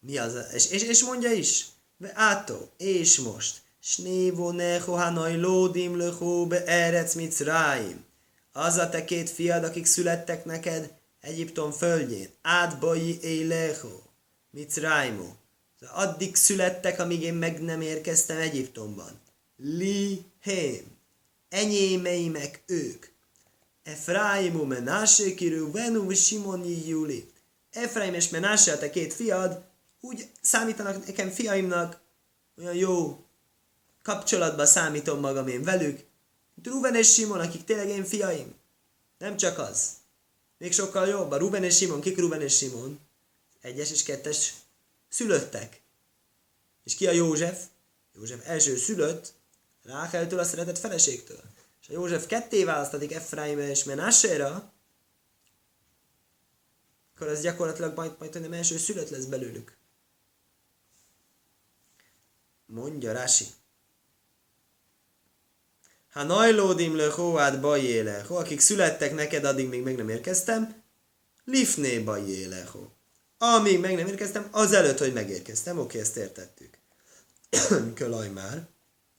Mi 0.00 0.18
az? 0.18 0.52
És, 0.52 0.70
és, 0.70 0.82
és 0.82 1.04
mondja 1.04 1.32
is. 1.32 1.66
Átó. 2.12 2.70
És 2.76 3.18
most. 3.18 3.62
Snévo 3.86 4.50
neho 4.50 4.92
hanaj 4.92 5.36
lódim 5.36 5.96
leho 5.96 6.46
be 6.46 6.64
erec 6.64 7.14
micráim. 7.14 8.04
Az 8.52 8.76
a 8.76 8.88
te 8.88 9.04
két 9.04 9.30
fiad, 9.30 9.64
akik 9.64 9.86
születtek 9.86 10.44
neked 10.44 10.92
Egyiptom 11.20 11.70
földjén. 11.70 12.28
Átbai 12.42 13.18
éleho. 13.22 14.00
Micráimó 14.50 15.36
addig 15.92 16.36
születtek, 16.36 17.00
amíg 17.00 17.22
én 17.22 17.34
meg 17.34 17.60
nem 17.60 17.80
érkeztem 17.80 18.38
Egyiptomban. 18.38 19.20
Li 19.56 20.24
hém. 20.40 20.96
Enyémeimek 21.48 22.62
ők. 22.66 23.06
Efraimu 23.82 24.64
Menashe 24.64 25.34
kirú 25.34 25.72
Venu 25.72 26.10
Simoni 26.10 26.88
Juli. 26.88 27.32
Efraim 27.70 28.14
és 28.14 28.28
Menashe, 28.28 28.72
a 28.72 28.78
te 28.78 28.90
két 28.90 29.14
fiad, 29.14 29.62
úgy 30.00 30.28
számítanak 30.40 31.06
nekem 31.06 31.30
fiaimnak, 31.30 32.00
olyan 32.58 32.74
jó 32.74 33.23
kapcsolatban 34.04 34.66
számítom 34.66 35.20
magam 35.20 35.48
én 35.48 35.62
velük. 35.62 36.04
Druven 36.54 36.94
és 36.94 37.12
Simon, 37.12 37.40
akik 37.40 37.64
tényleg 37.64 37.88
én 37.88 38.04
fiaim. 38.04 38.54
Nem 39.18 39.36
csak 39.36 39.58
az. 39.58 39.90
még 40.58 40.72
sokkal 40.72 41.06
jobb. 41.06 41.30
A 41.30 41.36
Ruben 41.36 41.64
és 41.64 41.76
Simon, 41.76 42.00
kik 42.00 42.18
Ruben 42.18 42.40
és 42.40 42.56
Simon? 42.56 43.00
Egyes 43.60 43.90
és 43.90 44.02
kettes 44.02 44.54
szülöttek. 45.08 45.80
És 46.84 46.94
ki 46.94 47.06
a 47.06 47.12
József? 47.12 47.64
József 48.14 48.48
első 48.48 48.76
szülött 48.76 49.32
Rákeltől 49.82 50.38
a 50.38 50.44
szeretett 50.44 50.78
feleségtől. 50.78 51.40
És 51.82 51.88
a 51.88 51.92
József 51.92 52.26
ketté 52.26 52.64
választatik 52.64 53.12
Efraim 53.12 53.58
és 53.58 53.84
Menásera, 53.84 54.72
akkor 57.14 57.28
ez 57.28 57.40
gyakorlatilag 57.40 57.96
majd, 57.96 58.14
majd 58.18 58.40
nem 58.40 58.52
első 58.52 58.78
szülött 58.78 59.08
lesz 59.08 59.24
belőlük. 59.24 59.76
Mondja 62.66 63.12
Rási. 63.12 63.46
Ha 66.14 66.22
najlódim 66.22 66.96
le 66.96 67.10
hóát 67.10 67.60
bajéle, 67.60 68.24
akik 68.28 68.60
születtek 68.60 69.14
neked, 69.14 69.44
addig 69.44 69.68
még 69.68 69.82
meg 69.82 69.96
nem 69.96 70.08
érkeztem, 70.08 70.82
lifné 71.44 71.98
bajéle, 71.98 72.70
Amíg 73.38 73.80
meg 73.80 73.94
nem 73.94 74.06
érkeztem, 74.06 74.48
azelőtt, 74.50 74.98
hogy 74.98 75.12
megérkeztem. 75.12 75.78
Oké, 75.78 75.98
ezt 75.98 76.16
értettük. 76.16 76.78
Kölaj 77.94 78.28
már. 78.28 78.66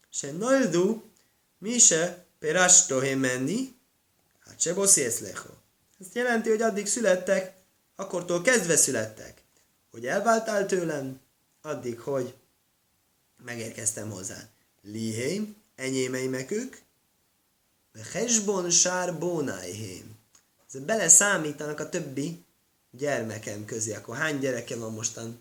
Se 0.10 0.31
najldu, 0.31 1.01
mi 1.58 1.79
se 1.79 2.25
perasto 2.39 3.15
menni, 3.15 3.75
hát 4.45 4.60
se 4.60 4.73
boszész 4.73 5.19
leho. 5.19 5.49
Ez 5.99 6.08
jelenti, 6.13 6.49
hogy 6.49 6.62
addig 6.62 6.88
születtek, 6.88 7.55
akkortól 7.95 8.41
kezdve 8.41 8.75
születtek. 8.75 9.41
Hogy 9.91 10.05
elváltál 10.05 10.65
tőlem, 10.65 11.19
addig, 11.62 11.99
hogy 11.99 12.34
megérkeztem 13.45 14.12
hozzá. 14.12 14.49
Liheim, 14.81 15.55
enyémeimek 15.75 16.51
ők, 16.51 16.75
Hesbon 18.03 18.69
sár 18.69 19.17
bónájhém. 19.17 20.15
Ez 20.73 20.79
bele 20.79 21.08
számítanak 21.08 21.79
a 21.79 21.89
többi 21.89 22.43
gyermekem 22.91 23.65
közé. 23.65 23.93
Akkor 23.93 24.15
hány 24.15 24.39
gyereke 24.39 24.75
van 24.75 24.93
mostan 24.93 25.39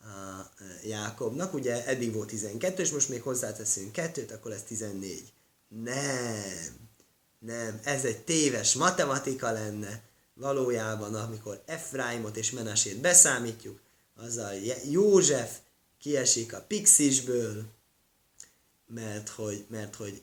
a 0.00 0.50
Jákobnak? 0.84 1.54
Ugye 1.54 1.86
eddig 1.86 2.12
volt 2.12 2.28
12, 2.28 2.82
és 2.82 2.90
most 2.90 3.08
még 3.08 3.22
hozzáteszünk 3.22 3.92
kettőt, 3.92 4.32
akkor 4.32 4.50
lesz 4.50 4.62
14. 4.62 5.32
Nem, 5.68 6.90
nem, 7.38 7.80
ez 7.84 8.04
egy 8.04 8.18
téves 8.18 8.74
matematika 8.74 9.50
lenne. 9.50 10.02
Valójában, 10.34 11.14
amikor 11.14 11.62
Efraimot 11.66 12.36
és 12.36 12.50
Menasét 12.50 13.00
beszámítjuk, 13.00 13.80
azzal 14.16 14.54
József 14.90 15.58
kiesik 15.98 16.52
a 16.52 16.60
Pixisből, 16.60 17.64
mert 18.86 19.28
hogy, 19.28 19.64
mert 19.68 19.94
hogy 19.94 20.22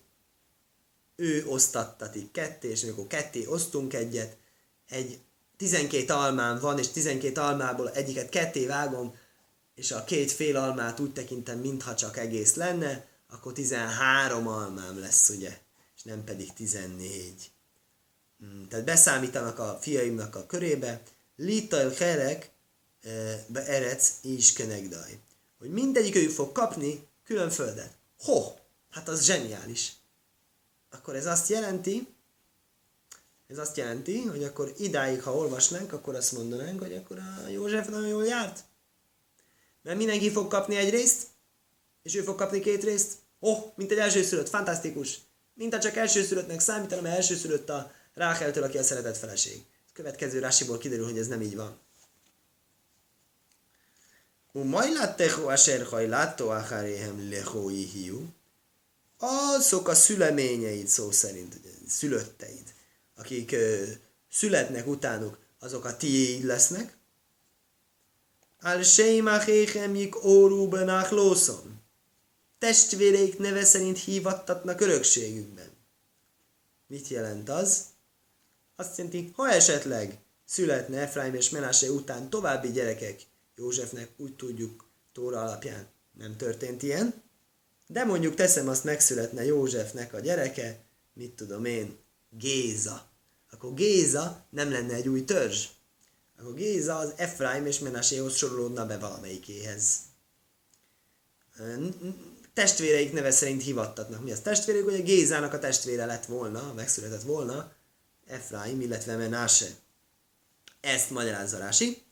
ő 1.19 1.45
osztattatik 1.47 2.31
ketté, 2.31 2.69
és 2.69 2.83
amikor 2.83 3.07
ketté 3.07 3.45
osztunk 3.45 3.93
egyet, 3.93 4.37
egy 4.87 5.19
12 5.57 6.13
almám 6.13 6.59
van, 6.59 6.79
és 6.79 6.87
12 6.87 7.41
almából 7.41 7.91
egyiket 7.91 8.29
ketté 8.29 8.65
vágom, 8.65 9.15
és 9.75 9.91
a 9.91 10.03
két 10.03 10.31
fél 10.31 10.57
almát 10.57 10.99
úgy 10.99 11.13
tekintem, 11.13 11.59
mintha 11.59 11.95
csak 11.95 12.17
egész 12.17 12.55
lenne, 12.55 13.07
akkor 13.29 13.53
13 13.53 14.47
almám 14.47 14.99
lesz, 14.99 15.29
ugye, 15.29 15.57
és 15.95 16.03
nem 16.03 16.23
pedig 16.23 16.53
14. 16.53 17.51
Hmm, 18.39 18.67
tehát 18.69 18.85
beszámítanak 18.85 19.59
a 19.59 19.77
fiaimnak 19.81 20.35
a 20.35 20.45
körébe, 20.45 21.01
Lital 21.35 21.91
Herek 21.91 22.51
eh, 23.01 23.43
be 23.47 23.65
erec 23.65 24.11
is 24.21 24.53
kenegdaj. 24.53 25.19
Hogy 25.57 25.69
mindegyik 25.69 26.15
őjük 26.15 26.31
fog 26.31 26.51
kapni 26.51 27.07
külön 27.23 27.49
földet. 27.49 27.91
Ho! 28.19 28.53
Hát 28.89 29.07
az 29.07 29.23
zseniális 29.23 29.98
akkor 30.91 31.15
ez 31.15 31.25
azt 31.25 31.49
jelenti, 31.49 32.07
ez 33.47 33.57
azt 33.57 33.77
jelenti, 33.77 34.21
hogy 34.21 34.43
akkor 34.43 34.73
idáig, 34.77 35.23
ha 35.23 35.35
olvasnánk, 35.35 35.93
akkor 35.93 36.15
azt 36.15 36.31
mondanánk, 36.31 36.79
hogy 36.79 36.93
akkor 36.93 37.17
a 37.17 37.47
József 37.47 37.87
nagyon 37.87 38.07
jól 38.07 38.25
járt. 38.25 38.63
Mert 39.81 39.97
mindenki 39.97 40.31
fog 40.31 40.47
kapni 40.47 40.75
egy 40.75 40.89
részt, 40.89 41.27
és 42.03 42.15
ő 42.15 42.21
fog 42.21 42.37
kapni 42.37 42.59
két 42.59 42.83
részt. 42.83 43.13
Oh, 43.39 43.71
mint 43.75 43.91
egy 43.91 43.97
elsőszülött, 43.97 44.49
fantasztikus. 44.49 45.19
Mint 45.53 45.73
a 45.73 45.79
csak 45.79 45.95
elsőszülöttnek 45.95 46.59
számítanom, 46.59 47.03
mert 47.03 47.15
elsőszülött 47.15 47.69
a 47.69 47.91
Rákeltől, 48.13 48.63
aki 48.63 48.77
a 48.77 48.83
szeretett 48.83 49.17
feleség. 49.17 49.63
A 49.87 49.91
következő 49.93 50.39
rásiból 50.39 50.77
kiderül, 50.77 51.05
hogy 51.05 51.17
ez 51.17 51.27
nem 51.27 51.41
így 51.41 51.55
van. 51.55 51.79
Umajlattehu 54.51 55.47
asher 55.47 55.83
hajlatto 55.83 56.47
acharéhem 56.47 57.29
lehói 57.29 57.83
hiú 57.83 58.33
azok 59.19 59.87
a 59.87 59.95
szüleményeid 59.95 60.87
szó 60.87 61.11
szerint, 61.11 61.55
ugye, 61.55 61.69
szülötteid, 61.87 62.73
akik 63.15 63.51
ö, 63.51 63.83
születnek 64.31 64.87
utánuk, 64.87 65.37
azok 65.59 65.85
a 65.85 65.97
tiéd 65.97 66.43
lesznek. 66.43 66.97
Al 68.61 68.83
Seimachéchem 68.83 69.95
jik 69.95 70.23
órubenach 70.23 71.11
lószom. 71.11 71.81
Testvéreik 72.57 73.37
neve 73.37 73.63
szerint 73.63 73.99
hívattatnak 73.99 74.81
örökségükben. 74.81 75.69
Mit 76.87 77.07
jelent 77.07 77.49
az? 77.49 77.83
Azt 78.75 78.97
jelenti, 78.97 79.31
ha 79.35 79.49
esetleg 79.49 80.17
születne 80.45 80.99
Efraim 80.99 81.33
és 81.33 81.49
Menasé 81.49 81.87
után 81.87 82.29
további 82.29 82.71
gyerekek, 82.71 83.21
Józsefnek 83.55 84.09
úgy 84.17 84.35
tudjuk 84.35 84.87
Tóra 85.13 85.41
alapján 85.41 85.87
nem 86.17 86.37
történt 86.37 86.83
ilyen, 86.83 87.23
de 87.91 88.03
mondjuk 88.03 88.35
teszem 88.35 88.67
azt 88.67 88.83
megszületne 88.83 89.45
Józsefnek 89.45 90.13
a 90.13 90.19
gyereke, 90.19 90.79
mit 91.13 91.31
tudom 91.31 91.65
én, 91.65 91.97
Géza. 92.29 93.09
Akkor 93.51 93.73
Géza 93.73 94.45
nem 94.49 94.71
lenne 94.71 94.93
egy 94.93 95.07
új 95.07 95.25
törzs. 95.25 95.65
Akkor 96.39 96.53
Géza 96.53 96.97
az 96.97 97.13
Efraim 97.15 97.65
és 97.65 97.79
Menaséhoz 97.79 98.35
sorolódna 98.35 98.85
be 98.85 98.97
valamelyikéhez. 98.97 99.95
Testvéreik 102.53 103.13
neve 103.13 103.31
szerint 103.31 103.63
hivattatnak. 103.63 104.23
Mi 104.23 104.31
az 104.31 104.39
testvéreik? 104.39 104.85
Ugye 104.85 104.99
Gézának 104.99 105.53
a 105.53 105.59
testvére 105.59 106.05
lett 106.05 106.25
volna, 106.25 106.73
megszületett 106.73 107.23
volna, 107.23 107.73
Efraim, 108.27 108.81
illetve 108.81 109.15
Menase. 109.15 109.67
Ezt 110.81 111.09
magyarázza 111.09 111.57
Rási. 111.57 112.03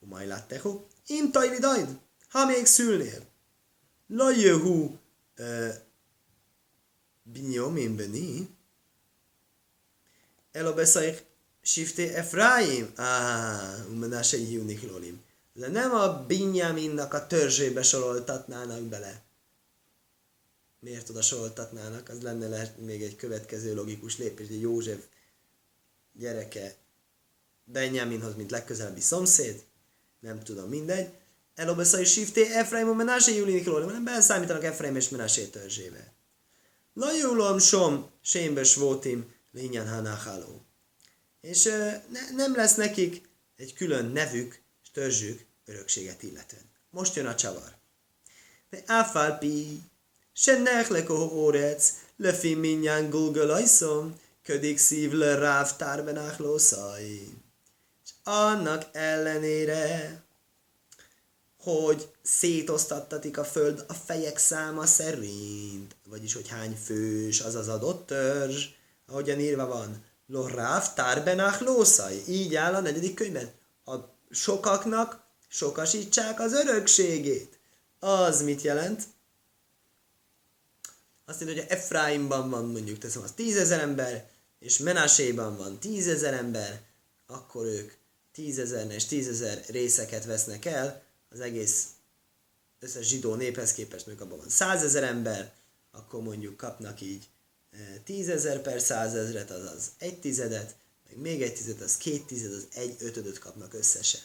Umaj 0.00 0.26
láttehu. 0.26 0.80
Im 1.06 1.30
tajvidajd, 1.30 1.98
ha 2.28 2.46
még 2.46 2.66
szülnél. 2.66 3.30
Lajöhu 4.06 5.00
Binyomin 7.22 7.96
beni, 7.96 8.48
Elo 10.52 10.74
beszajk 10.74 11.24
Sifté 11.62 12.08
Efraim, 12.14 12.92
ah, 12.96 13.88
Umenase 13.90 14.36
Ihu 14.36 14.64
Niklolim. 14.64 15.22
De 15.52 15.68
nem 15.68 15.92
a 15.94 16.24
Binyaminnak 16.26 17.14
a 17.14 17.26
törzsébe 17.26 17.82
soroltatnának 17.82 18.82
bele. 18.82 19.22
Miért 20.80 21.08
oda 21.08 21.22
soroltatnának? 21.22 22.08
Az 22.08 22.22
lenne 22.22 22.48
lehet 22.48 22.78
még 22.78 23.02
egy 23.02 23.16
következő 23.16 23.74
logikus 23.74 24.18
lépés, 24.18 24.48
hogy 24.48 24.60
József 24.60 25.04
gyereke 26.12 26.74
Benjaminhoz, 27.64 28.34
mint 28.34 28.50
legközelebbi 28.50 29.00
szomszéd, 29.00 29.64
nem 30.20 30.42
tudom, 30.42 30.68
mindegy. 30.68 31.14
Elobeszai 31.54 32.04
Sifté 32.04 32.52
Efraim 32.52 32.88
a 32.88 32.92
Menásé 32.92 33.36
Julinik 33.36 33.66
Lólim, 33.66 33.86
hanem 33.86 34.04
beleszámítanak 34.04 34.64
Efraim 34.64 34.96
és 34.96 35.08
Menásé 35.08 35.44
törzsébe. 35.44 36.12
Lajulom 36.94 37.58
som 37.58 38.10
sémbes 38.22 38.74
voltim 38.74 39.34
lényen 39.52 39.88
hanacháló. 39.88 40.64
És 41.40 41.62
ne, 42.10 42.30
nem 42.36 42.54
lesz 42.54 42.74
nekik 42.74 43.28
egy 43.56 43.74
külön 43.74 44.04
nevük 44.04 44.60
és 44.82 44.90
törzsük 44.92 45.44
örökséget 45.64 46.22
illetően. 46.22 46.70
Most 46.90 47.14
jön 47.14 47.26
a 47.26 47.34
csavar. 47.34 47.76
De 48.70 48.82
áfálpi, 48.86 49.80
se 50.32 50.58
nechleko 50.58 51.14
órec, 51.14 51.92
lefi 52.16 52.54
minnyán 52.54 53.10
gulgalajszom, 53.10 54.20
ködik 54.42 54.78
szív 54.78 55.12
le 55.12 55.34
ráv 55.34 55.76
tárbenák 55.76 56.38
lószai. 56.38 57.34
És 58.04 58.10
annak 58.22 58.84
ellenére, 58.92 60.22
hogy 61.62 62.08
szétosztattatik 62.22 63.38
a 63.38 63.44
föld 63.44 63.84
a 63.88 63.94
fejek 63.94 64.38
száma 64.38 64.86
szerint, 64.86 65.96
vagyis 66.08 66.34
hogy 66.34 66.48
hány 66.48 66.76
fős 66.84 67.40
az 67.40 67.54
az 67.54 67.68
adott 67.68 68.06
törzs, 68.06 68.66
ahogyan 69.06 69.40
írva 69.40 69.66
van. 69.66 70.04
Lorráv 70.26 70.94
tárbenach 70.94 71.62
lószai. 71.62 72.22
Így 72.28 72.54
áll 72.54 72.74
a 72.74 72.80
negyedik 72.80 73.14
könyvben. 73.14 73.50
A 73.84 73.94
sokaknak 74.30 75.20
sokasítsák 75.48 76.40
az 76.40 76.52
örökségét. 76.52 77.58
Az 77.98 78.42
mit 78.42 78.62
jelent? 78.62 79.02
Azt 81.26 81.40
mondja, 81.40 81.62
hogy 81.62 81.72
Efraimban 81.72 82.50
van 82.50 82.66
mondjuk, 82.66 82.98
teszem 82.98 83.22
az 83.22 83.32
tízezer 83.32 83.80
ember, 83.80 84.28
és 84.58 84.78
Menaséban 84.78 85.56
van 85.56 85.78
tízezer 85.78 86.34
ember, 86.34 86.80
akkor 87.26 87.64
ők 87.64 87.92
tízezer 88.32 88.90
és 88.90 89.04
tízezer 89.04 89.62
részeket 89.68 90.24
vesznek 90.24 90.64
el, 90.64 91.02
az 91.32 91.40
egész 91.40 91.86
összes 92.78 93.06
zsidó 93.06 93.34
néphez 93.34 93.72
képest, 93.72 94.06
mondjuk 94.06 94.28
abban 94.28 94.38
van 94.38 94.48
százezer 94.48 95.02
ember, 95.02 95.52
akkor 95.90 96.22
mondjuk 96.22 96.56
kapnak 96.56 97.00
így 97.00 97.28
e, 97.70 98.00
tízezer 98.04 98.60
per 98.60 98.80
százezret, 98.80 99.50
azaz 99.50 99.90
egy 99.98 100.20
tizedet, 100.20 100.76
meg 101.08 101.18
még 101.18 101.42
egy 101.42 101.54
tized, 101.54 101.80
az 101.80 101.96
két 101.96 102.26
tized, 102.26 102.52
az 102.52 102.66
egy 102.74 102.96
ötödöt 103.00 103.38
kapnak 103.38 103.74
összesen. 103.74 104.20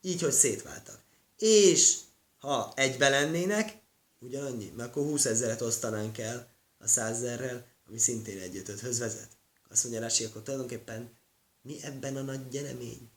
Így, 0.00 0.20
hogy 0.20 0.32
szétváltak. 0.32 1.02
És 1.38 1.96
ha 2.38 2.72
egybe 2.76 3.08
lennének, 3.08 3.78
ugyanannyi, 4.18 4.72
mert 4.76 4.88
akkor 4.88 5.02
20 5.02 5.24
ezeret 5.24 5.60
osztanánk 5.60 6.18
el 6.18 6.48
a 6.78 6.86
százezerrel, 6.86 7.66
ami 7.88 7.98
szintén 7.98 8.38
egy 8.38 8.56
ötödhöz 8.56 8.98
vezet. 8.98 9.28
Azt 9.68 9.82
mondja 9.82 10.00
Rási, 10.00 10.24
akkor 10.24 10.42
tulajdonképpen 10.42 11.18
mi 11.62 11.82
ebben 11.82 12.16
a 12.16 12.22
nagy 12.22 12.48
gyeremény? 12.48 13.10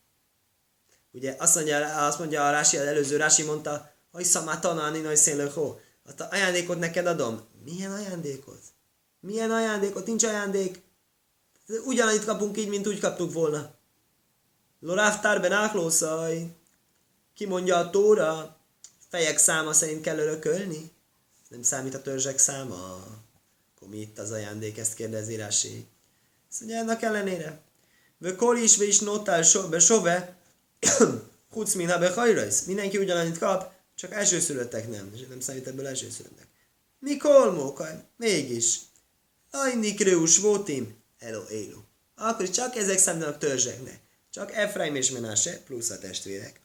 Ugye 1.14 1.36
azt 1.40 1.56
mondja, 1.56 2.06
azt 2.06 2.20
mondja 2.20 2.48
a 2.48 2.52
Rási, 2.52 2.78
az 2.78 2.86
előző 2.86 3.18
Rási 3.18 3.44
mondta, 3.44 3.92
hogy 4.12 4.24
szamá 4.24 4.60
tanáni 4.60 5.00
nagy 5.00 5.16
szélőhó. 5.16 5.80
A 6.06 6.24
ajándékot 6.30 6.80
neked 6.80 7.08
adom. 7.08 7.42
Milyen 7.64 7.92
ajándékot? 7.92 8.62
Milyen 9.20 9.52
ajándékot? 9.52 10.06
Nincs 10.06 10.24
ajándék. 10.24 10.82
Ugyanannyit 11.86 12.26
kapunk 12.26 12.58
így, 12.58 12.68
mint 12.68 12.88
úgy 12.88 13.00
kaptuk 13.00 13.34
volna. 13.34 13.76
Loráftár 14.80 15.42
ben 15.42 15.52
áklószaj. 15.52 16.56
Ki 17.34 17.46
mondja 17.46 17.78
a 17.78 17.90
tóra? 17.90 18.58
Fejek 19.10 19.38
száma 19.38 19.74
szerint 19.74 20.02
kell 20.02 20.18
örökölni? 20.18 20.92
Nem 21.50 21.64
számít 21.64 21.94
a 21.94 22.02
törzsek 22.02 22.38
száma? 22.38 22.76
Akkor 23.76 23.88
mi 23.88 23.98
itt 23.98 24.20
az 24.20 24.32
ajándék? 24.32 24.78
Ezt 24.78 24.94
kérdezi 24.94 25.36
Rási. 25.36 25.88
Azt 26.50 26.60
mondja, 26.60 26.78
ennek 26.78 27.02
ellenére. 27.02 27.62
Vökol 28.18 28.58
is, 28.58 28.78
is 28.78 29.00
notál 29.00 29.42
sove, 29.80 30.36
Huc 31.50 31.74
min 31.74 31.90
habe 31.90 32.36
Mindenki 32.66 32.98
ugyanannyit 32.98 33.38
kap, 33.38 33.72
csak 33.96 34.12
elsőszülöttek 34.12 34.90
nem. 34.90 35.12
És 35.14 35.28
nem 35.30 35.40
számít 35.40 35.68
ebből 35.68 35.88
elsőszülöttek. 35.88 36.48
Mikol 37.00 37.52
mókaj? 37.52 38.04
Mégis. 38.18 38.80
Ajni 39.52 39.94
kreus 39.94 40.38
votim. 40.38 40.96
Elo 41.20 41.44
élu. 41.50 41.82
Akkor 42.16 42.50
csak 42.50 42.76
ezek 42.76 42.98
számítanak 42.98 43.38
törzseknek. 43.38 44.00
Csak 44.30 44.52
Efraim 44.52 44.96
és 44.96 45.12
Menase 45.12 45.62
plusz 45.66 45.90
a 45.90 46.00
testvérek. 46.00 46.60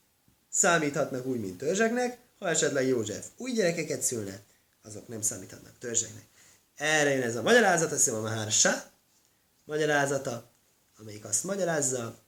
Számíthatnak 0.50 1.26
úgy, 1.26 1.40
mint 1.40 1.58
törzseknek, 1.58 2.18
ha 2.38 2.48
esetleg 2.48 2.86
József 2.86 3.26
új 3.36 3.52
gyerekeket 3.52 4.02
szülne, 4.02 4.40
azok 4.82 5.08
nem 5.08 5.22
számíthatnak 5.22 5.78
törzseknek. 5.78 6.24
Erre 6.76 7.10
jön 7.10 7.22
ez 7.22 7.36
a 7.36 7.42
magyarázat, 7.42 8.06
a 8.06 8.20
Mahársa 8.20 8.90
magyarázata, 9.64 10.50
amelyik 10.98 11.24
azt 11.24 11.44
magyarázza, 11.44 12.18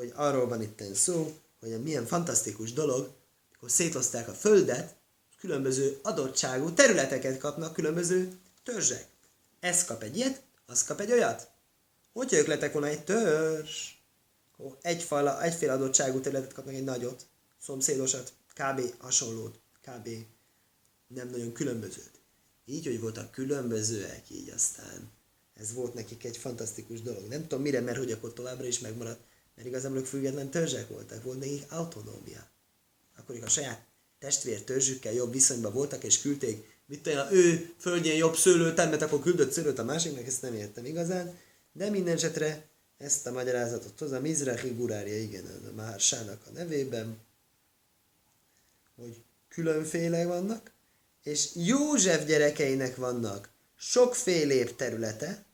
hogy 0.00 0.12
arról 0.14 0.48
van 0.48 0.62
itt 0.62 0.94
szó, 0.94 1.36
hogy 1.60 1.82
milyen 1.82 2.06
fantasztikus 2.06 2.72
dolog, 2.72 3.10
hogy 3.58 3.68
szétozták 3.68 4.28
a 4.28 4.32
földet, 4.32 4.94
különböző 5.38 5.98
adottságú 6.02 6.72
területeket 6.72 7.38
kapnak 7.38 7.72
különböző 7.72 8.38
törzsek. 8.62 9.06
Ez 9.60 9.84
kap 9.84 10.02
egy 10.02 10.16
ilyet, 10.16 10.42
az 10.66 10.84
kap 10.84 11.00
egy 11.00 11.12
olyat. 11.12 11.50
Hogyha 12.12 12.36
ők 12.36 12.46
lettek 12.46 12.72
volna 12.72 12.88
egy 12.88 13.04
törzs, 13.04 13.88
egyféle, 14.82 15.40
egyféle 15.40 15.72
adottságú 15.72 16.20
területet 16.20 16.52
kapnak 16.52 16.74
egy 16.74 16.84
nagyot, 16.84 17.26
szomszédosat, 17.62 18.32
kb. 18.54 18.80
hasonlót, 18.98 19.58
kb. 19.82 20.08
nem 21.06 21.28
nagyon 21.28 21.52
különbözőt. 21.52 22.10
Így, 22.66 22.86
hogy 22.86 23.00
voltak 23.00 23.30
különbözőek, 23.30 24.30
így 24.30 24.50
aztán 24.50 25.10
ez 25.54 25.72
volt 25.72 25.94
nekik 25.94 26.24
egy 26.24 26.36
fantasztikus 26.36 27.02
dolog. 27.02 27.28
Nem 27.28 27.42
tudom 27.42 27.62
mire, 27.62 27.80
mert 27.80 27.98
hogy 27.98 28.12
akkor 28.12 28.32
továbbra 28.32 28.66
is 28.66 28.78
megmaradt 28.78 29.20
mert 29.60 29.72
igazából 29.72 29.98
ők 29.98 30.06
független 30.06 30.50
törzsek 30.50 30.88
voltak, 30.88 31.22
volt 31.22 31.38
nekik 31.38 31.72
autonómia. 31.72 32.48
Akkor 33.16 33.38
a 33.42 33.48
saját 33.48 33.86
testvér 34.18 34.62
törzsükkel 34.62 35.12
jobb 35.12 35.32
viszonyban 35.32 35.72
voltak, 35.72 36.04
és 36.04 36.20
küldték, 36.20 36.78
mit 36.86 37.02
tudom, 37.02 37.26
ő 37.30 37.74
földjén 37.78 38.16
jobb 38.16 38.36
szőlőtermet, 38.36 39.02
akkor 39.02 39.20
küldött 39.20 39.52
szőlőt 39.52 39.78
a 39.78 39.84
másiknak, 39.84 40.26
ezt 40.26 40.42
nem 40.42 40.54
értem 40.54 40.84
igazán, 40.84 41.38
de 41.72 41.90
minden 41.90 42.14
esetre 42.14 42.68
ezt 42.98 43.26
a 43.26 43.32
magyarázatot 43.32 43.98
hoz 43.98 44.12
a 44.12 44.20
Mizrahi 44.20 44.70
Gurária, 44.70 45.18
igen, 45.18 45.44
a 45.70 45.74
Mársának 45.74 46.46
a 46.46 46.50
nevében, 46.50 47.18
hogy 48.96 49.22
különféle 49.48 50.26
vannak, 50.26 50.72
és 51.22 51.50
József 51.54 52.26
gyerekeinek 52.26 52.96
vannak 52.96 53.50
sokfélébb 53.76 54.76
területe, 54.76 55.44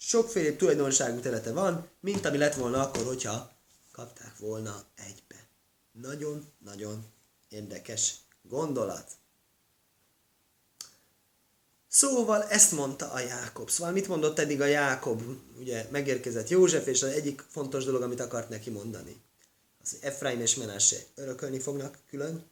sokféle 0.00 0.56
tulajdonságú 0.56 1.20
területe 1.20 1.52
van, 1.52 1.88
mint 2.00 2.24
ami 2.24 2.36
lett 2.36 2.54
volna 2.54 2.82
akkor, 2.82 3.04
hogyha 3.04 3.52
kapták 3.92 4.38
volna 4.38 4.84
egybe. 4.94 5.46
Nagyon-nagyon 5.92 7.04
érdekes 7.48 8.14
gondolat. 8.42 9.10
Szóval 11.88 12.42
ezt 12.42 12.72
mondta 12.72 13.10
a 13.10 13.20
Jákob. 13.20 13.70
Szóval 13.70 13.92
mit 13.92 14.08
mondott 14.08 14.38
eddig 14.38 14.60
a 14.60 14.64
Jákob? 14.64 15.22
Ugye 15.58 15.86
megérkezett 15.90 16.48
József, 16.48 16.86
és 16.86 17.02
az 17.02 17.08
egyik 17.08 17.44
fontos 17.48 17.84
dolog, 17.84 18.02
amit 18.02 18.20
akart 18.20 18.48
neki 18.48 18.70
mondani. 18.70 19.20
Az 19.82 19.96
Efraim 20.00 20.40
és 20.40 20.54
Menase 20.54 20.96
örökölni 21.14 21.58
fognak 21.58 21.98
külön. 22.08 22.44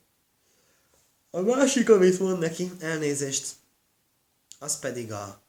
A 1.31 1.41
másik, 1.41 1.91
amit 1.91 2.19
mond 2.19 2.39
neki, 2.39 2.73
elnézést, 2.79 3.55
az 4.59 4.79
pedig 4.79 5.13
a 5.13 5.41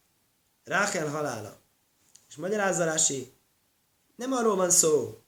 Rákel 0.64 1.08
halála. 1.08 1.59
És 2.30 2.36
magyarázzalási, 2.36 3.32
nem 4.16 4.32
arról 4.32 4.56
van 4.56 4.70
szó, 4.70 5.22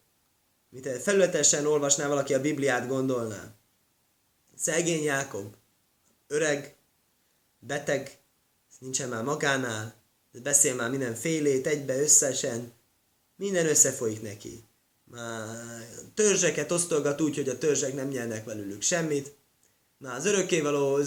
mint 0.70 0.88
felületesen 0.88 1.66
olvasná 1.66 2.08
valaki 2.08 2.34
a 2.34 2.42
Bibliát 2.42 2.88
gondolná. 2.88 3.54
Szegény 4.56 5.04
Jákob, 5.04 5.56
öreg, 6.28 6.76
beteg, 7.60 8.18
nincsen 8.80 9.10
már 9.10 9.24
magánál, 9.24 9.94
beszél 10.44 10.76
már 10.76 10.90
mindenfélét, 10.90 11.68
egybe 11.68 12.02
összesen, 12.02 12.74
minden 13.36 13.68
összefolyik 13.68 14.22
neki. 14.22 14.64
Már 15.04 15.58
törzseket 16.14 16.72
osztolgat 16.72 17.22
úgy, 17.22 17.36
hogy 17.36 17.50
a 17.50 17.58
törzsek 17.58 17.94
nem 17.94 18.08
nyernek 18.08 18.46
velük 18.46 18.82
semmit. 18.82 19.36
Már 19.98 20.16
az 20.16 20.26
örökkévaló 20.26 21.00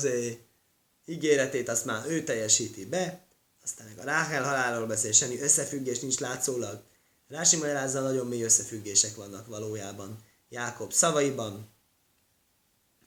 ígéretét 1.07 1.69
azt 1.69 1.85
már 1.85 2.07
ő 2.07 2.25
teljesíti 2.25 2.87
be, 2.87 3.24
aztán 3.65 3.87
meg 3.87 3.99
a 3.99 4.05
Ráhel 4.05 4.45
halálról 4.45 4.87
beszél, 4.87 5.13
semmi 5.13 5.41
összefüggés 5.41 6.01
nincs 6.01 6.19
látszólag. 6.19 6.83
Rási 7.29 7.57
magyarázza, 7.57 8.01
nagyon 8.01 8.27
mély 8.27 8.43
összefüggések 8.43 9.15
vannak 9.15 9.47
valójában. 9.47 10.19
Jákob 10.49 10.93
szavaiban. 10.93 11.69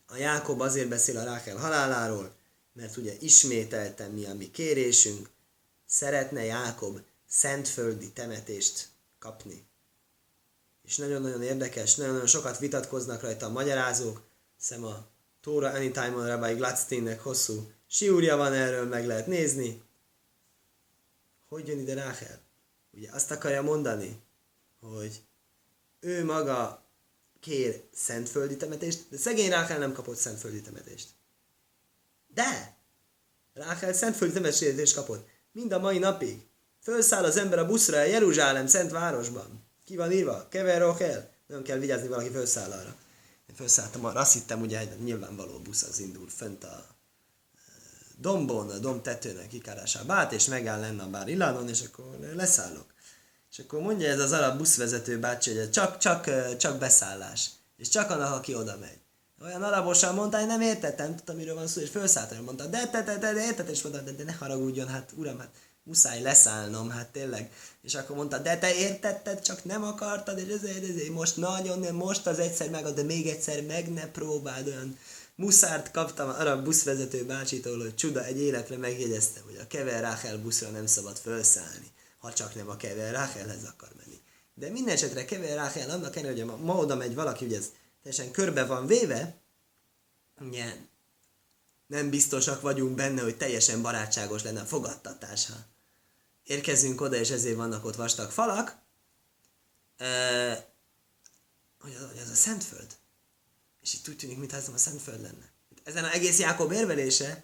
A 0.07 0.15
Jákob 0.15 0.61
azért 0.61 0.87
beszél 0.87 1.17
a 1.17 1.23
Ráhel 1.23 1.57
haláláról, 1.57 2.35
mert 2.73 2.97
ugye 2.97 3.13
ismételten 3.19 4.11
mi 4.11 4.25
a 4.25 4.33
mi 4.33 4.51
kérésünk, 4.51 5.29
szeretne 5.85 6.43
Jákob 6.43 6.99
szentföldi 7.27 8.11
temetést 8.11 8.87
kapni. 9.19 9.65
És 10.83 10.97
nagyon-nagyon 10.97 11.43
érdekes, 11.43 11.95
nagyon-nagyon 11.95 12.27
sokat 12.27 12.59
vitatkoznak 12.59 13.21
rajta 13.21 13.45
a 13.45 13.49
magyarázók, 13.51 14.21
szem 14.59 14.83
a 14.83 15.05
Tóra 15.41 15.69
Anytime-on 15.69 16.27
Rabbi 16.27 16.53
Gladsteinnek 16.53 17.21
hosszú 17.21 17.71
siúrja 17.87 18.37
van 18.37 18.53
erről, 18.53 18.85
meg 18.85 19.07
lehet 19.07 19.27
nézni, 19.27 19.81
hogy 21.49 21.67
jön 21.67 21.79
ide 21.79 21.93
Ráhel? 21.93 22.41
Ugye 22.91 23.11
azt 23.11 23.31
akarja 23.31 23.61
mondani, 23.61 24.21
hogy 24.79 25.21
ő 25.99 26.25
maga 26.25 26.85
kér 27.39 27.83
szentföldi 27.93 28.57
temetést, 28.57 29.09
de 29.09 29.17
szegény 29.17 29.49
Ráhel 29.49 29.79
nem 29.79 29.93
kapott 29.93 30.17
szentföldi 30.17 30.61
temetést. 30.61 31.09
De! 32.27 32.77
Ráhel 33.53 33.93
szentföldi 33.93 34.33
temetést 34.33 34.95
kapott. 34.95 35.27
Mind 35.51 35.71
a 35.71 35.79
mai 35.79 35.97
napig. 35.97 36.47
Fölszáll 36.81 37.23
az 37.23 37.37
ember 37.37 37.59
a 37.59 37.65
buszra 37.65 37.97
a 37.97 38.03
Jeruzsálem 38.03 38.67
szent 38.67 38.91
városban. 38.91 39.65
Ki 39.85 39.95
van 39.95 40.11
írva? 40.11 40.47
Kever 40.49 40.81
Rochel. 40.81 41.33
Nem 41.47 41.61
kell 41.61 41.77
vigyázni, 41.77 42.07
valaki 42.07 42.29
fölszáll 42.29 42.71
arra. 42.71 42.95
Én 43.49 43.55
felszálltam 43.55 44.05
arra, 44.05 44.19
azt 44.19 44.33
hittem, 44.33 44.61
ugye 44.61 44.79
egy 44.79 44.99
nyilvánvaló 44.99 45.59
busz 45.59 45.83
az 45.83 45.99
indul 45.99 46.29
fönt 46.29 46.63
a 46.63 46.96
dombon, 48.19 48.81
domb 48.81 49.01
tetőnek 49.01 49.47
kikárásába 49.47 50.13
át, 50.13 50.31
és 50.31 50.45
megáll 50.45 50.79
lenne 50.79 51.03
a 51.03 51.09
bár 51.09 51.27
illanon, 51.27 51.69
és 51.69 51.81
akkor 51.81 52.17
leszállok. 52.35 52.85
És 53.51 53.59
akkor 53.59 53.79
mondja 53.79 54.09
ez 54.09 54.19
az 54.19 54.31
arab 54.31 54.57
buszvezető 54.57 55.19
bácsi, 55.19 55.57
hogy 55.57 55.71
csak, 55.71 55.97
csak, 55.97 56.29
csak 56.57 56.77
beszállás. 56.79 57.49
És 57.77 57.89
csak 57.89 58.09
annak, 58.09 58.33
aki 58.33 58.55
oda 58.55 58.77
megy. 58.79 58.99
Olyan 59.43 59.63
arabosan 59.63 60.15
mondta, 60.15 60.37
hogy 60.37 60.47
nem 60.47 60.61
értettem, 60.61 61.15
tudtam, 61.15 61.35
miről 61.35 61.55
van 61.55 61.67
szó, 61.67 61.81
és 61.81 61.89
felszálltam, 61.89 62.43
mondta, 62.43 62.65
de, 62.65 62.89
de, 62.91 63.01
de, 63.01 63.17
de, 63.17 63.33
de 63.33 63.45
érted, 63.45 63.69
és 63.69 63.81
mondta, 63.81 64.01
de, 64.01 64.11
de 64.11 64.23
ne 64.23 64.33
haragudjon, 64.33 64.87
hát 64.87 65.11
uram, 65.15 65.39
hát 65.39 65.49
muszáj 65.83 66.21
leszállnom, 66.21 66.89
hát 66.89 67.07
tényleg. 67.07 67.51
És 67.81 67.95
akkor 67.95 68.15
mondta, 68.15 68.37
de 68.37 68.57
te 68.57 68.75
értetted, 68.75 69.41
csak 69.41 69.63
nem 69.63 69.83
akartad, 69.83 70.37
és 70.37 70.53
ezért, 70.53 70.89
ezért 70.89 71.09
most 71.09 71.37
nagyon, 71.37 71.95
most 71.95 72.27
az 72.27 72.39
egyszer 72.39 72.69
meg, 72.69 72.85
de 72.85 73.03
még 73.03 73.27
egyszer 73.27 73.61
meg 73.61 73.93
ne 73.93 74.07
próbáld 74.07 74.67
olyan 74.67 74.97
muszárt 75.37 75.91
kaptam 75.91 76.29
arra 76.29 76.61
buszvezető 76.61 77.25
bácsitól, 77.25 77.79
hogy 77.79 77.95
csuda, 77.95 78.23
egy 78.23 78.37
életre 78.37 78.77
megjegyeztem, 78.77 79.43
hogy 79.43 79.57
a 79.61 79.67
Kever 79.67 80.01
Rachel 80.01 80.37
buszra 80.37 80.69
nem 80.69 80.85
szabad 80.85 81.17
felszállni, 81.17 81.91
ha 82.17 82.33
csak 82.33 82.55
nem 82.55 82.69
a 82.69 82.77
Kever 82.77 83.13
Rachelhez 83.13 83.63
akar 83.63 83.89
menni. 83.97 84.21
De 84.53 84.69
minden 84.69 84.93
esetre 84.95 85.25
Kever 85.25 85.57
Rachel 85.57 85.89
annak 85.89 86.15
ellenére, 86.15 86.45
hogy 86.45 86.61
ma 86.61 86.75
oda 86.75 86.95
megy 86.95 87.15
valaki, 87.15 87.45
hogy 87.45 87.53
ez 87.53 87.71
teljesen 88.03 88.31
körbe 88.31 88.65
van 88.65 88.87
véve, 88.87 89.37
ugye, 90.39 90.75
nem 91.87 92.09
biztosak 92.09 92.61
vagyunk 92.61 92.95
benne, 92.95 93.21
hogy 93.21 93.37
teljesen 93.37 93.81
barátságos 93.81 94.43
lenne 94.43 94.61
a 94.61 94.65
fogadtatás, 94.65 95.47
ha 95.47 95.55
érkezünk 96.43 97.01
oda, 97.01 97.15
és 97.15 97.29
ezért 97.29 97.55
vannak 97.55 97.85
ott 97.85 97.95
vastag 97.95 98.31
falak, 98.31 98.77
hogy 101.79 101.95
az, 101.95 102.07
hogy 102.09 102.19
az 102.23 102.29
a 102.29 102.35
Szentföld. 102.35 102.96
És 103.87 103.93
itt 103.93 104.07
úgy 104.07 104.17
tűnik, 104.17 104.37
mintha 104.37 104.57
ez 104.57 104.67
a 104.73 104.77
Szentföld 104.77 105.21
lenne. 105.21 105.51
Ezen 105.83 106.03
az 106.03 106.11
egész 106.11 106.39
Jákob 106.39 106.71
érvelése, 106.71 107.43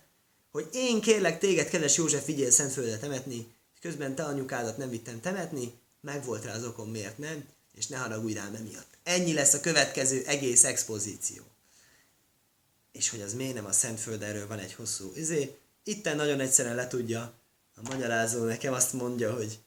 hogy 0.51 0.69
én 0.73 1.01
kérlek 1.01 1.39
téged, 1.39 1.69
kedves 1.69 1.97
József, 1.97 2.25
vigyél 2.25 2.51
Szentföldet 2.51 2.99
temetni, 2.99 3.55
és 3.73 3.79
közben 3.81 4.15
te 4.15 4.23
anyukádat 4.23 4.77
nem 4.77 4.89
vittem 4.89 5.21
temetni, 5.21 5.73
meg 6.01 6.25
volt 6.25 6.45
rá 6.45 6.55
az 6.55 6.63
okom, 6.63 6.89
miért 6.89 7.17
nem, 7.17 7.45
és 7.73 7.87
ne 7.87 7.97
haragudj 7.97 8.33
rám 8.33 8.55
emiatt. 8.55 8.97
Ennyi 9.03 9.33
lesz 9.33 9.53
a 9.53 9.59
következő 9.59 10.23
egész 10.25 10.63
expozíció. 10.63 11.43
És 12.91 13.09
hogy 13.09 13.21
az 13.21 13.33
miért 13.33 13.53
nem 13.53 13.65
a 13.65 13.71
Szentföld, 13.71 14.21
erről 14.21 14.47
van 14.47 14.59
egy 14.59 14.73
hosszú 14.73 15.11
izé. 15.15 15.57
Itten 15.83 16.15
nagyon 16.15 16.39
egyszerűen 16.39 16.75
letudja 16.75 17.33
a 17.75 17.81
magyarázó 17.81 18.43
nekem, 18.43 18.73
azt 18.73 18.93
mondja, 18.93 19.33
hogy 19.33 19.59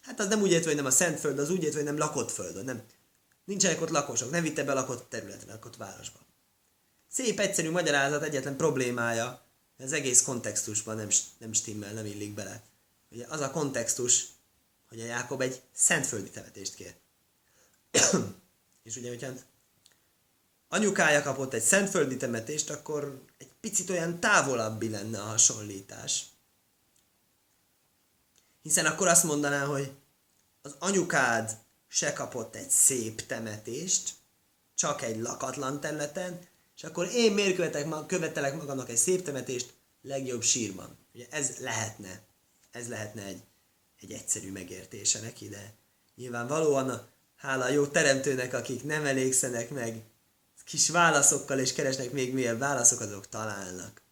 hát 0.00 0.20
az 0.20 0.28
nem 0.28 0.42
úgy 0.42 0.50
értve, 0.50 0.66
hogy 0.66 0.76
nem 0.76 0.86
a 0.86 0.90
Szentföld, 0.90 1.38
az 1.38 1.50
úgy 1.50 1.62
értve, 1.62 1.76
hogy 1.76 1.88
nem 1.88 1.98
lakott 1.98 2.30
föld, 2.30 2.64
nem. 2.64 2.82
Nincsenek 3.48 3.80
ott 3.80 3.90
lakosok, 3.90 4.30
nem 4.30 4.42
vitte 4.42 4.64
be 4.64 4.72
lakott 4.72 5.10
területre, 5.10 5.52
lakott 5.52 5.76
városba. 5.76 6.18
Szép, 7.10 7.40
egyszerű 7.40 7.70
magyarázat, 7.70 8.22
egyetlen 8.22 8.56
problémája, 8.56 9.42
az 9.78 9.92
egész 9.92 10.22
kontextusban 10.22 10.96
nem, 10.96 11.08
nem 11.38 11.52
stimmel, 11.52 11.92
nem 11.92 12.06
illik 12.06 12.34
bele. 12.34 12.62
Ugye 13.10 13.26
az 13.28 13.40
a 13.40 13.50
kontextus, 13.50 14.26
hogy 14.88 15.00
a 15.00 15.04
Jákob 15.04 15.40
egy 15.40 15.62
szentföldi 15.72 16.30
temetést 16.30 16.74
kér. 16.74 16.94
és 18.86 18.96
ugye, 18.96 19.08
hogyha 19.08 19.32
anyukája 20.68 21.22
kapott 21.22 21.52
egy 21.52 21.62
szentföldi 21.62 22.16
temetést, 22.16 22.70
akkor 22.70 23.22
egy 23.38 23.50
picit 23.60 23.90
olyan 23.90 24.20
távolabbi 24.20 24.90
lenne 24.90 25.20
a 25.20 25.26
hasonlítás. 25.26 26.24
Hiszen 28.62 28.86
akkor 28.86 29.06
azt 29.06 29.24
mondaná, 29.24 29.64
hogy 29.64 29.92
az 30.62 30.74
anyukád 30.78 31.66
se 31.88 32.12
kapott 32.12 32.54
egy 32.54 32.70
szép 32.70 33.26
temetést, 33.26 34.14
csak 34.74 35.02
egy 35.02 35.20
lakatlan 35.20 35.80
területen, 35.80 36.46
és 36.76 36.84
akkor 36.84 37.08
én 37.12 37.32
miért 37.32 37.54
követek, 37.54 38.06
követelek 38.06 38.56
magamnak 38.56 38.88
egy 38.88 38.96
szép 38.96 39.22
temetést 39.22 39.74
legjobb 40.02 40.42
sírban. 40.42 40.98
Ugye 41.14 41.26
ez 41.30 41.56
lehetne, 41.58 42.20
ez 42.70 42.88
lehetne 42.88 43.24
egy, 43.24 43.42
egy 44.00 44.12
egyszerű 44.12 44.52
megértése 44.52 45.20
neki, 45.20 45.48
de 45.48 45.74
nyilvánvalóan 46.14 46.88
a, 46.88 47.08
hála 47.36 47.64
a 47.64 47.68
jó 47.68 47.86
teremtőnek, 47.86 48.54
akik 48.54 48.84
nem 48.84 49.06
elégszenek 49.06 49.70
meg 49.70 50.02
kis 50.68 50.88
válaszokkal, 50.88 51.58
és 51.58 51.72
keresnek 51.72 52.12
még 52.12 52.34
mélyebb 52.34 52.58
válaszok, 52.58 53.00
azok 53.00 53.28
találnak. 53.28 54.02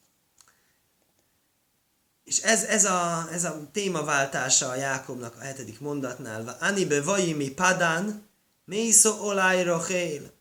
És 2.26 2.38
ez, 2.38 2.62
ez, 2.62 2.84
a, 2.84 3.28
ez 3.32 3.44
a 3.44 3.68
témaváltása 3.72 4.68
a 4.68 4.74
Jákobnak 4.74 5.36
a 5.36 5.40
hetedik 5.40 5.80
mondatnál. 5.80 6.56
Anibe 6.60 7.02
vajimi 7.02 7.50
padán, 7.50 8.28
mészó 8.64 9.20
olaj 9.20 9.62
rohél. 9.62 10.32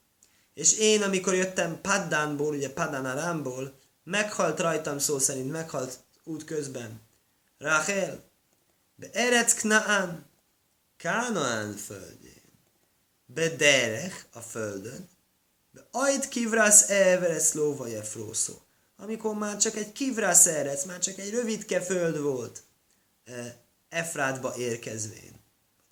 És 0.53 0.77
én, 0.77 1.03
amikor 1.03 1.33
jöttem 1.33 1.81
Paddánból, 1.81 2.53
ugye 2.53 2.73
Paddán 2.73 3.05
Arámból, 3.05 3.79
meghalt 4.03 4.59
rajtam 4.59 4.99
szó 4.99 5.19
szerint, 5.19 5.51
meghalt 5.51 5.99
út 6.23 6.43
közben. 6.45 7.01
Rachel, 7.57 8.23
be 8.95 9.09
Erec 9.13 9.53
Knaán, 9.53 10.25
Kánaán 10.97 11.73
földjén, 11.73 12.43
be 13.25 13.49
Derech 13.49 14.25
a 14.33 14.39
földön, 14.39 15.09
be 15.71 15.87
Ajt 15.91 16.27
kivrász 16.27 16.89
everesz 16.89 17.53
lóvaje 17.53 18.03
frószó. 18.03 18.53
Amikor 18.97 19.35
már 19.35 19.57
csak 19.57 19.75
egy 19.75 19.91
kivrász 19.91 20.45
erec, 20.45 20.85
már 20.85 20.99
csak 20.99 21.17
egy 21.17 21.29
rövidke 21.29 21.81
föld 21.81 22.19
volt, 22.21 22.63
e, 23.25 23.57
Efrátba 23.89 24.55
érkezvén. 24.55 25.33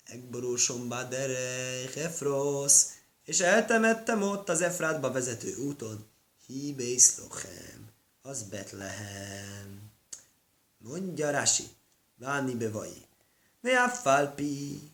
Egborúsom 0.04 0.88
Derech, 0.88 1.98
Efrosz, 1.98 2.92
és 3.24 3.40
eltemettem 3.40 4.22
ott 4.22 4.48
az 4.48 4.60
Efrátba 4.60 5.12
vezető 5.12 5.56
úton. 5.56 6.06
Hibész 6.46 7.18
lochem, 7.18 7.88
az 8.22 8.42
Betlehem. 8.42 9.90
Mondja 10.78 11.30
Rasi, 11.30 11.64
Váni 12.16 12.54
bevai. 12.54 13.02
Veaffalpi, 13.60 14.90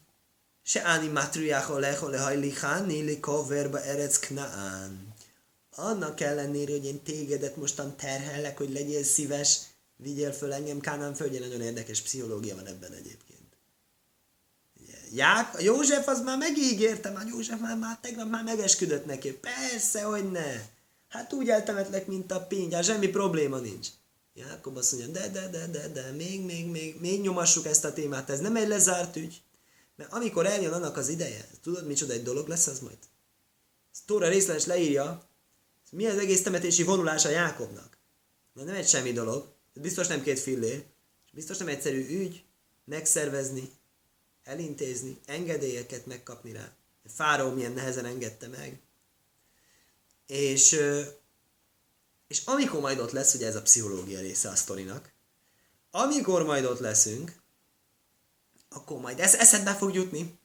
se 0.63 0.83
áni 0.83 1.09
matriáho 1.09 1.79
leho 1.79 2.09
lehajliháni 2.09 3.01
li 3.01 3.21
koverba 3.21 3.83
erec 3.83 4.19
knaán. 4.19 5.10
Annak 5.81 6.21
ellenére, 6.21 6.73
hogy 6.73 6.85
én 6.85 7.03
tégedet 7.03 7.57
mostan 7.57 7.97
terhellek, 7.97 8.59
hogy 8.59 8.73
legyél 8.73 9.03
szíves, 9.03 9.61
vigyél 9.97 10.33
föl 10.33 10.53
engem 10.53 10.81
Kánán 10.81 11.15
földje, 11.15 11.41
nagyon 11.41 11.61
érdekes 11.61 12.01
pszichológia 12.01 12.55
van 12.55 12.67
ebben 12.67 12.93
egyébként. 12.93 13.41
Ják, 15.13 15.55
a 15.55 15.61
József 15.61 16.09
az 16.09 16.21
már 16.21 16.39
megígérte, 16.39 17.11
már 17.11 17.27
József 17.27 17.61
már, 17.61 17.77
már 17.77 17.99
tegnap 18.01 18.31
már 18.31 18.45
megesküdött 18.45 19.07
neki. 19.07 19.33
Persze, 19.33 20.03
hogy 20.03 20.31
ne. 20.31 20.63
Hát 21.09 21.33
úgy 21.33 21.49
eltemetlek, 21.49 22.07
mint 22.07 22.33
a 22.33 22.47
pingy, 22.47 22.75
hát 22.75 22.85
semmi 22.85 23.09
probléma 23.09 23.59
nincs. 23.59 23.89
Jákob 24.35 24.77
azt 24.77 24.93
mondja, 24.93 25.13
de, 25.13 25.29
de, 25.29 25.49
de, 25.49 25.67
de, 25.67 25.89
de, 25.89 26.11
még, 26.11 26.45
még, 26.45 26.67
még, 26.67 27.01
még 27.01 27.21
nyomassuk 27.21 27.67
ezt 27.67 27.85
a 27.85 27.93
témát, 27.93 28.31
ez 28.31 28.41
nem 28.41 28.57
egy 28.57 28.69
lezárt 28.69 29.17
ügy. 29.17 29.43
Mert 29.97 30.13
amikor 30.13 30.47
eljön 30.47 30.73
annak 30.73 30.97
az 30.97 31.09
ideje, 31.09 31.49
tudod, 31.63 31.87
micsoda 31.87 32.13
egy 32.13 32.23
dolog 32.23 32.49
lesz 32.49 32.67
az 32.67 32.81
majd? 32.81 32.99
Tóra 34.07 34.29
részletes 34.29 34.67
leírja, 34.67 35.30
mi 35.91 36.07
az 36.07 36.19
egész 36.19 36.43
temetési 36.43 36.83
vonulás 36.83 37.25
a 37.25 37.29
Jákobnak. 37.29 37.99
Na 38.53 38.63
nem 38.63 38.75
egy 38.75 38.89
semmi 38.89 39.13
dolog, 39.13 39.53
biztos 39.75 40.07
nem 40.07 40.23
két 40.23 40.39
fillér, 40.39 40.85
biztos 41.33 41.59
nem 41.59 41.69
egyszerű 41.69 42.21
ügy 42.21 42.45
megszervezni, 42.85 43.71
elintézni, 44.43 45.19
engedélyeket 45.27 46.07
megkapni 46.07 46.53
rá. 46.53 46.73
Fáró 47.07 47.51
milyen 47.51 47.73
nehezen 47.73 48.05
engedte 48.05 48.49
meg. 48.49 48.81
És, 50.27 50.81
és 52.27 52.43
amikor 52.45 52.81
majd 52.81 52.99
ott 52.99 53.11
lesz, 53.11 53.35
ugye 53.35 53.47
ez 53.47 53.57
a 53.57 53.63
pszichológia 53.63 54.21
része 54.21 54.49
a 54.49 54.57
sztorinak, 54.57 55.13
amikor 55.91 56.45
majd 56.45 56.65
ott 56.65 56.79
leszünk, 56.79 57.43
akkor 58.69 59.01
majd 59.01 59.21
ez 59.21 59.35
eszedbe 59.35 59.75
fog 59.75 59.95
jutni. 59.95 60.39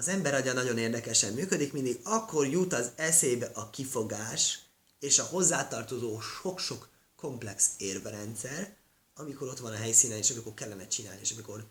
Az 0.00 0.08
ember 0.08 0.34
agya 0.34 0.52
nagyon 0.52 0.78
érdekesen 0.78 1.32
működik, 1.32 1.72
mindig 1.72 2.00
akkor 2.02 2.46
jut 2.46 2.72
az 2.72 2.90
eszébe 2.96 3.50
a 3.54 3.70
kifogás 3.70 4.58
és 5.00 5.18
a 5.18 5.24
hozzátartozó 5.24 6.20
sok-sok 6.20 6.88
komplex 7.16 7.70
érverendszer, 7.78 8.74
amikor 9.14 9.48
ott 9.48 9.58
van 9.58 9.72
a 9.72 9.76
helyszínen, 9.76 10.18
és 10.18 10.30
amikor 10.30 10.54
kellene 10.54 10.86
csinálni, 10.86 11.20
és 11.20 11.32
amikor 11.32 11.64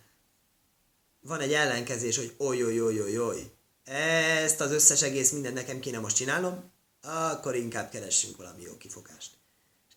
van 1.20 1.40
egy 1.40 1.52
ellenkezés, 1.52 2.16
hogy 2.16 2.34
oly, 2.38 2.62
oly, 2.64 2.80
oly, 2.80 3.00
oly, 3.00 3.18
oly, 3.18 3.50
ezt 3.84 4.60
az 4.60 4.70
összes 4.70 5.02
egész 5.02 5.30
minden 5.30 5.52
nekem 5.52 5.80
kéne 5.80 5.98
most 5.98 6.16
csinálnom, 6.16 6.70
akkor 7.02 7.54
inkább 7.54 7.90
keressünk 7.90 8.36
valami 8.36 8.62
jó 8.62 8.76
kifogást. 8.76 9.30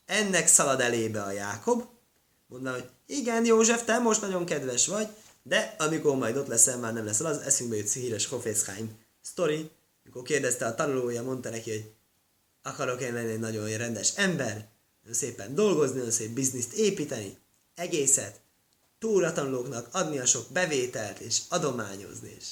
Ennek 0.06 0.48
szalad 0.48 0.80
elébe 0.80 1.24
a 1.24 1.32
Jákob, 1.32 1.86
mondta, 2.48 2.72
hogy 2.72 2.90
igen, 3.06 3.46
József, 3.46 3.84
te 3.84 4.00
most 4.00 4.22
nagyon 4.22 4.46
kedves 4.46 4.88
vagy, 4.88 5.08
de 5.44 5.76
amikor 5.78 6.16
majd 6.16 6.38
ott 6.38 6.48
leszel, 6.48 6.78
már 6.78 6.94
nem 6.94 7.06
leszel, 7.06 7.26
az 7.26 7.38
eszünkbe 7.38 7.76
jut 7.76 7.92
híres 7.92 8.26
Hofetzheim 8.26 9.00
sztori, 9.22 9.70
amikor 10.04 10.24
kérdezte 10.24 10.66
a 10.66 10.76
tanulója, 10.76 11.24
mondta 11.24 11.50
neki, 11.50 11.72
hogy 11.72 11.92
akarok 12.62 13.02
én 13.02 13.14
lenni 13.14 13.32
egy 13.32 13.40
nagyon 13.40 13.78
rendes 13.78 14.16
ember, 14.16 14.68
nagyon 15.02 15.18
szépen 15.18 15.56
dolgozni, 15.56 15.96
nagyon 15.96 16.12
szép 16.12 16.30
bizniszt 16.30 16.74
építeni, 16.74 17.38
egészet, 17.76 18.40
túratanulóknak 19.00 19.88
adni 19.92 20.20
a 20.20 20.26
sok 20.26 20.52
bevételt, 20.52 21.20
és 21.20 21.42
adományozni, 21.50 22.36
és 22.40 22.48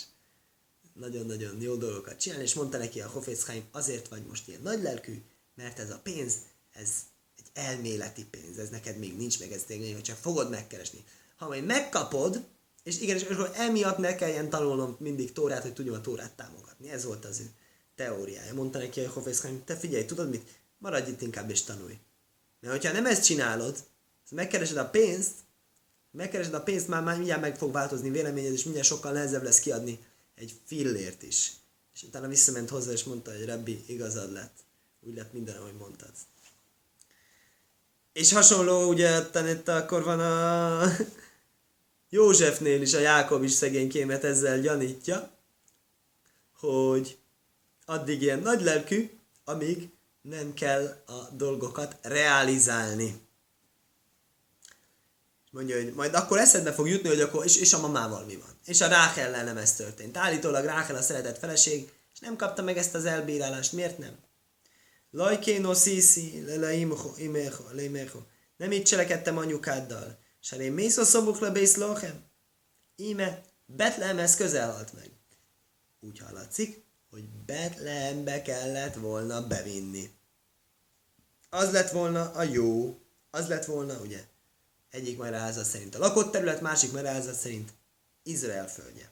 nagyon-nagyon 0.93 1.61
jó 1.61 1.75
dolgokat 1.75 2.19
csinálni, 2.19 2.43
és 2.43 2.53
mondta 2.53 2.77
neki 2.77 3.01
a 3.01 3.07
Hofetzheim, 3.07 3.63
azért 3.71 4.07
vagy 4.07 4.25
most 4.25 4.47
ilyen 4.47 4.61
nagy 4.61 4.81
lelkű, 4.81 5.21
mert 5.55 5.79
ez 5.79 5.89
a 5.89 5.99
pénz, 6.03 6.33
ez 6.73 6.89
egy 7.37 7.45
elméleti 7.53 8.25
pénz, 8.25 8.57
ez 8.57 8.69
neked 8.69 8.97
még 8.97 9.17
nincs 9.17 9.39
meg, 9.39 9.51
ez 9.51 9.63
tényleg, 9.63 9.93
hogy 9.93 10.01
csak 10.01 10.17
fogod 10.17 10.49
megkeresni. 10.49 11.03
Ha 11.35 11.47
majd 11.47 11.65
megkapod, 11.65 12.43
és 12.84 12.99
igen, 12.99 13.15
és 13.15 13.23
akkor 13.23 13.51
emiatt 13.55 13.97
ne 13.97 14.15
kelljen 14.15 14.49
tanulnom 14.49 14.95
mindig 14.99 15.32
Tórát, 15.32 15.61
hogy 15.61 15.73
tudjam 15.73 15.95
a 15.95 16.01
Tórát 16.01 16.32
támogatni. 16.32 16.89
Ez 16.89 17.05
volt 17.05 17.25
az 17.25 17.39
ő 17.39 17.49
teóriája. 17.95 18.53
Mondta 18.53 18.77
neki 18.77 18.99
a 18.99 19.09
Hofetzheim, 19.09 19.63
te 19.65 19.75
figyelj, 19.75 20.05
tudod 20.05 20.29
mit? 20.29 20.49
Maradj 20.77 21.09
itt 21.09 21.21
inkább 21.21 21.49
és 21.49 21.61
tanulj. 21.61 21.97
Mert 22.59 22.73
hogyha 22.73 22.93
nem 22.93 23.05
ezt 23.05 23.25
csinálod, 23.25 23.84
megkeresed 24.29 24.77
a 24.77 24.89
pénzt, 24.89 25.34
megkeresed 26.11 26.53
a 26.53 26.63
pénzt, 26.63 26.88
már, 26.88 27.03
már 27.03 27.15
mindjárt 27.15 27.41
meg 27.41 27.57
fog 27.57 27.71
változni 27.71 28.09
véleményed, 28.09 28.53
és 28.53 28.63
mindjárt 28.63 28.88
sokkal 28.88 29.11
nehezebb 29.11 29.43
lesz 29.43 29.59
kiadni 29.59 29.99
egy 30.36 30.59
fillért 30.65 31.23
is. 31.23 31.51
És 31.93 32.03
utána 32.03 32.27
visszament 32.27 32.69
hozzá, 32.69 32.91
és 32.91 33.03
mondta, 33.03 33.32
hogy 33.32 33.45
Rabbi, 33.45 33.84
igazad 33.88 34.32
lett. 34.32 34.53
Úgy 34.99 35.15
lett 35.15 35.34
minden, 35.34 35.55
ahogy 35.55 35.73
mondtad. 35.73 36.11
És 38.13 38.34
hasonló, 38.34 38.89
ugye, 38.89 39.19
itt 39.51 39.67
akkor 39.67 40.03
van 40.03 40.19
a 40.19 40.84
Józsefnél 42.14 42.82
is, 42.82 42.93
a 42.93 42.99
Jákob 42.99 43.43
is 43.43 43.51
szegénykémet 43.51 44.24
ezzel 44.24 44.59
gyanítja, 44.59 45.32
hogy 46.59 47.18
addig 47.86 48.22
ilyen 48.22 48.39
nagy 48.39 48.62
lelkű, 48.62 49.09
amíg 49.43 49.89
nem 50.22 50.53
kell 50.53 51.03
a 51.05 51.30
dolgokat 51.34 51.97
realizálni. 52.01 53.22
mondja, 55.51 55.76
hogy 55.76 55.93
majd 55.93 56.14
akkor 56.14 56.38
eszedbe 56.38 56.74
fog 56.74 56.89
jutni, 56.89 57.09
hogy 57.09 57.22
akkor, 57.22 57.45
és, 57.45 57.57
és 57.57 57.74
a 57.74 57.80
mamával 57.80 58.26
mi 58.26 58.36
van. 58.36 58.55
És 58.66 58.82
a 58.82 58.88
Ráhellel 58.88 59.43
nem 59.43 59.57
ez 59.57 59.76
történt. 59.76 60.18
Állítólag 60.18 60.66
Ráhel 60.66 60.95
a 60.95 61.01
szeretett 61.01 61.38
feleség, 61.38 61.91
és 62.14 62.20
nem 62.20 62.36
kapta 62.36 62.62
meg 62.62 62.78
ezt 62.78 62.95
az 62.95 63.05
elbírálást. 63.05 63.72
Miért 63.72 63.97
nem? 63.97 64.16
Lajkéno 65.12 65.74
szíszi, 65.74 66.43
leimecho, 66.45 68.22
Nem 68.57 68.72
így 68.72 68.84
cselekedtem 68.84 69.38
anyukáddal. 69.38 70.20
Én 70.49 70.71
mész 70.71 70.97
a 70.97 71.05
szobukla 71.05 71.51
bész 71.51 71.75
lochem. 71.75 72.23
Íme, 72.95 73.43
Betlehemhez 73.65 74.35
közel 74.35 74.71
halt 74.71 74.93
meg. 74.93 75.09
Úgy 75.99 76.19
hallatszik, 76.19 76.83
hogy 77.09 77.23
Betlehembe 77.45 78.41
kellett 78.41 78.95
volna 78.95 79.47
bevinni. 79.47 80.09
Az 81.49 81.71
lett 81.71 81.91
volna 81.91 82.31
a 82.31 82.43
jó, 82.43 82.99
az 83.31 83.47
lett 83.47 83.65
volna, 83.65 83.99
ugye, 83.99 84.23
egyik 84.89 85.17
magyarázat 85.17 85.65
szerint 85.65 85.95
a 85.95 85.99
lakott 85.99 86.31
terület, 86.31 86.61
másik 86.61 86.91
magyarázat 86.91 87.35
szerint 87.35 87.73
Izrael 88.23 88.69
földje. 88.69 89.09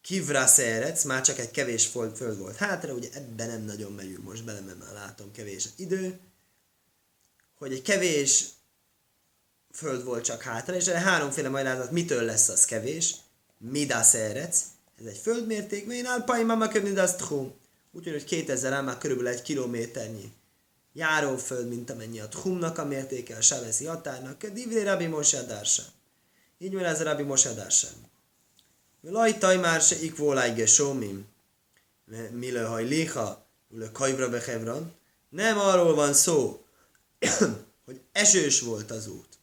Kivra 0.00 0.46
szerec, 0.46 1.04
már 1.04 1.22
csak 1.22 1.38
egy 1.38 1.50
kevés 1.50 1.86
föld 1.86 2.38
volt 2.38 2.56
hátra, 2.56 2.92
ugye 2.92 3.08
ebben 3.12 3.48
nem 3.48 3.62
nagyon 3.62 3.92
megyünk 3.92 4.24
most 4.24 4.44
bele, 4.44 4.60
mert 4.60 4.78
már 4.78 4.92
látom 4.92 5.32
kevés 5.32 5.68
idő, 5.76 6.20
hogy 7.58 7.72
egy 7.72 7.82
kevés 7.82 8.44
föld 9.76 10.04
volt 10.04 10.24
csak 10.24 10.42
hátra, 10.42 10.74
és 10.74 10.86
erre 10.86 10.98
háromféle 10.98 11.48
magyarázat, 11.48 11.90
mitől 11.90 12.22
lesz 12.22 12.48
az 12.48 12.64
kevés, 12.64 13.14
mida 13.58 14.02
szerec, 14.02 14.62
ez 15.00 15.06
egy 15.06 15.18
földmérték, 15.18 15.86
mert 15.86 15.98
én 15.98 16.06
alpai 16.06 16.42
mama 16.42 16.68
köbni 16.68 16.98
az 16.98 17.16
tchum. 17.16 17.54
Úgyhogy, 17.92 18.12
hogy 18.12 18.24
2000 18.24 18.72
ám 18.72 18.84
már 18.84 18.98
körülbelül 18.98 19.30
egy 19.30 19.42
kilométernyi 19.42 20.32
járóföld, 20.92 21.68
mint 21.68 21.90
amennyi 21.90 22.20
a 22.20 22.28
tchumnak 22.28 22.78
a 22.78 22.84
mértéke, 22.84 23.36
a 23.36 23.40
saveszi 23.40 23.84
határnak, 23.84 24.42
a 24.42 24.48
divri 24.48 24.82
Rabbi 24.82 25.06
Moshe 25.06 25.42
Darsa. 25.42 25.82
Így 26.58 26.74
van 26.74 26.84
ez 26.84 27.00
a 27.00 27.04
Rabbi 27.04 27.22
Moshe 27.22 27.52
Darsa. 27.52 27.88
Lajtaj 29.00 29.56
már 29.56 29.80
se 29.80 29.96
ikvóláj 30.00 30.52
gesomim, 30.52 31.26
mile 32.30 32.62
haj 32.62 32.84
liha, 32.84 33.46
ule 33.68 33.90
kajvra 33.92 34.28
behevran. 34.28 34.94
Nem 35.28 35.58
arról 35.58 35.94
van 35.94 36.12
szó, 36.12 36.64
hogy 37.86 38.00
esős 38.12 38.60
volt 38.60 38.90
az 38.90 39.06
út, 39.06 39.35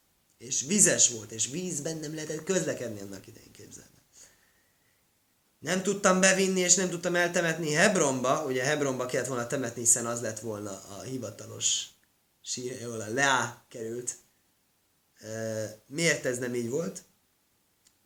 és 0.44 0.62
vizes 0.62 1.10
volt, 1.10 1.32
és 1.32 1.48
vízben 1.48 1.98
nem 1.98 2.16
lehetett 2.16 2.44
közlekedni 2.44 3.02
annak 3.02 3.28
idején, 3.28 3.52
képzelni. 3.52 3.90
Nem 5.60 5.84
tudtam 5.84 6.20
bevinni, 6.20 6.60
és 6.60 6.76
nem 6.76 6.90
tudtam 6.90 7.16
eltemetni 7.16 7.72
Hebronba, 7.72 8.46
ugye 8.46 8.64
Hebronba 8.64 9.06
kellett 9.06 9.28
volna 9.28 9.48
temetni, 9.48 9.82
hiszen 9.82 10.06
az 10.06 10.22
lett 10.22 10.40
volna 10.40 10.72
a 10.72 11.02
hivatalos 11.02 11.86
sír, 12.42 12.86
a 12.86 13.14
Leá 13.14 13.66
került. 13.70 14.16
Miért 15.88 16.26
ez 16.26 16.38
nem 16.38 16.56
így 16.56 16.70
volt? 16.70 17.04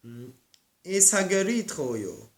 Hmm. 0.02 0.40
Észhagerit 0.82 1.72
hójó. 1.72 2.30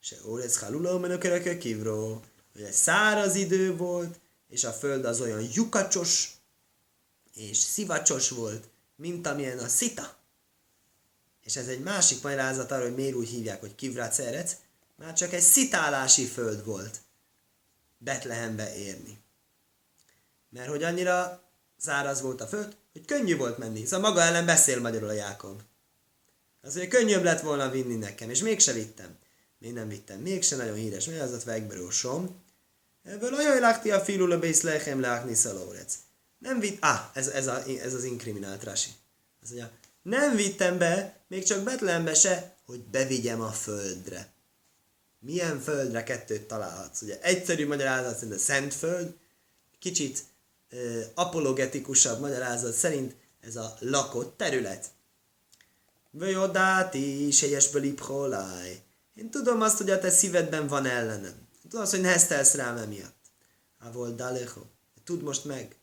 Se 0.00 0.16
órez 0.26 0.58
haluló 0.58 0.98
menökereke 0.98 1.58
kivró. 1.58 2.24
Ugye 2.54 2.72
száraz 2.72 3.34
idő 3.34 3.76
volt, 3.76 4.20
és 4.48 4.64
a 4.64 4.72
föld 4.72 5.04
az 5.04 5.20
olyan 5.20 5.48
lyukacsos 5.52 6.30
és 7.34 7.56
szivacsos 7.56 8.28
volt, 8.28 8.68
mint 9.00 9.26
amilyen 9.26 9.58
a 9.58 9.68
szita. 9.68 10.16
És 11.44 11.56
ez 11.56 11.68
egy 11.68 11.80
másik 11.80 12.22
magyarázat 12.22 12.70
arra, 12.70 12.82
hogy 12.82 12.94
miért 12.94 13.14
úgy 13.14 13.28
hívják, 13.28 13.60
hogy 13.60 13.74
Kivrác 13.74 14.18
Erec, 14.18 14.56
már 14.96 15.12
csak 15.12 15.32
egy 15.32 15.42
szitálási 15.42 16.24
föld 16.24 16.64
volt 16.64 17.00
Betlehembe 17.98 18.76
érni. 18.76 19.18
Mert 20.48 20.68
hogy 20.68 20.82
annyira 20.82 21.42
záraz 21.78 22.20
volt 22.20 22.40
a 22.40 22.46
föld, 22.46 22.76
hogy 22.92 23.04
könnyű 23.04 23.36
volt 23.36 23.58
menni. 23.58 23.84
Szóval 23.84 24.10
maga 24.10 24.22
ellen 24.22 24.46
beszél 24.46 24.80
magyarul 24.80 25.08
a 25.08 25.12
Jákob. 25.12 25.62
Az, 26.62 26.76
hogy 26.76 26.88
könnyűbb 26.88 27.22
lett 27.22 27.40
volna 27.40 27.70
vinni 27.70 27.94
nekem, 27.94 28.30
és 28.30 28.42
mégse 28.42 28.72
vittem. 28.72 29.18
Még 29.58 29.72
nem 29.72 29.88
vittem, 29.88 30.18
mégse 30.18 30.56
nagyon 30.56 30.74
híres, 30.74 31.04
mert 31.04 31.20
az 31.20 31.32
a 31.32 31.38
vegberósom. 31.44 32.42
Ebből 33.02 33.34
olyan 33.34 33.60
lakti 33.60 33.90
a 33.90 34.00
filul 34.00 34.32
a 34.32 34.38
bész 34.38 34.62
lechem 34.62 35.00
lákni 35.00 35.34
szalórec. 35.34 35.98
Nem 36.40 36.60
vitt, 36.60 36.82
ah, 36.82 37.10
ez, 37.12 37.28
ez, 37.28 37.46
a, 37.46 37.62
ez 37.66 37.94
az 37.94 38.04
inkriminált 38.04 38.64
Rasi. 38.64 38.90
Az 39.42 39.48
mondja, 39.48 39.70
nem 40.02 40.36
vittem 40.36 40.78
be, 40.78 41.20
még 41.28 41.44
csak 41.44 41.62
Betlehembe 41.62 42.14
se, 42.14 42.56
hogy 42.66 42.80
bevigyem 42.80 43.40
a 43.40 43.50
földre. 43.50 44.32
Milyen 45.18 45.60
földre 45.60 46.02
kettőt 46.02 46.42
találhatsz? 46.42 47.02
Ugye 47.02 47.20
egyszerű 47.20 47.66
magyarázat 47.66 48.14
szerint 48.14 48.34
a 48.34 48.38
szent 48.38 48.74
föld, 48.74 49.14
kicsit 49.78 50.24
uh, 50.72 51.02
apologetikusabb 51.14 52.20
magyarázat 52.20 52.74
szerint 52.74 53.14
ez 53.40 53.56
a 53.56 53.76
lakott 53.78 54.36
terület. 54.36 54.86
Vöjodáti, 56.10 57.30
sejesből 57.30 57.82
ipholáj. 57.82 58.82
Én 59.14 59.30
tudom 59.30 59.60
azt, 59.60 59.76
hogy 59.76 59.90
a 59.90 59.98
te 59.98 60.10
szívedben 60.10 60.66
van 60.66 60.86
ellenem. 60.86 61.48
Tudom 61.62 61.80
azt, 61.80 61.90
hogy 61.90 62.00
neheztelsz 62.00 62.54
rám 62.54 62.76
emiatt. 62.76 63.16
Ávol 63.78 64.10
dalecho. 64.10 64.60
Tudd 65.04 65.22
most 65.22 65.44
meg. 65.44 65.79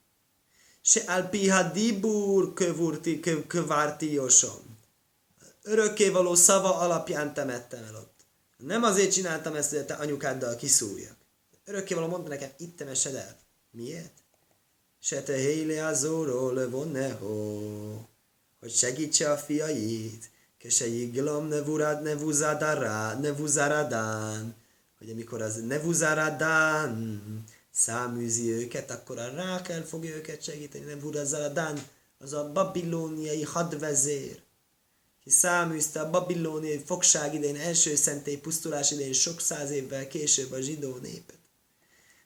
Se 0.87 1.03
alpiha 1.07 1.71
dibur 1.71 2.53
kövurti, 2.53 3.19
kövárti 3.47 4.13
josom. 4.13 4.77
Örökkévaló 5.63 6.35
szava 6.35 6.77
alapján 6.77 7.33
temettem 7.33 7.83
el 7.83 7.95
ott. 7.95 8.25
Nem 8.57 8.83
azért 8.83 9.11
csináltam 9.11 9.55
ezt, 9.55 9.69
hogy 9.69 9.79
a 9.79 9.85
te 9.85 9.93
anyukáddal 9.93 10.55
kiszúrjak. 10.55 11.15
Örökkévaló 11.65 12.07
mondta 12.07 12.29
nekem, 12.29 12.49
itt 12.57 12.77
temessed 12.77 13.15
el. 13.15 13.37
Miért? 13.71 14.11
Se 14.99 15.21
te 15.23 15.35
héle 15.35 15.85
azóról 15.85 16.53
levonneho 16.53 17.61
hogy 18.59 18.71
segítse 18.71 19.31
a 19.31 19.37
fiait, 19.37 20.29
kese 20.57 20.87
yiglom 20.87 21.47
nevurad 21.47 22.01
nevuzadara, 22.01 23.13
nevuzaradán, 23.13 24.55
hogy 24.97 25.09
amikor 25.09 25.41
az 25.41 25.55
nevuzaradán 25.55 27.21
száműzi 27.77 28.51
őket, 28.51 28.91
akkor 28.91 29.19
a 29.19 29.29
Rákel 29.35 29.85
fogja 29.85 30.15
őket 30.15 30.43
segíteni, 30.43 30.85
nevuzaradán, 30.85 31.87
az 32.19 32.33
a 32.33 32.51
babilóniai 32.51 33.43
hadvezér, 33.43 34.39
ki 35.23 35.29
száműzte 35.29 35.99
a 35.99 36.09
babilóniai 36.09 36.81
fogság 36.85 37.33
idején, 37.33 37.55
első 37.55 37.95
szentély 37.95 38.37
pusztulás 38.37 38.91
idején 38.91 39.13
sok 39.13 39.41
száz 39.41 39.69
évvel 39.71 40.07
később 40.07 40.51
a 40.51 40.59
zsidó 40.59 40.97
népet. 41.01 41.37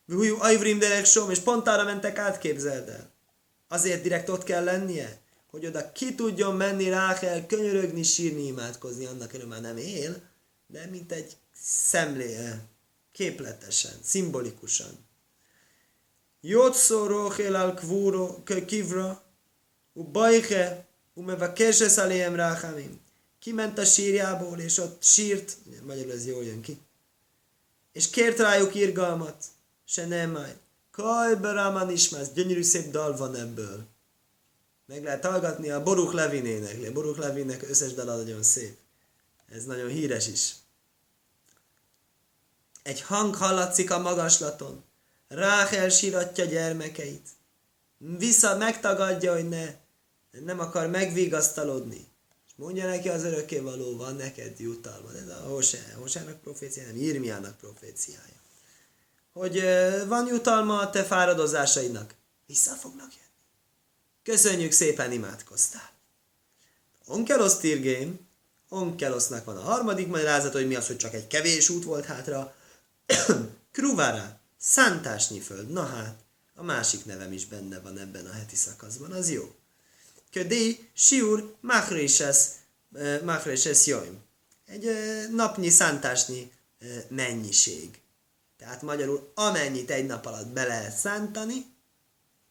Vújú, 0.05 0.37
ajvrim 0.39 0.79
derek 0.79 1.05
som, 1.05 1.29
és 1.29 1.39
pont 1.39 1.67
arra 1.67 1.83
mentek 1.83 2.17
át, 2.17 2.37
képzeld 2.37 2.89
el. 2.89 3.11
Azért 3.67 4.01
direkt 4.01 4.29
ott 4.29 4.43
kell 4.43 4.63
lennie, 4.63 5.19
hogy 5.49 5.65
oda 5.65 5.91
ki 5.91 6.15
tudjon 6.15 6.55
menni 6.55 6.89
Rákel, 6.89 7.45
könyörögni, 7.45 8.03
sírni, 8.03 8.45
imádkozni, 8.45 9.05
annak 9.05 9.33
előbb 9.33 9.47
már 9.47 9.61
nem 9.61 9.77
él, 9.77 10.21
de 10.67 10.85
mint 10.85 11.11
egy 11.11 11.37
szemlé, 11.63 12.37
képletesen, 13.11 13.93
szimbolikusan. 14.03 15.09
Al 17.53 17.73
kvúro, 17.73 18.43
kivra, 18.65 19.23
u 19.93 20.03
bajhe, 20.03 20.85
u 21.13 21.21
mevakeses 21.21 21.97
aléhem 21.97 22.35
ráhamim. 22.35 22.99
Kiment 23.39 23.77
a 23.77 23.85
sírjából, 23.85 24.59
és 24.59 24.77
ott 24.77 25.03
sírt, 25.03 25.57
magyarul 25.85 26.11
ez 26.11 26.25
jól 26.25 26.43
jön 26.43 26.61
ki, 26.61 26.77
és 27.91 28.09
kért 28.09 28.39
rájuk 28.39 28.75
irgalmat, 28.75 29.45
se 29.85 30.07
nem 30.07 30.31
majd. 30.31 30.55
Kajbe 30.91 31.51
Ráman 31.51 31.91
Ismász, 31.91 32.31
gyönyörű 32.33 32.61
szép 32.61 32.91
dal 32.91 33.17
van 33.17 33.35
ebből. 33.35 33.85
Meg 34.85 35.03
lehet 35.03 35.25
hallgatni 35.25 35.69
a 35.69 35.83
Boruk 35.83 36.13
Levin 36.13 36.45
énekli. 36.45 36.85
A 36.85 36.91
Boruk 36.91 37.17
Levinnek 37.17 37.69
összes 37.69 37.93
dala 37.93 38.15
nagyon 38.15 38.43
szép. 38.43 38.77
Ez 39.49 39.65
nagyon 39.65 39.89
híres 39.89 40.27
is. 40.27 40.55
Egy 42.83 43.01
hang 43.01 43.35
hallatszik 43.35 43.91
a 43.91 43.99
magaslaton. 43.99 44.83
Ráhel 45.33 45.89
síratja 45.89 46.45
gyermekeit. 46.45 47.27
Vissza 47.97 48.57
megtagadja, 48.57 49.33
hogy 49.33 49.49
ne, 49.49 49.75
nem 50.31 50.59
akar 50.59 50.87
megvigasztalodni. 50.87 52.07
És 52.47 52.51
mondja 52.55 52.85
neki 52.85 53.09
az 53.09 53.23
örökké 53.23 53.59
való, 53.59 53.97
van 53.97 54.15
neked 54.15 54.59
jutalmad. 54.59 55.15
Ez 55.15 55.27
a 55.27 55.47
Hosea, 55.47 55.81
Hoseának 55.99 56.41
proféciája, 56.41 56.87
nem 56.87 57.01
Irmiának 57.01 57.57
proféciája. 57.57 58.39
Hogy 59.33 59.63
van 60.07 60.27
jutalma 60.27 60.79
a 60.79 60.89
te 60.89 61.03
fáradozásaidnak. 61.03 62.13
Vissza 62.45 62.73
fognak 62.73 63.11
jönni. 63.13 63.29
Köszönjük 64.23 64.71
szépen, 64.71 65.11
imádkoztál. 65.11 65.91
Onkelos 67.05 67.57
tirgém, 67.57 68.19
Onkelosznak 68.69 69.45
van 69.45 69.57
a 69.57 69.61
harmadik 69.61 70.07
magyarázat, 70.07 70.53
hogy 70.53 70.67
mi 70.67 70.75
az, 70.75 70.87
hogy 70.87 70.97
csak 70.97 71.13
egy 71.13 71.27
kevés 71.27 71.69
út 71.69 71.83
volt 71.83 72.05
hátra. 72.05 72.55
Kruvara, 73.71 74.40
szántásnyi 74.61 75.39
föld. 75.39 75.69
Na 75.69 75.85
hát, 75.85 76.15
a 76.55 76.63
másik 76.63 77.05
nevem 77.05 77.31
is 77.31 77.45
benne 77.45 77.79
van 77.79 77.97
ebben 77.97 78.25
a 78.25 78.31
heti 78.31 78.55
szakaszban, 78.55 79.11
az 79.11 79.29
jó. 79.29 79.55
Ködi, 80.31 80.89
siur, 80.93 81.55
machréses, 81.61 82.37
machréses 83.23 83.85
joim. 83.85 84.17
Egy 84.65 84.85
napnyi 85.31 85.69
szántásnyi 85.69 86.51
mennyiség. 87.07 87.99
Tehát 88.57 88.81
magyarul 88.81 89.31
amennyit 89.35 89.91
egy 89.91 90.05
nap 90.05 90.25
alatt 90.25 90.47
be 90.47 90.63
lehet 90.63 90.95
szántani, 90.95 91.65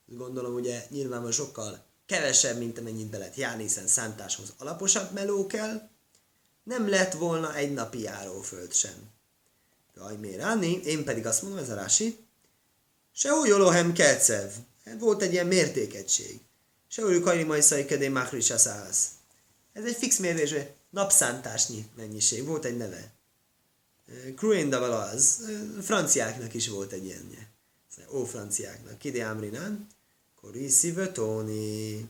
gondolom 0.06 0.54
ugye 0.54 0.86
nyilvánvalóan 0.88 1.32
sokkal 1.32 1.84
kevesebb, 2.06 2.58
mint 2.58 2.78
amennyit 2.78 3.10
be 3.10 3.18
lehet 3.18 3.36
járni, 3.36 3.62
hiszen 3.62 3.86
szántáshoz 3.86 4.52
alaposabb 4.58 5.12
meló 5.12 5.46
kell, 5.46 5.88
nem 6.62 6.88
lett 6.88 7.12
volna 7.12 7.54
egy 7.54 7.72
napi 7.72 8.00
járóföld 8.00 8.72
sem. 8.72 9.10
Miért 10.20 10.40
állni? 10.40 10.80
Én 10.84 11.04
pedig 11.04 11.26
azt 11.26 11.42
mondom, 11.42 11.60
ez 11.60 11.68
a 11.68 11.74
rási, 11.74 12.18
se 13.12 13.28
Jolohem 13.46 13.92
Kelcev. 13.92 14.50
Volt 14.98 15.22
egy 15.22 15.32
ilyen 15.32 15.46
mértékegység. 15.46 16.40
Se 16.88 17.04
úgy 17.04 17.20
Kajri 17.20 17.42
Majszai 17.42 17.84
Kedé 17.84 18.08
Machris 18.08 18.50
Ez 18.50 19.84
egy 19.84 19.96
fix 19.98 20.18
mérés, 20.18 20.54
napszántásnyi 20.90 21.88
mennyiség. 21.96 22.44
Volt 22.44 22.64
egy 22.64 22.76
neve. 22.76 23.12
Cruin 24.36 24.72
az. 24.74 25.48
Franciáknak 25.82 26.54
is 26.54 26.68
volt 26.68 26.92
egy 26.92 27.04
ilyenje. 27.04 27.48
Ó, 28.12 28.24
franciáknak. 28.24 28.98
Kide 28.98 29.26
Amrinán. 29.26 29.86
Kori 30.40 30.68
Sivetoni. 30.68 32.08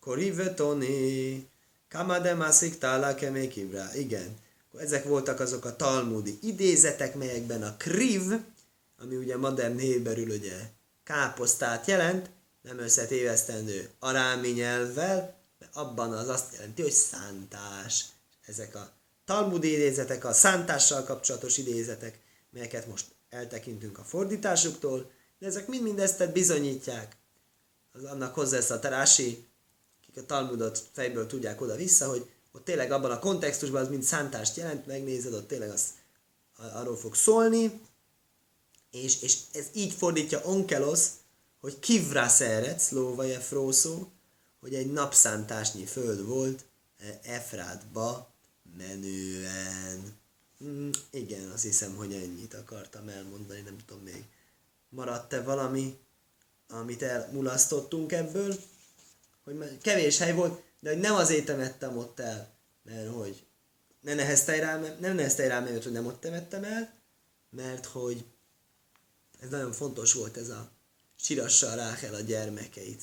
Kori 0.00 0.30
Vetoni. 0.30 1.48
Kamade 1.88 2.34
Masik 2.34 2.78
Tala 2.78 3.14
Kemekibra. 3.14 3.94
Igen. 3.94 4.36
Ezek 4.78 5.04
voltak 5.04 5.40
azok 5.40 5.64
a 5.64 5.76
talmudi 5.76 6.38
idézetek, 6.42 7.14
melyekben 7.14 7.62
a 7.62 7.76
kriv, 7.76 8.22
ami 8.98 9.16
ugye 9.16 9.36
modern 9.36 9.78
héberül 9.78 10.30
ugye 10.30 10.70
káposztát 11.04 11.86
jelent, 11.86 12.30
nem 12.62 12.78
összetévesztendő 12.78 13.90
arámi 13.98 14.48
nyelvvel, 14.48 15.38
de 15.58 15.68
abban 15.72 16.12
az 16.12 16.28
azt 16.28 16.52
jelenti, 16.52 16.82
hogy 16.82 16.92
szántás. 16.92 18.04
Ezek 18.46 18.74
a 18.74 18.92
talmudi 19.24 19.72
idézetek, 19.72 20.24
a 20.24 20.32
szántással 20.32 21.04
kapcsolatos 21.04 21.56
idézetek, 21.56 22.18
melyeket 22.50 22.86
most 22.86 23.06
eltekintünk 23.28 23.98
a 23.98 24.04
fordításuktól, 24.04 25.10
de 25.38 25.46
ezek 25.46 25.66
mind-mind 25.66 25.98
ezt 25.98 26.32
bizonyítják. 26.32 27.16
Az 27.92 28.04
annak 28.04 28.34
hozzá 28.34 28.56
ezt 28.56 28.70
a 28.70 28.78
terási, 28.78 29.46
akik 30.02 30.22
a 30.22 30.26
Talmudot 30.26 30.82
fejből 30.92 31.26
tudják 31.26 31.60
oda-vissza, 31.60 32.08
hogy 32.08 32.30
ott 32.52 32.64
tényleg 32.64 32.90
abban 32.90 33.10
a 33.10 33.18
kontextusban 33.18 33.82
az 33.82 33.88
mind 33.88 34.02
szántást 34.02 34.56
jelent, 34.56 34.86
megnézed, 34.86 35.32
ott 35.32 35.48
tényleg 35.48 35.70
az 35.70 35.84
arról 36.56 36.96
fog 36.96 37.14
szólni, 37.14 37.80
és, 38.90 39.22
és 39.22 39.38
ez 39.52 39.66
így 39.72 39.92
fordítja 39.92 40.40
onkelos, 40.44 41.06
hogy 41.60 41.78
kivra 41.78 42.28
szeret, 42.28 42.78
szlóvaje 42.78 43.38
frószó, 43.38 44.08
hogy 44.60 44.74
egy 44.74 44.92
napszántásnyi 44.92 45.84
föld 45.84 46.26
volt 46.26 46.64
e, 46.98 47.20
Efrátba 47.22 48.30
menően. 48.76 50.18
Mm, 50.64 50.90
igen, 51.10 51.50
azt 51.50 51.62
hiszem, 51.62 51.96
hogy 51.96 52.12
ennyit 52.12 52.54
akartam 52.54 53.08
elmondani, 53.08 53.60
nem 53.60 53.76
tudom 53.86 54.02
még. 54.02 54.24
Maradt-e 54.88 55.42
valami, 55.42 55.98
amit 56.68 57.02
elmulasztottunk 57.02 58.12
ebből? 58.12 58.56
Hogy 59.44 59.78
kevés 59.82 60.18
hely 60.18 60.34
volt, 60.34 60.62
de 60.80 60.90
hogy 60.90 60.98
nem 60.98 61.14
azért 61.14 61.44
temettem 61.44 61.96
ott 61.96 62.20
el, 62.20 62.48
mert 62.82 63.12
hogy 63.12 63.44
ne 64.00 64.14
neheztelj 64.14 64.60
rám, 64.60 64.96
nem 65.00 65.14
neheztelj 65.14 65.48
rám, 65.48 65.64
mert 65.64 65.82
hogy 65.82 65.92
nem 65.92 66.06
ott 66.06 66.20
temettem 66.20 66.64
el, 66.64 66.92
mert 67.50 67.84
hogy 67.84 68.24
ez 69.40 69.48
nagyon 69.48 69.72
fontos 69.72 70.12
volt 70.12 70.36
ez 70.36 70.48
a 70.48 70.70
sirassa 71.16 71.74
Ráhel 71.74 72.14
a 72.14 72.20
gyermekeit. 72.20 73.02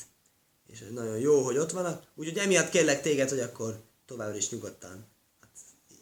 És 0.68 0.84
nagyon 0.92 1.20
jó, 1.20 1.44
hogy 1.44 1.58
ott 1.58 1.72
vannak. 1.72 2.08
Úgyhogy 2.16 2.38
emiatt 2.38 2.70
kérlek 2.70 3.02
téged, 3.02 3.30
hogy 3.30 3.40
akkor 3.40 3.82
továbbra 4.06 4.38
is 4.38 4.50
nyugodtan. 4.50 5.06
Hát, 5.42 5.50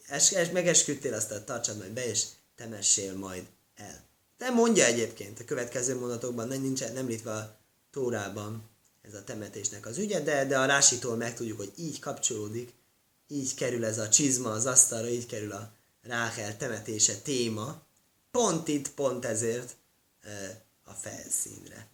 es, 0.07 0.31
es, 0.31 0.49
megesküdtél, 0.49 1.13
aztán 1.13 1.45
tartsad 1.45 1.77
majd 1.77 1.91
be, 1.91 2.05
és 2.05 2.23
temessél 2.55 3.15
majd 3.15 3.45
el. 3.75 4.03
De 4.37 4.49
mondja 4.49 4.85
egyébként 4.85 5.39
a 5.39 5.45
következő 5.45 5.99
mondatokban, 5.99 6.47
nem, 6.47 6.61
nincs 6.61 6.91
nem 6.93 7.07
litve 7.07 7.31
a 7.31 7.57
Tórában 7.91 8.69
ez 9.07 9.13
a 9.13 9.23
temetésnek 9.23 9.85
az 9.85 9.97
ügye, 9.97 10.19
de, 10.19 10.45
de 10.45 10.59
a 10.59 10.65
Rásitól 10.65 11.15
megtudjuk, 11.15 11.57
hogy 11.57 11.71
így 11.75 11.99
kapcsolódik, 11.99 12.73
így 13.27 13.53
kerül 13.55 13.85
ez 13.85 13.97
a 13.97 14.09
csizma 14.09 14.51
az 14.51 14.65
asztalra, 14.65 15.07
így 15.07 15.25
kerül 15.25 15.51
a 15.51 15.71
Ráhel 16.01 16.57
temetése 16.57 17.15
téma, 17.15 17.81
pont 18.31 18.67
itt, 18.67 18.91
pont 18.91 19.25
ezért 19.25 19.75
a 20.83 20.91
felszínre. 20.91 21.87